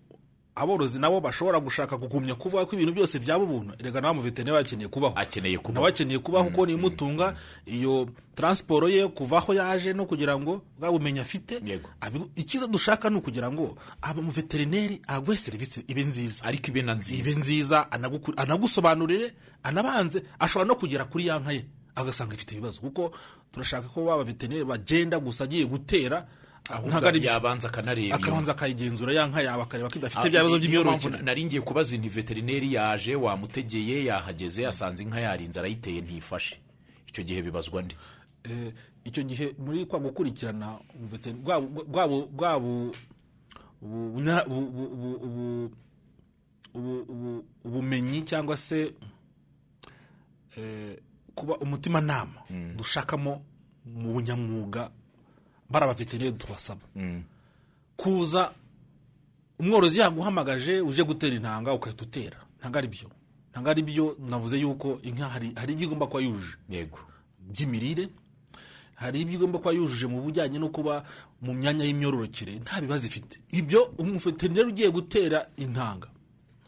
aborozi 0.55 0.99
nabo 0.99 1.19
bashobora 1.21 1.59
gushaka 1.59 1.97
kugumya 1.97 2.35
kuvuga 2.35 2.65
ko 2.65 2.75
ibintu 2.75 2.93
byose 2.93 3.19
byaba 3.19 3.43
ubuntu. 3.43 3.73
Erega 3.79 4.01
nawe 4.01 4.13
umuveterineri 4.13 4.57
akeneye 4.57 4.87
kubaho. 4.87 5.13
Akeneye 5.17 5.57
kuba 5.57 5.73
nawe 5.73 5.89
akeneye 5.89 6.19
kubaho 6.19 6.45
kuko 6.53 6.65
nimutunga 6.65 7.35
iyo 7.65 8.09
taransiporo 8.35 8.89
ye 8.89 9.07
kuva 9.07 9.37
aho 9.37 9.53
yaje 9.53 9.93
no 9.93 10.05
kugira 10.05 10.37
ngo 10.39 10.61
bwa 10.79 10.91
bumenyi 10.91 11.19
afite. 11.19 11.57
Icyiza 12.35 12.67
dushaka 12.67 13.09
ni 13.09 13.17
ukugira 13.17 13.51
ngo 13.51 13.77
umuveterineri 14.17 15.01
aguhe 15.07 15.37
serivisi 15.37 15.83
ibe 15.87 16.03
nziza. 16.03 16.43
Ariko 16.45 16.67
ibe 16.69 16.81
na 16.81 16.93
ibe 16.93 17.01
nziza 17.01 17.39
nziza 17.39 17.77
anaguku- 17.91 18.33
anagusobanurire 18.37 19.33
anabanze 19.63 20.23
ashobora 20.39 20.67
no 20.67 20.75
kugera 20.75 21.05
kuri 21.05 21.27
ya 21.27 21.39
nka 21.39 21.51
ye. 21.51 21.65
Agasanga 21.95 22.33
ifite 22.35 22.51
ibibazo 22.55 22.81
kuko 22.81 23.11
turashaka 23.53 23.87
ko 23.89 24.05
baba 24.05 24.23
veterineri 24.23 24.65
bagenda 24.65 25.19
gusa 25.19 25.43
agiye 25.43 25.65
gutera 25.65 26.25
yabanza 27.21 27.67
akanareba 27.67 28.15
akabanza 28.15 28.51
akayigenzura 28.51 29.13
ya 29.13 29.27
nka 29.27 29.41
yawe 29.41 29.63
akareba 29.63 29.89
ko 29.89 29.95
idafite 29.99 30.19
Ah, 30.19 30.29
bya 30.29 30.43
bibazo 30.43 30.59
by'imyororokere. 30.59 31.21
nari 31.23 31.45
ngiye 31.45 31.61
kubaza 31.61 31.95
inti 31.95 32.09
veterineri 32.09 32.73
yaje 32.73 33.15
wamutegeye 33.15 34.05
yahageze 34.05 34.67
asanze 34.67 35.03
inka 35.03 35.19
yarinze 35.19 35.59
arayiteye 35.59 36.01
ntifashe. 36.01 36.55
Icyo 37.09 37.23
gihe 37.23 37.41
bibazwa 37.41 37.81
ndi 37.83 37.95
Eh, 38.43 38.73
icyo 39.05 39.23
gihe 39.23 39.55
muri 39.59 39.85
kwa 39.85 39.99
gukurikirana 39.99 40.79
bwa 41.43 42.59
ubumenyi 47.65 48.21
cyangwa 48.25 48.57
se 48.57 48.93
eh, 50.57 50.97
kuba 51.35 51.57
umutimanama 51.57 52.41
dushakamo 52.77 53.41
mu 53.85 54.13
bunyamwuga 54.13 54.91
bari 55.69 55.83
abaveterineri 55.85 56.37
tubasaba 56.37 56.81
kuza 57.97 58.51
umworozi 59.59 59.99
yaguhamagaje 59.99 60.81
uje 60.81 61.03
gutera 61.03 61.35
intanga 61.35 61.73
ugahita 61.73 62.03
utera. 62.03 62.37
Ntabwo 62.59 62.77
ari 62.77 62.87
byo. 62.87 63.07
Ntabwo 63.51 63.69
ari 63.69 63.81
byo 63.83 64.17
navuze 64.19 64.57
yuko 64.59 64.99
inka 65.03 65.29
hari 65.29 65.53
ibyo 65.73 65.85
igomba 65.87 66.07
kuba 66.07 66.21
yujuje. 66.23 66.57
Yego. 66.69 66.99
By'imirire 67.39 68.09
hari 68.95 69.21
ibyo 69.21 69.35
igomba 69.35 69.59
kuba 69.59 69.71
yujuje 69.71 70.07
mu 70.07 70.21
bijyanye 70.25 70.59
no 70.59 70.69
kuba 70.69 71.03
mu 71.41 71.53
myanya 71.53 71.85
y'imyororokere. 71.85 72.59
Nta 72.65 72.81
bibazo 72.81 73.07
ifite. 73.07 73.39
Ibyo 73.51 73.93
umuveterineri 73.97 74.67
ugiye 74.69 74.89
gutera 74.91 75.45
intanga 75.57 76.07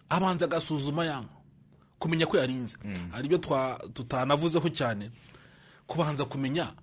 abanza 0.09 0.45
agasuzuma 0.45 1.05
ya 1.05 1.19
nka 1.25 1.35
kumenya 1.99 2.25
ko 2.29 2.37
yarinze. 2.37 2.77
Hari 3.11 3.25
ibyo 3.27 3.37
tutanavuzeho 3.93 4.69
cyane 4.69 5.11
kubanza 5.87 6.25
kumenya 6.29 6.73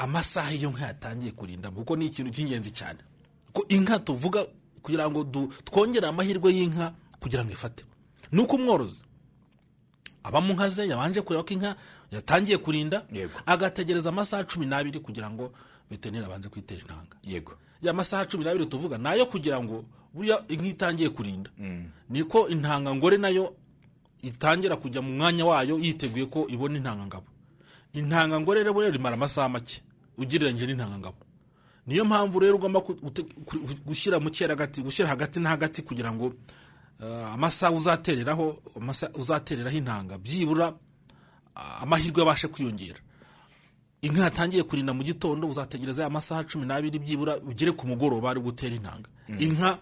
amasaha 0.00 0.52
iyo 0.56 0.70
nka 0.72 0.86
yatangiye 0.96 1.32
kurindamo 1.36 1.76
kuko 1.84 1.96
ni 1.96 2.06
ikintu 2.08 2.30
cy'ingenzi 2.32 2.70
cyane. 2.72 2.98
Ko 3.52 3.64
inka 3.68 3.98
tuvuga 4.00 4.46
kugira 4.82 5.10
ngo 5.12 5.24
twongere 5.68 6.08
amahirwe 6.08 6.48
y'inka 6.56 6.94
kugira 7.20 7.44
ngo 7.44 7.52
ifate. 7.52 7.84
Ni 8.32 8.40
uko 8.40 8.56
umworozi 8.56 9.02
aba 10.24 10.40
mu 10.40 10.52
nka 10.56 10.68
ze 10.72 10.88
yabanje 10.88 11.20
kureba 11.22 11.44
ko 11.44 11.52
inka 11.54 11.76
yatangiye 12.10 12.58
kurinda 12.58 13.04
agategereza 13.46 14.08
amasaha 14.08 14.44
cumi 14.48 14.66
n'abiri 14.66 15.00
kugira 15.04 15.28
ngo 15.30 15.52
veterineri 15.90 16.24
abanze 16.26 16.48
kwitera 16.48 16.80
intanga. 16.80 17.16
Yego. 17.22 17.52
Ya 17.82 17.92
masaha 17.92 18.24
cumi 18.24 18.44
n'abiri 18.44 18.66
tuvuga 18.66 18.98
ni 18.98 19.08
ayo 19.08 19.26
kugira 19.26 19.60
ngo 19.60 19.84
buriya 20.14 20.40
inka 20.48 20.66
itangiye 20.66 21.08
kurinda. 21.12 21.50
Niko 22.08 22.48
intangangore 22.48 23.16
na 23.20 23.28
yo 23.28 23.52
itangira 24.22 24.76
kujya 24.76 25.02
mu 25.02 25.12
mwanya 25.16 25.44
wayo 25.46 25.76
yiteguye 25.78 26.26
ko 26.26 26.46
ibona 26.48 26.76
intangangabo 26.80 27.26
intangangore 27.92 28.62
rero 28.64 28.90
rimara 28.90 29.14
amasaha 29.16 29.48
make. 29.48 29.82
Ugereranyije 30.20 30.66
n'intangangabo. 30.66 31.16
Niyo 31.86 32.04
mpamvu 32.04 32.40
rero 32.40 32.54
ugomba 32.56 32.80
gushyira 33.86 34.20
mu 34.20 34.30
hagati 34.30 34.82
gushyira 34.82 35.08
hagati 35.08 35.40
na 35.40 35.48
hagati 35.50 35.82
kugira 35.82 36.12
ngo 36.12 36.32
eh, 37.02 37.26
amasaha 37.34 37.72
uzatereraho 37.72 38.62
amasaha 38.76 39.12
uzatereraho 39.14 39.76
intanga. 39.76 40.18
Byibura 40.18 40.74
ah, 41.54 41.80
amahirwe 41.82 42.22
abashe 42.22 42.48
kwiyongera. 42.48 43.00
Inka 44.02 44.22
yatangiye 44.22 44.62
kurinda 44.62 44.92
mu 44.94 45.02
gitondo 45.02 45.48
uzategereza 45.48 46.02
ya 46.02 46.10
masaha 46.10 46.44
cumi 46.44 46.66
n'abiri 46.66 46.98
byibura 46.98 47.36
ugere 47.38 47.72
ku 47.72 47.86
mugoroba 47.86 48.30
ari 48.30 48.40
gutera 48.40 48.74
intanga. 48.76 49.08
Inka 49.38 49.78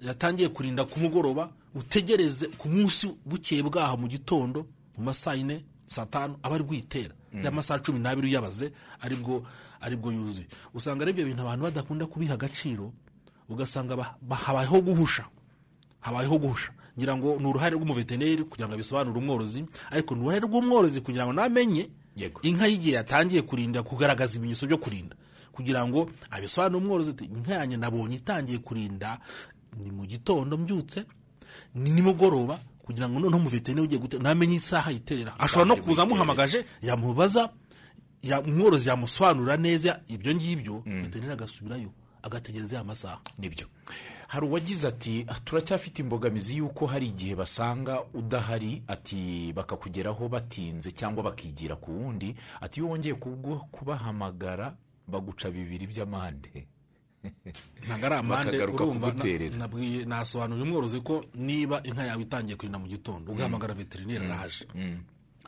yatangiye 0.00 0.48
kurinda 0.48 0.84
ku 0.84 1.00
mugoroba 1.00 1.52
utegereze 1.74 2.48
ku 2.58 2.68
munsi 2.68 3.08
bukeye 3.24 3.62
bwaho 3.62 3.96
mu 3.96 4.08
gitondo 4.08 4.66
mu 4.96 5.04
masaha 5.04 5.36
yine 5.36 5.64
saa 5.88 6.06
tanu 6.06 6.36
aba 6.42 6.54
ari 6.54 6.64
bwitera. 6.64 7.14
Ya 7.42 7.50
masaha 7.50 7.80
cumi 7.84 7.98
n'abiri 8.00 8.28
uyabaze 8.28 8.72
ari 9.00 9.16
bwo 9.16 9.44
ari 9.80 9.96
bwo 9.96 10.12
yuzuye. 10.12 10.46
Usanga 10.74 11.02
ari 11.02 11.10
ibyo 11.12 11.24
bintu 11.24 11.42
abantu 11.42 11.62
badakunda 11.64 12.06
kubiha 12.06 12.34
agaciro 12.34 12.92
ugasanga 13.48 13.96
ba- 13.96 14.16
ba- 14.22 14.36
habayeho 14.36 14.80
guhusha. 14.82 15.24
Habayeho 16.00 16.38
guhusha. 16.38 16.72
Ngira 16.98 17.16
ngo 17.16 17.36
ni 17.40 17.46
uruhare 17.46 17.76
rw'umuveterineri 17.76 18.44
kugira 18.48 18.68
ngo 18.68 18.74
abisobanure 18.74 19.18
umworozi 19.18 19.64
ariko 19.90 20.14
ni 20.14 20.20
uruhare 20.20 20.40
rw'umworozi 20.48 21.00
kugira 21.00 21.24
ngo 21.28 21.32
namenye 21.32 21.90
inka 22.42 22.66
y'igihe 22.66 22.96
yatangiye 22.96 23.42
kurinda 23.44 23.82
kugaragaza 23.84 24.36
ibimenyetso 24.40 24.66
byo 24.66 24.78
kurinda. 24.80 25.16
Kugira 25.52 25.84
ngo 25.86 26.08
abisobanure 26.30 26.80
umworozi 26.84 27.10
ati 27.10 27.24
inka 27.28 27.52
yanjye 27.60 27.76
nabonye 27.76 28.16
itangiye 28.16 28.58
kurinda 28.64 29.20
ni 29.76 29.90
mu 29.92 30.06
gitondo 30.08 30.56
mbyutse 30.56 31.04
ni 31.76 31.90
nimugoroba 31.92 32.58
kugira 32.80 33.08
ngo 33.08 33.20
noneho 33.20 33.36
umuveterineri 33.44 33.84
ugiye 33.84 34.00
gutera 34.00 34.22
namenye 34.22 34.56
isaha 34.56 34.90
yiterera 34.90 35.36
ashobora 35.38 35.68
no 35.68 35.76
kuza 35.82 36.02
amuhamagaje 36.02 36.64
yamubaza 36.82 37.40
ya- 37.40 37.50
umworozi 38.34 38.88
yamusobanurira 38.88 39.56
neza 39.56 40.00
ibyo 40.08 40.34
ngibyo 40.34 40.82
veterineri 40.86 41.32
agasubirayo 41.32 41.90
agategereza 42.22 42.76
ya 42.76 42.84
masaha. 42.84 43.20
Nibyo. 43.38 43.66
Hari 44.28 44.46
uwagize 44.46 44.88
ati 44.88 45.26
turacyafite 45.44 45.98
imbogamizi 46.02 46.56
y'uko 46.56 46.86
hari 46.86 47.06
igihe 47.06 47.34
basanga 47.34 48.02
udahari 48.14 48.82
ati 48.88 49.52
bakakugeraho 49.56 50.28
batinze 50.28 50.90
cyangwa 50.90 51.22
bakigira 51.22 51.76
ku 51.76 51.90
wundi 51.90 52.34
ati 52.60 52.80
iyo 52.80 52.88
wongeye 52.88 53.14
kubahamagara 53.70 54.74
baguca 55.08 55.50
bibiri 55.50 55.86
by'amande. 55.86 56.66
Ntabwo 57.86 58.06
ari 58.06 58.14
amande 58.14 58.64
urumva 58.64 59.14
nasobanurira 60.06 60.66
umworozi 60.66 61.00
ko 61.00 61.24
niba 61.34 61.80
inka 61.84 62.06
yawe 62.06 62.22
itangiye 62.22 62.56
kurinda 62.56 62.78
mu 62.78 62.86
gitondo 62.86 63.32
ugahamagara 63.32 63.74
veterineri 63.74 64.24
araje 64.26 64.66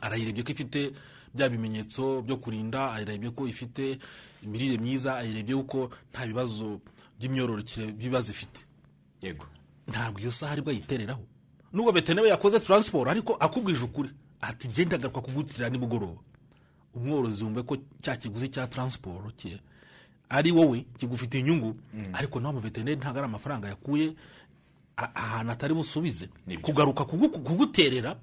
arayirebye 0.01 0.43
ko 0.43 0.51
ifite 0.51 0.91
bya 1.33 1.49
bimenyetso 1.49 2.21
byo 2.21 2.37
kurinda 2.37 2.93
ayirebye 2.93 3.29
ko 3.31 3.47
ifite 3.47 3.99
imirire 4.43 4.77
myiza 4.77 5.17
ayirebye 5.17 5.55
ko 5.67 5.89
nta 6.13 6.27
bibazo 6.27 6.79
by'imyororokere 7.19 7.91
bibazo 7.93 8.31
ifite 8.31 8.65
yego. 9.21 9.45
Ntabwo 9.87 10.19
iyo 10.19 10.31
saha 10.31 10.51
ari 10.53 10.61
bwo 10.61 10.71
ayitereraho 10.71 11.23
nubwo 11.73 11.91
veterineri 11.91 12.29
yakoze 12.29 12.59
taransiporo 12.59 13.11
ariko 13.11 13.33
akubwije 13.39 13.83
ukuri 13.83 14.09
ati 14.41 14.67
genda 14.67 14.95
agaruka 14.95 15.21
kugutirira 15.21 15.69
nimugoroba. 15.69 16.21
Umworozi 16.93 17.43
wumve 17.43 17.61
ko 17.63 17.77
cya 18.01 18.15
kiguzi 18.17 18.49
cya 18.49 18.67
taransiporo 18.67 19.31
cye 19.37 19.59
ari 20.29 20.51
wowe 20.51 20.85
kigufitiye 20.97 21.41
inyungu 21.43 21.75
ariko 22.13 22.39
nawe 22.39 22.53
umuveterineri 22.53 22.97
ntabwo 23.01 23.19
ari 23.19 23.25
amafaranga 23.27 23.67
yakuye 23.69 24.13
ahantu 24.97 25.51
atari 25.51 25.73
busubize. 25.73 26.29
Kugaruka 26.61 27.03
kugu- 27.05 27.29
kuguterera 27.43 28.17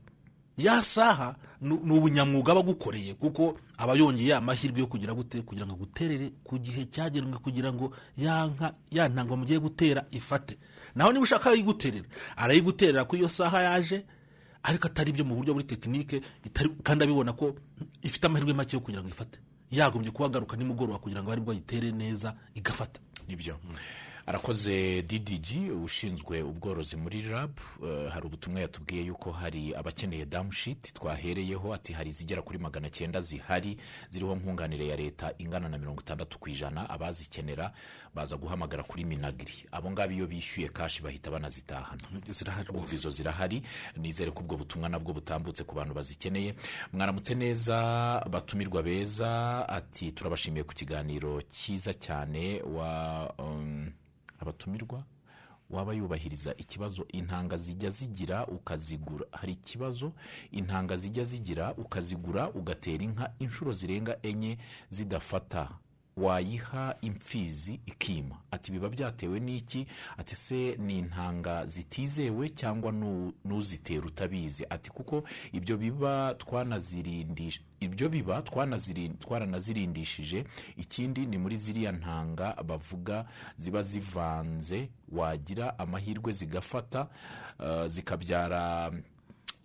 ya 0.56 0.82
saha 0.82 1.36
ni 1.60 1.72
ubunyamwuga 1.72 2.52
aba 2.52 2.60
agukoreye 2.60 3.14
kuko 3.14 3.58
aba 3.78 3.94
yongeye 3.94 4.34
amahirwe 4.34 4.80
yo 4.80 4.86
kugira 4.86 5.14
gute 5.14 5.42
kugira 5.42 5.66
ngo 5.66 5.74
aguterere 5.74 6.32
ku 6.44 6.58
gihe 6.58 6.84
cyagenwe 6.86 7.38
kugira 7.38 7.72
ngo 7.72 7.92
ya 8.16 8.46
nka 8.46 8.72
ya 8.90 9.08
ntanga 9.08 9.36
mugiye 9.36 9.58
gutera 9.58 10.04
ifate. 10.10 10.58
Naho 10.94 11.12
niba 11.12 11.24
ushaka 11.24 11.50
ayiguterera 11.50 12.08
arayiguterera 12.36 13.04
ku 13.04 13.16
iyo 13.16 13.28
saha 13.28 13.62
yaje 13.62 14.04
ariko 14.62 14.86
atari 14.88 15.12
byo 15.12 15.24
mu 15.24 15.36
buryo 15.36 15.54
muri 15.54 15.64
tekinike 15.66 16.20
kandi 16.82 17.04
abibona 17.04 17.32
ko 17.32 17.54
ifite 18.02 18.24
amahirwe 18.26 18.52
make 18.54 18.76
yo 18.76 18.80
kugira 18.80 19.02
ngo 19.02 19.08
ifate. 19.08 19.38
Yagombye 19.70 20.10
kuba 20.10 20.26
agaruka 20.28 20.56
nimugoroba 20.56 20.98
kugira 20.98 21.22
ngo 21.22 21.32
ari 21.32 21.40
bwo 21.40 21.52
ayitere 21.52 21.92
neza 21.92 22.34
igafata 22.54 23.00
ni 23.28 23.36
byo. 23.36 23.56
Arakoze 24.26 25.02
ddg 25.02 25.70
ushinzwe 25.84 26.42
ubworozi 26.42 26.96
muri 26.96 27.22
rab. 27.22 27.50
Eh, 27.84 28.10
hari 28.12 28.26
ubutumwa 28.26 28.60
yatubwiye 28.60 29.02
yuko 29.04 29.32
hari 29.32 29.74
abakeneye 29.74 30.26
damushiti 30.26 30.94
twahereyeho 30.94 31.74
ati 31.74 31.92
hari 31.92 32.10
izigera 32.10 32.42
kuri 32.42 32.58
magana 32.58 32.90
cyenda 32.90 33.20
zihari 33.20 33.76
ziriho 34.08 34.34
nkunganire 34.36 34.86
ya 34.88 34.96
leta 34.96 35.32
ingana 35.38 35.68
na 35.68 35.78
mirongo 35.78 36.00
itandatu 36.00 36.38
ku 36.38 36.48
ijana 36.48 36.90
abazikenera 36.90 37.72
baza 38.14 38.36
guhamagara 38.36 38.82
kuri 38.82 39.04
minagiri 39.04 39.54
abo 39.72 39.90
ngabo 39.90 40.12
iyo 40.12 40.26
bishyuye 40.26 40.68
kashi 40.68 41.02
bahita 41.02 41.30
banazitahana. 41.30 42.02
Izo 42.92 43.10
zirahari 43.10 43.62
nizere 43.96 44.30
ko 44.30 44.40
ubwo 44.42 44.56
butumwa 44.56 44.88
nabwo 44.88 45.12
butambutse 45.12 45.64
ku 45.64 45.74
bantu 45.74 45.94
bazikeneye. 45.94 46.54
Mwaramutse 46.92 47.34
neza 47.34 47.76
batumirwa 48.30 48.82
beza 48.82 49.62
ati 49.68 50.10
turabashimiye 50.12 50.64
ku 50.66 50.74
kiganiro 50.74 51.42
cyiza 51.46 51.94
cyane 51.94 52.62
wa 52.66 53.30
um, 53.38 53.92
abatumirwa 54.38 55.04
waba 55.70 55.92
yubahiriza 55.94 56.54
ikibazo 56.56 57.06
intanga 57.08 57.56
zijya 57.56 57.90
zigira 57.90 58.46
ukazigura. 58.46 59.26
Hari 59.32 59.52
ikibazo 59.52 60.12
intanga 60.50 60.96
zijya 60.96 61.24
zigira 61.24 61.74
ukazigura 61.74 62.50
ugatera 62.50 63.04
inka 63.04 63.32
inshuro 63.38 63.72
zirenga 63.72 64.18
enye 64.22 64.58
zidafata. 64.90 65.68
Wayiha 66.16 66.96
imfizi 67.00 67.80
ikima. 67.86 68.36
Ati 68.50 68.72
biba 68.72 68.88
byatewe 68.88 69.40
n'iki? 69.40 69.86
Ati 70.18 70.34
se 70.36 70.76
ni 70.78 70.98
intanga 70.98 71.66
zitizewe 71.66 72.48
cyangwa 72.48 72.92
nu- 72.92 73.32
n'uzitera 73.44 74.06
utabizi? 74.06 74.66
Ati 74.70 74.90
kuko 74.90 75.24
ibyo 75.52 75.76
biba 75.76 76.34
twanazirindisha 76.34 77.60
ibyo 77.80 78.08
biba 78.08 78.42
twaranazirindishije 79.20 80.44
ikindi 80.76 81.26
ni 81.26 81.38
muri 81.38 81.56
ziriya 81.56 81.92
ntanga 81.92 82.54
bavuga 82.64 83.26
ziba 83.56 83.82
zivanze 83.82 84.88
wagira 85.12 85.78
amahirwe 85.78 86.32
zigafata 86.32 87.08
uh, 87.58 87.86
zikabyara 87.86 88.92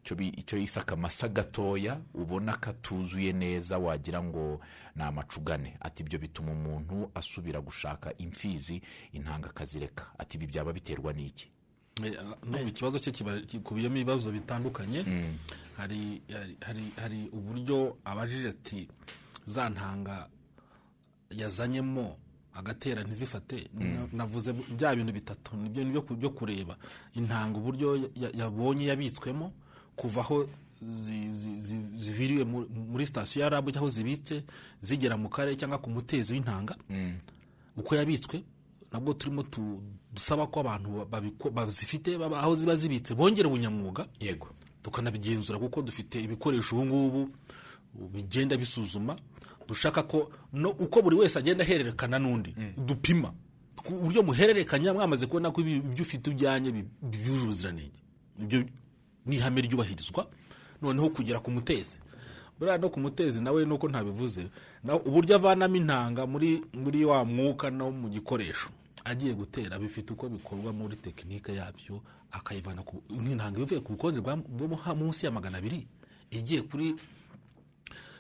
icyo 0.04 0.58
yise 0.58 0.80
akamasa 0.80 1.28
gatoya 1.28 2.02
ubona 2.14 2.58
katuzuye 2.58 3.34
neza 3.34 3.78
wagira 3.78 4.24
ngo 4.24 4.60
ni 4.96 5.04
amacugane. 5.04 5.78
Ati 5.80 6.04
ibyo 6.04 6.20
bituma 6.20 6.52
umuntu 6.52 7.12
asubira 7.16 7.62
gushaka 7.62 8.14
imfizi 8.18 8.82
intanga 9.14 9.50
akazireka. 9.50 10.12
Ati 10.18 10.38
ibi 10.38 10.48
byaba 10.48 10.74
biterwa 10.74 11.14
n'iki? 11.14 11.48
Eh, 12.04 12.14
ah, 12.20 12.60
ikibazo 12.62 13.00
cye 13.00 13.12
gikubiyemo 13.46 13.96
ibibazo 13.96 14.32
bitandukanye. 14.32 15.06
Hari 15.78 16.22
hari- 16.98 17.30
uburyo 17.32 17.98
abajije 18.06 18.50
ati 18.50 18.88
za 19.46 19.70
ntanga 19.70 20.28
yazanyemo 21.30 22.18
agatera 22.54 23.04
ntizifate. 23.04 23.70
Na- 23.74 24.08
navuze 24.12 24.54
bya 24.54 24.96
bintu 24.96 25.14
bitatu 25.14 25.56
ni 25.58 25.70
byo 25.70 26.02
byo 26.02 26.30
kureba. 26.30 26.78
Intanga 27.16 27.58
uburyo 27.58 27.96
ya- 27.96 28.10
ya- 28.16 28.32
yabonye 28.34 28.86
yabitswemo 28.86 29.54
kuva 30.02 30.22
aho 30.26 30.50
zi- 30.82 31.30
zi- 31.34 31.62
zi- 31.62 31.90
ziviriwe 31.98 32.44
mu- 32.44 32.66
muri 32.90 33.06
sitasiyo 33.06 33.44
ya 33.46 33.50
rabu 33.50 33.70
aho 33.78 33.90
zibitse 33.90 34.42
zigera 34.82 35.14
mu 35.18 35.30
karere 35.30 35.54
cyangwa 35.56 35.78
ku 35.78 35.90
mutezi 35.94 36.34
w'intanga. 36.34 36.74
Uko 37.78 37.96
yabitswe 37.96 38.42
nabwo 38.92 39.14
turimo 39.14 39.44
tu- 39.46 39.82
dusaba 40.14 40.48
ko 40.50 40.60
abantu 40.66 41.06
bazifite 41.54 42.16
aho 42.18 42.56
ziba 42.56 42.76
zibitse 42.76 43.14
bongera 43.16 43.48
ubunyamwuga. 43.48 44.08
Yego. 44.20 44.48
Tukanabigenzura 44.84 45.60
kuko 45.62 45.82
dufite 45.86 46.18
ibikoresho 46.24 46.76
ubu 46.76 46.86
ngubu 46.86 47.30
bigenda 48.14 48.58
bisuzuma. 48.58 49.16
Dushaka 49.68 50.04
ko 50.04 50.32
no 50.54 50.70
uko 50.74 51.02
buri 51.02 51.16
wese 51.16 51.38
agenda 51.40 51.64
ahererekana 51.64 52.18
n'undi 52.20 52.56
dupima. 52.78 53.32
Ku 53.78 53.94
buryo 54.02 54.24
muhererekanya 54.26 54.94
mwamaze 54.94 55.26
kubona 55.30 55.52
ko 55.54 55.62
ibyo 55.62 56.02
ufite 56.04 56.30
ujyanye 56.34 56.72
byujuje 57.02 57.44
ubuziranenge. 57.46 57.94
Ibyo 59.26 59.32
ni 59.32 59.36
ihame 59.38 59.62
ryubahirizwa 59.62 60.28
noneho 60.82 61.10
kugera 61.10 61.40
ku 61.40 61.52
mutezi. 61.52 61.98
Buriya 62.60 62.78
no 62.78 62.90
ku 62.90 63.00
mutezi 63.00 63.42
nawe 63.42 63.66
nuko 63.66 63.90
ntabivuze 63.90 64.48
uburyo 65.06 65.36
avanamo 65.36 65.76
intanga 65.76 66.28
muri 66.28 66.62
muri 66.74 67.06
wa 67.06 67.26
mwuka 67.26 67.70
no 67.72 67.92
mu 67.92 68.10
gikoresho 68.10 68.70
agiye 69.04 69.34
gutera 69.34 69.80
bifite 69.80 70.14
uko 70.14 70.30
bikorwa 70.30 70.74
muri 70.74 70.96
tekinike 70.98 71.56
yabyo 71.58 72.02
akayivana 72.32 72.84
nk'intanga 73.10 73.58
ivuye 73.62 73.80
ku 73.82 73.94
bukonje 73.98 74.22
bwo 74.22 74.78
munsi 74.96 75.26
ya 75.26 75.32
magana 75.34 75.58
abiri 75.58 75.88
igiye 76.32 76.62
kuri 76.62 76.94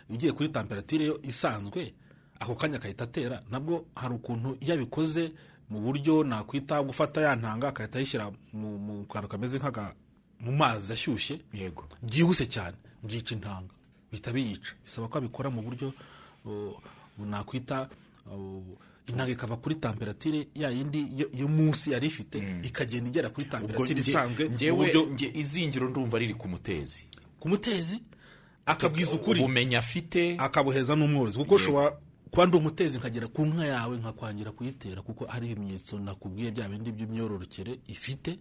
igiye 0.09 0.31
kuri 0.33 0.49
temperatire 0.49 1.05
yo 1.05 1.19
isanzwe 1.21 1.93
ako 2.39 2.55
kanya 2.55 2.77
akahita 2.77 3.03
atera 3.03 3.41
nabwo 3.49 3.85
hari 3.95 4.15
ukuntu 4.17 4.57
iyo 4.59 4.73
abikoze 4.73 5.33
mu 5.69 5.79
buryo 5.85 6.23
nakwita 6.25 6.81
gufata 6.83 7.21
ya 7.21 7.35
ntanga 7.37 7.67
agahita 7.69 7.97
ayishyira 8.01 8.31
mu 8.53 9.05
kantu 9.05 9.27
kameze 9.29 9.57
nk'aka 9.61 9.93
mu 10.41 10.51
mazi 10.51 10.93
ashyushye 10.93 11.39
yego. 11.53 11.87
byihuse 12.03 12.45
cyane. 12.45 12.77
Byica 13.03 13.35
intanga. 13.35 13.73
Bihita 14.11 14.31
biyica. 14.33 14.71
Bisaba 14.85 15.07
ko 15.07 15.17
abikora 15.17 15.49
mu 15.49 15.61
buryo 15.61 15.93
nakwita 17.17 17.89
intanga 19.07 19.31
ikava 19.31 19.57
kuri 19.57 19.75
temperatire 19.75 20.47
ya 20.55 20.69
yindi 20.69 21.07
yo- 21.17 21.47
munsi 21.47 21.91
yari 21.91 22.07
ifite 22.07 22.37
ikagenda 22.63 23.09
igera 23.09 23.29
kuri 23.29 23.45
nge- 23.47 23.99
isanzwe 23.99 24.49
mu 24.49 24.75
buryo 24.77 25.01
nge- 25.13 25.31
izingiro 25.33 25.89
ndumva 25.89 26.17
riri 26.19 26.33
ku 26.33 26.47
mutezi. 26.47 27.05
Ku 27.39 27.49
mutezi? 27.49 27.99
Akabwiza 28.65 29.11
ukuri. 29.17 29.39
ubumenyi 29.41 29.75
afite. 29.75 30.35
Akabuheza 30.37 30.95
n'umworozi. 30.95 31.37
Kuko 31.41 31.55
ushobora 31.55 31.97
kuba 32.31 32.45
ndi 32.45 32.57
umutezi 32.57 32.97
nkagera 33.01 33.27
ku 33.27 33.41
nka 33.45 33.65
yawe 33.65 33.97
nkakwangira 33.97 34.51
kuyitera 34.53 35.01
kuko 35.01 35.25
hari 35.25 35.51
ibimenyetso 35.51 35.99
nakubwiye 35.99 36.51
bya 36.53 36.69
bindi 36.69 36.91
by'imyororokere 36.93 37.79
ifite. 37.89 38.37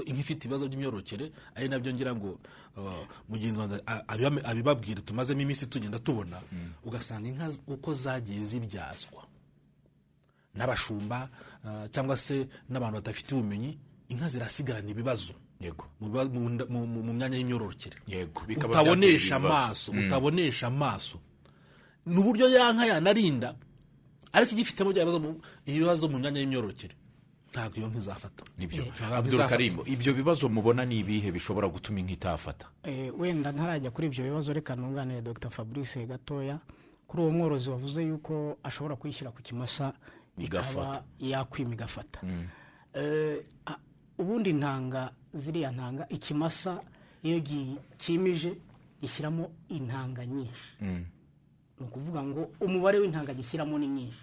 Kuko 0.00 0.10
inka 0.10 0.20
ifite 0.20 0.44
ibibazo 0.48 0.68
by'imyororokere 0.68 1.32
ari 1.54 1.68
na 1.68 1.78
byo 1.78 1.92
ngira 1.92 2.14
ngo 2.16 2.38
uh, 2.76 3.04
mugenzi 3.28 3.60
wanjye 3.60 3.82
a- 3.86 4.02
abibame- 4.08 4.42
abibabwire 4.44 5.00
tumazemo 5.04 5.40
iminsi 5.44 5.66
tugenda 5.68 5.98
tubona 5.98 6.40
ugasanga 6.84 7.28
inka 7.28 7.52
uko 7.68 7.94
zagiye 7.94 8.44
zibyazwa. 8.44 9.22
N'abashumba 10.54 11.28
uh, 11.64 11.86
cyangwa 11.90 12.16
se 12.16 12.48
n'abantu 12.68 12.94
badafite 12.94 13.34
ubumenyi 13.34 13.78
inka 14.08 14.28
zirasigarana 14.28 14.90
ibibazo. 14.90 15.34
Yego. 15.60 15.84
Mu 16.00 17.12
myanya 17.12 17.36
y'imyororokere. 17.36 17.96
Yego. 18.08 18.40
Bikaba 18.48 18.80
utabonesha 18.80 19.36
amaso 19.36 19.92
utabonesha 19.92 20.66
amaso. 20.66 21.20
Ni 22.06 22.16
uburyo 22.18 22.48
ya 22.48 22.72
nka 22.72 22.86
yanarinda 22.86 23.54
ariko 24.32 24.52
igifitemo 24.56 24.90
ibibazo 25.66 26.08
mu 26.08 26.18
myanya 26.18 26.40
y'imyororokere. 26.40 26.94
Ntabwo 27.50 27.76
iyo 27.78 27.88
nka 27.88 27.98
izafata 27.98 28.44
ni 28.58 28.66
byo. 28.66 28.84
Ntabwo 28.84 29.16
abdul 29.16 29.34
izafata. 29.34 29.50
karim 29.50 29.74
ibyo 29.86 30.14
bibazo 30.14 30.48
mubona 30.48 30.84
ni 30.84 30.98
ibihe 31.02 31.32
bishobora 31.32 31.68
gutuma 31.68 32.00
inka 32.00 32.12
itafata? 32.12 32.66
Eh, 32.82 33.10
wenda 33.18 33.52
ntarajya 33.52 33.90
kuri 33.90 34.06
ibyo 34.06 34.24
bibazo 34.24 34.52
reka 34.52 34.76
nunganire 34.76 35.22
dr. 35.22 35.50
Fabrice 35.50 36.06
gatoya. 36.06 36.58
Kuri 37.06 37.22
uwo 37.22 37.30
mworozi 37.32 37.70
wavuze 37.70 38.02
yuko 38.06 38.58
ashobora 38.62 38.96
kuyishyira 38.96 39.30
ku 39.34 39.42
kimasa 39.42 39.92
ikaba 40.38 41.02
yakwima 41.18 41.74
igafata. 41.74 42.20
Eh, 42.94 43.42
a- 43.66 43.78
ubundi 44.18 44.50
intanga 44.50 45.10
ziriya 45.34 45.70
ntanga 45.74 46.06
ikimasa 46.08 46.78
iyo 47.22 47.38
gi- 47.42 47.76
kimije 47.98 48.54
gishyiramo 49.02 49.50
intanga 49.68 50.26
nyinshi. 50.26 50.70
Ni 50.80 51.06
ukuvuga 51.86 52.22
ngo 52.22 52.50
umubare 52.60 52.98
w'intanga 52.98 53.34
gishyiramo 53.34 53.78
ni 53.78 53.88
nyinshi. 53.88 54.22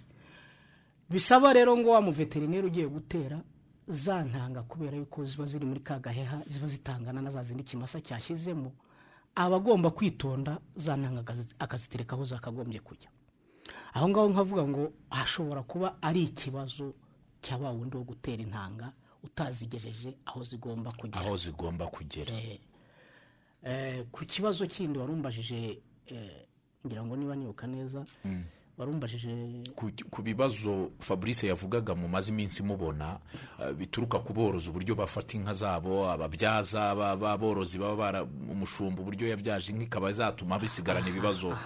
Bisaba 1.10 1.54
rero 1.54 1.78
ngo 1.78 1.90
wa 1.90 2.02
muveterineri 2.02 2.68
ugiye 2.68 2.88
gutera 2.88 3.42
za 3.88 4.24
ntanga 4.24 4.64
kubera 4.64 4.98
yuko 4.98 5.26
ziba 5.26 5.46
ziri 5.46 5.66
muri 5.66 5.80
ka 5.80 6.00
gaheha 6.00 6.44
ziba 6.48 6.68
zitangana 6.68 7.22
na 7.22 7.32
za 7.32 7.44
zindi 7.44 7.64
kimasa 7.64 8.02
cyashyizemo 8.02 8.72
aba 9.36 9.56
agomba 9.56 9.90
kwitonda 9.92 10.60
za 10.76 10.98
ntanga 10.98 11.22
akazi- 11.22 11.56
akazitereka 11.60 12.16
aho 12.16 12.26
zakagombye 12.26 12.80
kujya. 12.80 13.10
Aho 13.94 14.10
ngaho 14.10 14.30
nkavuga 14.30 14.64
ngo 14.68 14.92
hashobora 15.10 15.64
kuba 15.64 16.02
ari 16.02 16.24
ikibazo 16.24 16.94
cya 17.42 17.58
wa 17.58 17.72
wundi 17.72 17.98
wo 17.98 18.04
gutera 18.04 18.42
intanga 18.44 18.92
utazigejeje 19.24 20.18
aho 20.26 20.44
zigomba 20.44 20.92
kugera. 20.92 21.22
Aho 21.26 21.38
zigomba 21.38 21.88
kugera. 21.88 22.34
Eh, 22.36 22.60
eh, 23.64 24.06
ku 24.12 24.26
kibazo 24.26 24.68
kindi 24.68 25.00
warumbajije 25.00 25.80
eh, 26.08 26.48
ngira 26.86 27.04
ngo 27.06 27.16
niba 27.16 27.36
nibuka 27.36 27.68
neza 27.68 28.06
warumbajije 28.78 29.30
ku, 30.12 30.22
bibazo 30.22 30.92
fabrice 31.00 31.48
yavugaga 31.48 31.96
mumaze 31.96 32.32
iminsi 32.32 32.64
mubona 32.64 33.20
eh, 33.60 33.74
bituruka 33.74 34.20
ku 34.20 34.34
borozi 34.34 34.70
uburyo 34.70 34.96
bafata 34.96 35.38
inka 35.38 35.54
zabo 35.54 36.06
ababyaza 36.10 36.96
ba- 36.96 37.16
b'aborozi 37.18 37.78
baba 37.78 37.96
bara 37.96 38.20
umushumba 38.24 39.02
uburyo 39.02 39.28
yabyaje 39.30 39.72
inka 39.74 39.84
ikaba 39.90 40.12
zatuma 40.14 40.60
bisigarana 40.60 41.10
ibibazo. 41.10 41.58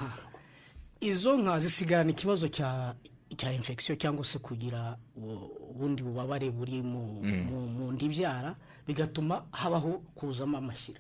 Izo 1.01 1.37
nka 1.37 1.59
zisigarana 1.59 2.11
ikibazo 2.11 2.47
cya 2.47 2.95
cya 3.37 3.51
infection 3.53 3.97
cyangwa 3.97 4.23
se 4.25 4.39
kugira 4.39 4.97
ubundi 5.15 6.03
bubabare 6.03 6.51
buri 6.51 6.81
mu, 6.83 7.23
mu, 7.23 7.67
mu 7.67 7.91
nda 7.91 8.05
ibyara 8.05 8.55
bigatuma 8.87 9.43
habaho 9.51 9.99
kuzamo 10.15 10.57
amashyira 10.57 10.99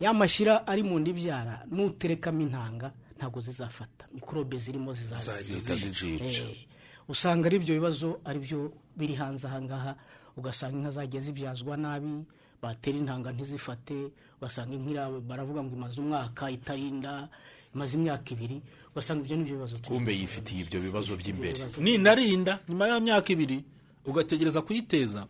ya 0.00 0.12
mashyira 0.12 0.66
ari 0.66 0.82
mu 0.82 0.98
nda 0.98 1.10
ibyara 1.10 1.54
nuterekamo 1.70 2.42
intanga 2.42 2.92
ntabwo 3.16 3.40
zizafata. 3.40 4.06
Mikorobe 4.14 4.58
zirimo 4.58 4.92
zizaza 4.94 5.42
zihita 5.42 5.76
zizica 5.76 6.24
Eh, 6.24 6.66
usanga 7.08 7.46
ari 7.48 7.56
ibyo 7.56 7.74
bibazo 7.74 8.20
ari 8.24 8.38
byo 8.38 8.72
biri 8.96 9.14
hanze 9.14 9.46
ahangaha 9.46 9.96
ugasanga 10.36 10.76
inka 10.78 10.90
zagiye 10.90 11.20
zibyazwa 11.22 11.76
nabi 11.76 12.24
batera 12.62 12.98
intanga 12.98 13.32
ntizifate. 13.32 14.12
Ugasanga 14.40 14.74
inka 14.76 15.10
baravuga 15.24 15.62
ngo 15.64 15.72
imaze 15.76 16.00
umwaka 16.00 16.50
itarinda 16.50 17.28
imaze 17.74 17.96
imyaka 17.96 18.28
ibiri. 18.36 18.60
Ugasanga 18.92 19.24
ibyo 19.24 19.36
ni 19.36 19.44
byo 19.44 19.54
bibazo 19.56 19.76
kumbe 19.84 20.12
yifitiye 20.12 20.60
ibyo 20.68 20.80
bibazo 20.80 21.16
by'imbere. 21.16 21.60
ninarinda 21.80 22.60
nyuma 22.68 22.88
ya 22.88 23.00
myaka 23.00 23.32
ibiri 23.32 23.64
ugategereza 24.04 24.60
kuyiteza. 24.62 25.26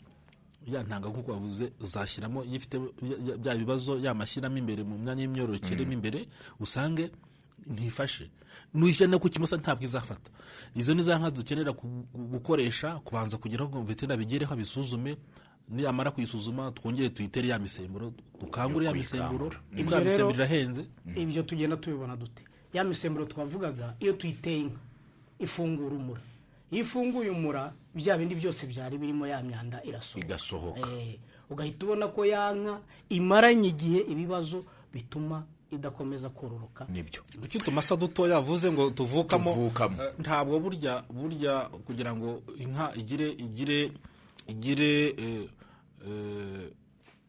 Ya 0.66 0.82
ntanga 0.82 1.06
nk'uko 1.14 1.30
wavuze 1.32 1.70
uzashyiramo 1.78 2.42
iyo 2.42 2.56
ifite 2.58 2.76
ya- 2.82 3.18
ya- 3.30 3.38
bya 3.38 3.54
bibazo 3.54 4.02
yamashyiramo 4.02 4.58
imbere 4.58 4.82
mu 4.82 4.98
myanya 4.98 5.22
y'imyororokere 5.22 5.86
mo 5.86 5.92
imbere 5.94 6.26
usange 6.58 7.10
ntifashe 7.66 8.30
nuyijyana 8.74 9.18
ku 9.18 9.28
kimosa 9.28 9.56
ntabwo 9.56 9.84
izafata. 9.84 10.30
Izo 10.74 10.94
ni 10.94 11.02
za 11.02 11.18
nka 11.18 11.30
dukenera 11.30 11.72
gukoresha 12.14 12.98
kubanza 13.04 13.36
kugira 13.38 13.64
ngo 13.64 13.82
veterinari 13.82 14.22
abigereho 14.22 14.52
abisuzume. 14.54 15.16
Niyamara 15.68 16.10
kuyisuzuma 16.10 16.70
twongere 16.72 17.08
tuyitere 17.10 17.48
ya 17.48 17.58
misemburo 17.58 18.12
dukangure 18.40 18.86
ya 18.86 18.92
misemburo. 18.94 19.50
Ibyo 19.76 19.98
rero- 19.98 20.04
misemburo 20.04 20.34
irahenze. 20.34 20.86
Ibyo 21.16 21.42
tugenda 21.42 21.76
tubibona 21.76 22.16
dute 22.16 22.42
ya 22.72 22.84
misemburo 22.84 23.26
twavugaga 23.26 23.94
iyo 24.00 24.12
tuyiteye 24.12 24.60
inka 24.60 24.78
ifungura 25.38 25.96
umura. 25.96 26.20
Iyo 26.70 26.82
ifunguye 26.82 27.30
umura 27.30 27.72
bya 27.94 28.18
bindi 28.18 28.34
byose 28.34 28.66
byari 28.66 28.98
birimo 28.98 29.26
ya 29.26 29.42
myanda 29.42 29.82
irasohoka. 29.84 30.26
Igasohoka. 30.26 30.80
Eh, 30.90 31.18
ugahita 31.50 31.86
ubona 31.86 32.08
ko 32.14 32.24
ya 32.24 32.54
nka 32.54 32.80
imaranye 33.10 33.68
igihe 33.68 34.00
ibibazo 34.06 34.64
bituma 34.94 35.42
idakomeza 35.70 36.28
kororoka 36.30 36.86
ni 36.88 37.02
byo. 37.02 37.22
Icyo 37.44 37.60
utumasa 37.60 37.96
dutoya 37.96 38.34
yavuze 38.34 38.72
ngo 38.72 38.90
tuvukamo? 38.90 39.50
Tuvukamo. 39.54 40.02
eh, 40.02 40.12
ntabwo 40.18 40.60
burya 40.60 41.02
burya 41.10 41.68
kugira 41.86 42.14
ngo 42.16 42.42
inka 42.58 42.92
igire 42.94 43.28
igire 43.34 43.92
igire 44.46 44.90
eh, 45.18 45.48
eh, 46.06 46.70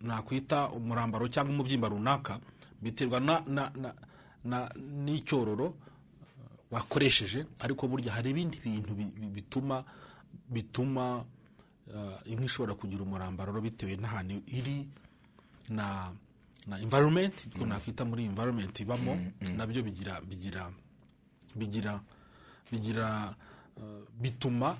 nakwita 0.02 0.70
umurambaro 0.70 1.28
cyangwa 1.28 1.54
umubyimba 1.54 1.90
runaka 1.90 2.40
biterwa 2.82 3.20
na 3.20 3.42
na 3.48 3.72
na 3.76 3.90
na 4.46 4.70
n'icyororo 4.78 5.74
wakoresheje 6.72 7.46
ariko 7.60 7.88
burya 7.88 8.14
hari 8.14 8.30
ibindi 8.30 8.60
bintu 8.62 8.94
bi- 8.94 9.14
bi- 9.18 9.30
bituma 9.34 9.84
bituma 10.50 11.26
inka 12.26 12.46
ishobora 12.46 12.76
kugira 12.76 13.02
umurambaro 13.04 13.58
bitewe 13.62 13.96
n'ahantu 13.98 14.44
iri 14.48 14.86
na 15.70 16.12
na 16.68 16.80
environment 16.80 17.48
ko 17.58 17.66
nakwita 17.66 18.06
muri 18.06 18.26
environment 18.26 18.80
ibamo 18.80 19.16
na 19.56 19.68
byo 19.68 19.84
bigira 19.84 20.22
bigira 20.22 20.72
bigira 21.56 22.02
bigira 22.72 23.36
uh, 23.78 24.04
bituma 24.22 24.78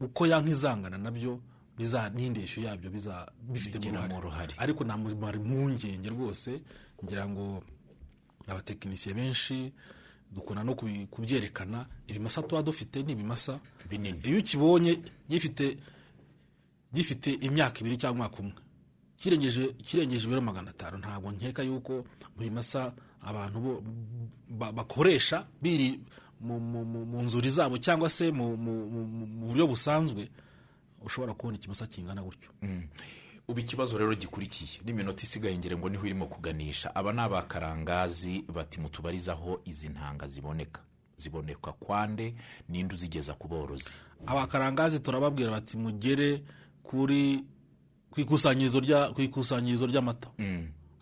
uko 0.00 0.26
yanka 0.26 0.50
izangana 0.50 0.98
na 0.98 1.10
byo 1.10 1.40
biza 1.78 2.10
n'indeshyo 2.10 2.62
yabyo 2.62 2.90
biza 2.90 3.26
bifitemo 3.42 4.18
uruhare. 4.18 4.54
ariko 4.58 4.84
nta 4.84 4.96
mumaro 4.96 5.38
impungenge 5.38 6.08
rwose 6.10 6.60
ngira 7.04 7.28
ngo 7.28 7.62
abatekinisiye 8.46 9.14
benshi 9.14 9.72
dukunda 10.34 10.64
no 10.64 10.74
kubyerekana 11.10 11.86
ibimasa 12.06 12.42
tuba 12.42 12.62
dufite 12.62 13.02
ni 13.02 13.12
ibimasa 13.12 13.60
Binini. 13.90 14.18
iyo 14.24 14.38
ukibonye 14.38 14.98
gifite 15.28 15.78
gifite 16.92 17.30
imyaka 17.46 17.80
ibiri 17.80 17.96
cyangwa 17.96 18.26
umwaka 18.26 18.38
umwe. 18.42 18.54
Kirengeje 19.24 20.24
ibiro 20.26 20.40
magana 20.40 20.70
atanu. 20.70 20.98
Ntabwo 20.98 21.30
nkeka 21.32 21.62
yuko 21.62 21.92
mu 22.36 22.40
bimasa 22.44 22.92
abantu 23.24 23.60
bo 23.60 23.82
ba- 24.50 24.72
bakoresha 24.72 25.46
biri 25.62 26.00
mu, 26.40 26.60
nzuri 27.22 27.50
zabo 27.50 27.78
cyangwa 27.78 28.10
se 28.10 28.30
mu, 28.30 28.56
buryo 29.48 29.66
busanzwe 29.66 30.28
ushobora 31.04 31.34
kubona 31.34 31.56
ikimasa 31.56 31.86
kingana 31.86 32.22
gutyo. 32.22 32.50
Ubu 33.48 33.60
ikibazo 33.60 33.98
rero 33.98 34.14
gikurikiye. 34.14 34.80
N'iminota 34.84 35.22
isigaye 35.24 35.56
ngire 35.58 35.76
ngo 35.76 35.88
ni 35.88 35.96
ho 35.96 36.06
irimo 36.06 36.26
kuganisha. 36.26 36.94
Aba 36.94 37.12
ni 37.12 37.20
abakarangazi 37.20 38.44
bati 38.48 38.80
mutubarizaho 38.80 39.60
izi 39.64 39.88
ntanga 39.88 40.28
ziboneka. 40.28 40.80
Ziboneka 41.16 41.72
kwande 41.72 42.34
ninde 42.68 42.94
uzigeza 42.94 43.34
ku 43.36 43.48
borozi. 43.48 43.92
Abakarangazi 44.26 45.00
turababwira 45.00 45.50
bati 45.50 45.76
mugere 45.76 46.42
kuri 46.82 47.44
ku 48.14 48.20
ikusanyirizo 48.22 48.78
rya 48.80 49.10
ku 49.10 49.18
ikusanyirizo 49.26 49.86
ry'amata 49.90 50.30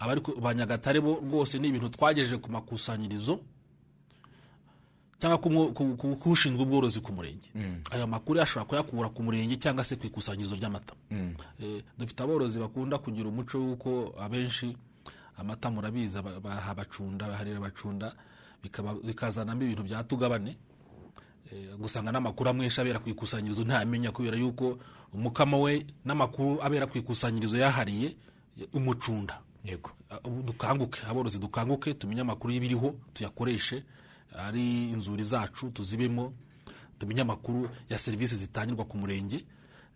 abari 0.01 0.21
ba 0.41 0.55
nyagatare 0.57 1.01
bo 1.05 1.21
rwose 1.21 1.59
ni 1.61 1.69
ibintu 1.69 1.93
twagejeje 1.93 2.41
ku 2.41 2.49
makusanyirizo 2.51 3.37
cyangwa 5.21 5.39
ku 5.39 6.17
k'ushinzwe 6.19 6.63
ubworozi 6.67 6.99
ku 7.01 7.13
murenge. 7.15 7.47
Ayo 7.95 8.07
makuru 8.11 8.41
ashobora 8.43 8.67
kuyakura 8.67 9.09
ku 9.15 9.23
murenge 9.23 9.55
cyangwa 9.57 9.85
se 9.85 9.95
ku 9.97 10.07
ikusanyirizo 10.11 10.57
ry'amata. 10.59 10.95
Eh, 11.63 11.83
dufite 11.99 12.21
aborozi 12.23 12.59
bakunda 12.59 12.99
kugira 12.99 13.29
umuco 13.31 13.55
w'uko 13.59 14.15
abenshi 14.19 14.75
amata 15.39 15.71
murabizi 15.71 16.19
aba- 16.19 16.41
bahabacunda 16.41 17.29
baharira 17.29 17.59
abacunda 17.63 18.17
bikaba- 18.65 18.99
bikazanamo 19.05 19.63
ibintu 19.63 19.83
bya 19.87 20.03
tugabane 20.05 20.51
Eh, 20.51 20.57
gusanga 21.79 22.13
n'amakuru 22.13 22.51
amwesha 22.51 22.83
abera 22.83 22.99
ku 22.99 23.09
ikusanyirizo 23.11 23.65
ntayamenya 23.65 24.13
kubera 24.13 24.37
yuko 24.37 24.79
umukamo 25.13 25.61
we 25.63 25.87
n'amakuru 26.05 26.63
abera 26.63 26.87
ku 26.87 26.99
ikusanyirizo 26.99 27.57
yahariye 27.59 28.17
eh, 28.61 28.69
umucunda. 28.73 29.41
Yego. 29.65 29.91
Ubu 30.25 30.43
dukanguke 30.43 31.01
aborozi 31.07 31.39
dukanguke 31.39 31.95
tumenye 31.95 32.21
amakuru 32.21 32.53
y'ibiriho 32.53 32.95
tuyakoreshe 33.15 33.85
ari 34.37 34.91
inzuri 34.91 35.23
zacu 35.23 35.71
tuzibemo 35.71 36.33
tumenye 36.99 37.21
amakuru 37.23 37.69
ya 37.89 37.99
serivisi 37.99 38.37
zitangirwa 38.37 38.85
ku 38.85 38.99
murenge 38.99 39.45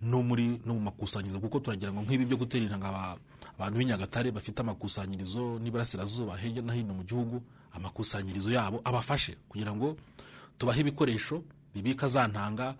no 0.02 0.22
muri 0.22 0.60
no 0.64 0.74
mu 0.74 0.80
makusanyirizo 0.80 1.40
kuko 1.40 1.60
turagira 1.60 1.92
ngo 1.92 2.02
nk'ibi 2.02 2.24
byo 2.26 2.36
gutera 2.36 2.64
intanga 2.64 2.88
aba- 2.88 3.18
abantu 3.58 3.78
b'i 3.78 3.84
Nyagatare 3.88 4.30
bafite 4.30 4.60
amakusanyirizo 4.60 5.58
n'iburasirazuba 5.58 6.36
hirya 6.36 6.62
no 6.62 6.72
hino 6.72 6.94
mu 6.94 7.02
gihugu 7.04 7.42
amakusanyirizo 7.72 8.50
yabo 8.52 8.80
abafashe 8.84 9.36
kugira 9.48 9.72
ngo 9.72 9.96
tubahe 10.58 10.80
ibikoresho 10.80 11.42
bibika 11.74 12.08
za 12.08 12.28
ntanga 12.28 12.74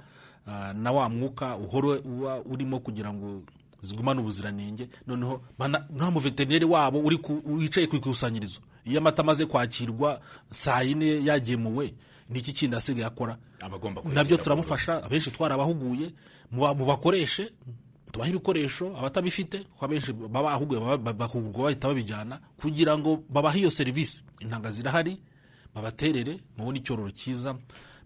ah, 0.46 0.72
na 0.72 0.92
wa 0.92 1.08
mwuka 1.08 1.56
uhora 1.56 1.88
uba 2.00 2.42
urimo 2.44 2.80
kugira 2.80 3.12
ngo 3.12 3.42
zigumane 3.82 4.20
ubuziranenge. 4.20 4.88
Noneho 5.06 5.42
nta 5.90 6.10
muveterineri 6.10 6.64
wabo 6.64 6.98
wicaye 7.46 7.86
ku 7.86 7.96
ikusanyirizo. 7.96 8.60
Iyo 8.84 8.98
amata 8.98 9.22
amaze 9.22 9.46
kwakirwa 9.46 10.20
saa 10.50 10.82
yine 10.82 11.24
yagemuwe 11.24 11.94
ni 12.30 12.38
iki 12.38 12.52
kindi 12.52 12.76
asigaye 12.76 13.06
akora? 13.06 13.36
Nabyo 14.14 14.36
turamufasha 14.36 15.04
abenshi 15.04 15.30
twarabahuguye 15.30 16.10
mu 16.52 16.86
bakoreshe 16.86 17.52
tubahe 18.12 18.30
ibikoresho 18.30 18.96
abatabifite 18.98 19.58
kuko 19.58 19.84
abenshi 19.84 20.12
baba 20.12 20.42
bahuguye 20.52 20.80
bahita 21.62 21.88
babijyana 21.88 22.40
kugira 22.60 22.98
ngo 22.98 23.22
babahe 23.30 23.58
iyo 23.60 23.70
serivisi. 23.70 24.22
Intanga 24.40 24.70
zirahari 24.70 25.18
babaterere 25.76 26.40
mubone 26.56 26.78
icyororo 26.78 27.10
cyiza. 27.12 27.54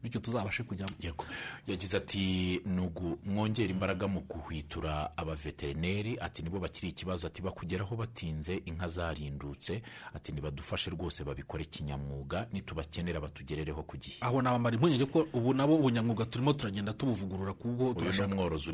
Bityo 0.03 0.20
tuzabashe 0.20 0.62
kujyamo 0.62 0.92
Yego. 1.01 1.24
yagize 1.66 1.96
ati 1.96 2.61
nugu 2.66 3.18
mwongera 3.26 3.70
imbaraga 3.70 4.09
mu 4.09 4.20
guhwitura 4.20 5.16
abaveterineri. 5.16 6.18
Ati 6.20 6.42
nibo 6.42 6.59
bakiri 6.59 6.88
ikibazo. 6.88 7.26
Ati 7.26 7.42
bakugeraho 7.42 7.96
batinze 7.96 8.62
inka 8.66 8.88
zarindutse. 8.88 9.82
Ati 10.14 10.32
nibadufashe 10.32 10.90
rwose 10.90 11.24
babikore 11.24 11.64
kinyamwuga 11.64 12.46
nitubakenera 12.53 13.20
batugerereho 13.20 13.82
ku 13.82 13.96
gihe. 13.96 14.16
Aho 14.20 14.42
nabamara 14.42 14.74
impungenge 14.74 15.05
ko 15.07 15.26
ubu 15.32 15.55
nabo 15.55 15.76
ubunyamwuga 15.76 16.24
turimo 16.24 16.53
turagenda 16.53 16.92
tubuvugurura 16.92 17.53
kubwo 17.53 17.94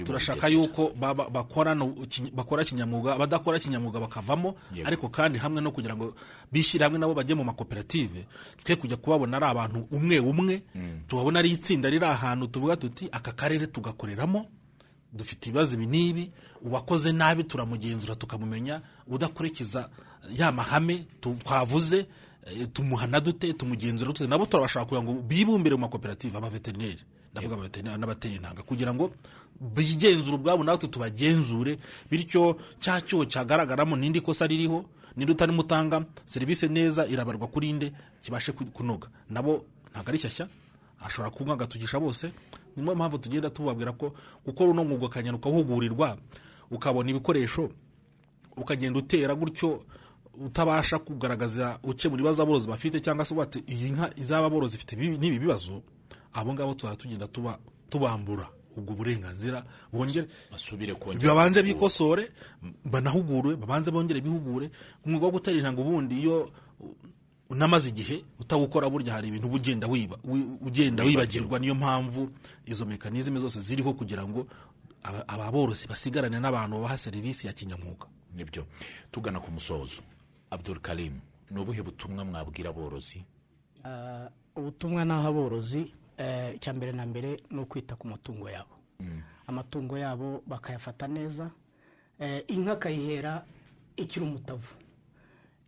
turashaka 0.04 0.48
yuko 0.48 0.92
bakora 2.34 2.64
kinyamwuga 2.64 3.14
abadakora 3.14 3.58
kinyamwuga 3.58 4.00
bakavamo. 4.00 4.54
Ariko 4.84 5.08
kandi 5.08 5.38
hamwe 5.38 5.60
no 5.62 5.70
kugira 5.70 5.96
ngo 5.96 6.14
bishyire 6.52 6.84
hamwe 6.84 6.98
nabo 6.98 7.14
bajye 7.14 7.34
mu 7.34 7.44
makoperative 7.44 8.26
twe 8.64 8.76
kujya 8.76 8.96
kubabona 8.96 9.36
ari 9.36 9.46
abantu 9.46 9.86
umwe 9.90 10.18
umwe 10.20 10.62
tubabona 11.16 11.38
ari 11.38 11.50
itsinda 11.50 11.90
riri 11.90 12.04
ahantu 12.04 12.46
tuvuga 12.46 12.76
tuti 12.76 13.08
aka 13.12 13.32
karere 13.32 13.66
tugakoreramo 13.66 14.46
dufite 15.12 15.48
ibibazo 15.48 15.74
ibi 15.74 15.86
n'ibi 15.86 16.32
uwakoze 16.62 17.12
nabi 17.12 17.44
turamugenzura 17.44 18.14
tukamumenya 18.14 18.82
udakurikiza 19.08 19.88
ya 20.38 20.52
mahame 20.52 21.06
twavuze 21.20 22.06
eh, 22.46 22.68
tumuhana 22.72 23.20
dute 23.20 23.52
tumugenzura 23.52 24.12
dute. 24.12 24.26
Nabo 24.26 24.46
turabashaka 24.46 24.84
kugira 24.84 25.02
ngo 25.02 25.22
bibumbire 25.22 25.74
mu 25.76 25.80
makoperative 25.88 26.36
abaveterineri 26.36 27.00
ndavuga 27.32 27.56
n'abatera 27.96 28.34
intanga 28.36 28.62
kugira 28.62 28.92
ngo 28.94 29.10
bigenzure 29.60 30.36
ubwabo 30.36 30.64
natwe 30.64 30.88
tubagenzure 30.88 31.78
bityo 32.10 32.60
cya 32.80 33.00
cyuho 33.00 33.24
cyagaragaramo 33.24 33.96
n'indi 33.96 34.20
kosa 34.20 34.44
ririho 34.46 34.84
ninde 35.16 35.32
utarimo 35.32 35.60
utanga 35.64 36.04
serivisi 36.28 36.68
neza 36.68 37.06
irabarwa 37.08 37.48
kuri 37.48 37.72
nde 37.72 37.92
kibashe 38.22 38.52
ku- 38.52 38.68
kunoga. 38.68 39.08
Nabo 39.30 39.64
ntabwo 39.92 40.08
ari 40.12 40.18
shyashya 40.18 40.48
ashobora 41.06 41.30
kunywa 41.30 41.54
agatugisha 41.54 42.00
bose 42.00 42.32
niyo 42.76 42.94
mpamvu 42.94 43.18
tugenda 43.18 43.50
tubabwira 43.50 43.92
ko 43.92 44.12
gukora 44.46 44.70
uno 44.70 44.84
mwuga 44.84 45.06
ukagenda 45.06 45.38
ukahugurirwa 45.38 46.18
ukabona 46.70 47.10
ibikoresho 47.10 47.70
ukagenda 48.56 48.98
utera 48.98 49.34
gutyo 49.34 49.82
utabasha 50.44 50.98
kugaragaza 50.98 51.78
ukemura 51.82 52.20
ibibazo 52.20 52.42
aborozi 52.42 52.68
bafite 52.68 53.00
cyangwa 53.00 53.24
se 53.24 53.34
bati 53.34 53.58
iyi 53.66 53.90
nka 53.90 54.10
izaba 54.16 54.46
aborozi 54.46 54.76
ifite 54.76 54.92
ibi- 54.96 55.18
n'ibi 55.18 55.38
bibazo. 55.38 55.82
Abo 56.36 56.52
ngabo 56.52 56.74
tuzaba 56.74 56.96
tugenda 56.96 57.26
tuba 57.28 57.58
tubambura 57.88 58.48
ubwo 58.76 58.92
burenganzira 58.94 59.64
bongere 59.92 60.28
basubire 60.52 60.92
kongera 61.00 61.32
babanze 61.32 61.62
bikosore 61.64 62.28
banahugurwe 62.84 63.56
babanze 63.56 63.88
bongere 63.90 64.20
bihugure. 64.20 64.68
Umwuga 65.04 65.26
wo 65.26 65.32
gutera 65.40 65.56
intanga 65.56 65.80
ubundi 65.80 66.20
iyo 66.20 66.50
unamaze 67.50 67.88
igihe 67.88 68.24
utawukora 68.38 68.90
burya 68.90 69.12
hari 69.14 69.28
ibintu 69.28 69.46
uba 69.46 69.56
ugenda 69.56 69.86
wiba 69.86 70.16
wi- 70.24 70.58
ugenda 70.60 71.04
wibagirwa. 71.04 71.58
niyo 71.58 71.74
mpamvu 71.74 72.30
izo 72.66 72.86
mekanizme 72.86 73.40
zose 73.40 73.60
ziriho 73.60 73.92
kugira 73.94 74.26
ngo 74.26 74.46
aba- 75.02 75.28
ababorozi 75.28 75.86
basigarane 75.88 76.40
n'abantu 76.40 76.76
babaha 76.76 76.98
serivisi 76.98 77.46
ya 77.46 77.52
kinyamwuga. 77.52 78.06
Nibyo. 78.34 78.66
Tugana 79.10 79.40
ku 79.40 79.50
musozo. 79.50 80.02
Abdul 80.50 80.78
karim 80.80 81.20
ni 81.50 81.60
ubuhe 81.60 81.82
butumwa 81.82 82.24
mwabwira 82.24 82.70
aborozi? 82.70 83.24
Ah, 83.84 84.28
ubutumwa 84.56 85.04
naho 85.04 85.28
aborozi 85.28 85.92
eh, 86.18 86.54
icya 86.56 86.72
mbere 86.74 86.92
na 86.92 87.06
mbere 87.06 87.40
ni 87.50 87.60
ukwita 87.60 87.94
ku 87.96 88.08
matungo 88.08 88.50
yabo. 88.50 88.74
Amatungo 89.46 89.98
yabo 89.98 90.42
bakayafata 90.46 91.06
neza. 91.06 91.50
Eh, 92.18 92.42
inka 92.48 92.72
akayihera 92.72 93.44
ikiri 93.96 94.24
umutavu. 94.26 94.74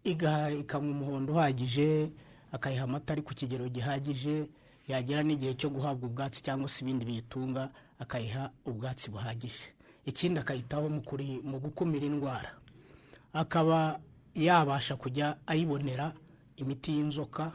Ikanywa 0.04 0.90
umuhondo 0.90 1.32
uhagije 1.32 2.10
akayiha 2.52 2.84
amata 2.84 3.12
ari 3.12 3.22
ku 3.22 3.34
kigero 3.34 3.68
gihagije 3.68 4.48
yagera 4.88 5.22
n'igihe 5.22 5.54
cyo 5.54 5.68
guhabwa 5.70 6.08
ubwatsi 6.08 6.40
cyangwa 6.42 6.68
se 6.68 6.80
ibindi 6.84 7.04
biyitunga 7.04 7.68
akayiha 7.98 8.50
ubwatsi 8.64 9.10
buhagije. 9.10 9.68
Ikindi 10.06 10.40
akayitaho 10.40 10.88
mu 10.88 11.56
gukumira 11.60 12.06
indwara. 12.06 12.50
Akaba 13.32 14.00
yabasha 14.34 14.96
kujya 14.96 15.36
ayibonera 15.46 16.12
imiti 16.56 16.92
y'inzoka 16.96 17.52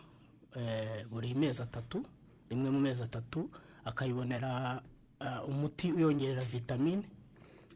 eh, 0.56 1.06
buri 1.10 1.34
mezi 1.34 1.62
atatu 1.62 2.06
rimwe 2.50 2.70
mu 2.70 2.80
mezi 2.80 3.02
atatu 3.04 3.50
akayibonera 3.86 4.82
ah, 5.20 5.42
umuti 5.50 5.92
uyongerera 5.92 6.42
vitamine 6.46 7.04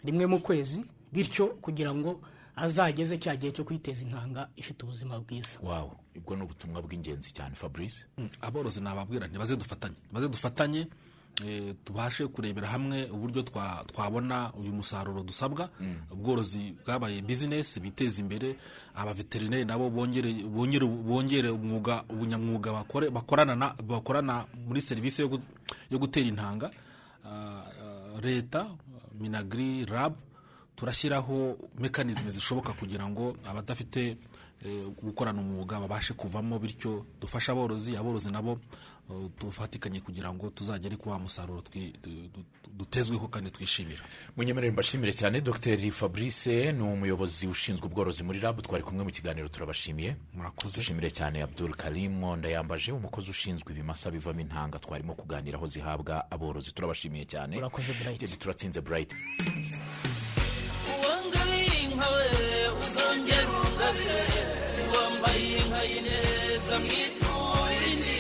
rimwe 0.06 0.26
mu 0.30 0.40
kwezi 0.40 0.86
bityo 1.12 1.48
kugira 1.58 1.96
ngo 1.96 2.22
azageze 2.58 3.18
cya 3.22 3.36
gihe 3.38 3.52
cyo 3.54 3.64
kwiteza 3.64 4.02
intanga 4.02 4.50
ifite 4.58 4.84
ubuzima 4.84 5.20
bwiza. 5.22 5.56
Wawe 5.64 5.92
ubwo 6.18 6.36
ni 6.36 6.42
ubutumwa 6.44 6.82
bw'ingenzi 6.82 7.30
cyane 7.32 7.56
fabrice. 7.56 8.06
Mm, 8.18 8.30
aborozi 8.42 8.82
nababwira 8.82 9.28
ntibaze 9.30 9.56
dufatanye 9.56 9.96
baze 10.12 10.28
dufatanye 10.30 10.88
eh, 11.46 11.76
tubashe 11.86 12.26
kurebera 12.28 12.68
hamwe 12.68 13.06
uburyo 13.14 13.42
twa- 13.46 13.86
twabona 13.86 14.54
uyu 14.58 14.74
musaruro 14.74 15.22
dusabwa. 15.24 15.70
Ubworozi 16.12 16.74
bwabaye 16.86 17.22
bizinesi 17.22 17.80
biteza 17.80 18.22
imbere 18.22 18.58
abaveterineri 18.98 19.66
nabo 19.66 19.90
bongere 19.94 21.50
umwuga 21.54 22.04
ubunyamwuga 22.10 22.74
bakore 22.74 23.10
bakorana 23.14 23.56
na- 23.56 23.76
bakorana 23.86 24.46
muri 24.68 24.82
serivisi 24.82 25.22
yo 25.22 25.28
gu- 25.30 25.46
yo 25.94 26.00
gutera 26.02 26.26
intanga. 26.28 26.72
Ah, 27.26 27.62
ah, 27.70 28.22
leta 28.22 28.66
minagri 29.20 29.86
rab 29.86 30.14
turashyiraho 30.78 31.58
mekanizme 31.82 32.32
zishoboka 32.32 32.74
kugira 32.74 33.10
ngo 33.10 33.36
abadafite 33.50 34.18
eh, 34.66 34.86
gukorana 35.04 35.42
umwuga 35.42 35.80
babashe 35.80 36.14
kuvamo 36.14 36.60
bityo 36.60 37.06
dufashe 37.22 37.52
aborozi 37.52 37.98
aborozi 37.98 38.30
nabo 38.32 38.60
eh, 39.10 39.30
dufatikanye 39.42 40.00
kugira 40.06 40.30
ngo 40.34 40.50
tuzagere 40.54 40.96
ku 40.96 41.10
wa 41.10 41.20
musaruro 41.20 41.64
dutezweho 42.78 43.28
kandi 43.28 43.50
twishimira. 43.52 44.02
Munyemerere 44.38 44.72
mbashimire 44.72 45.14
cyane 45.14 45.42
dr. 45.42 45.78
Fabrice 45.92 46.72
ni 46.72 46.84
umuyobozi 46.84 47.48
ushinzwe 47.48 47.86
ubworozi 47.90 48.22
muri 48.24 48.40
rab 48.40 48.62
twari 48.62 48.84
kumwe 48.84 49.04
mu 49.04 49.10
kiganiro 49.12 49.48
turabashimiye. 49.50 50.14
Murakoze. 50.38 50.76
Dushimire 50.78 51.10
cyane 51.10 51.42
abdul 51.42 51.74
karim 51.74 52.22
ndayambaje 52.38 52.92
umukozi 52.94 53.32
ushinzwe 53.34 53.74
ibimasa 53.74 54.12
bivamo 54.14 54.42
intanga 54.46 54.78
twarimo 54.80 55.14
kuganira 55.18 55.58
aho 55.58 55.66
zihabwa 55.68 56.30
aborozi 56.32 56.70
turabashimiye 56.72 57.26
cyane. 57.26 57.58
Urakoze, 57.58 57.94
Bright. 58.04 58.20
Tedi 58.22 58.38
turatsinze 58.38 58.82
bright. 58.82 59.16
Uwangabire 61.98 61.98
inka 61.98 62.08
we 62.16 62.28
uzongera 62.84 63.52
ungabire 63.66 64.22
wambaye 64.94 65.46
inka 65.60 65.82
y'ineza 65.90 66.76
mwiturire 66.84 67.88
indi 67.92 68.20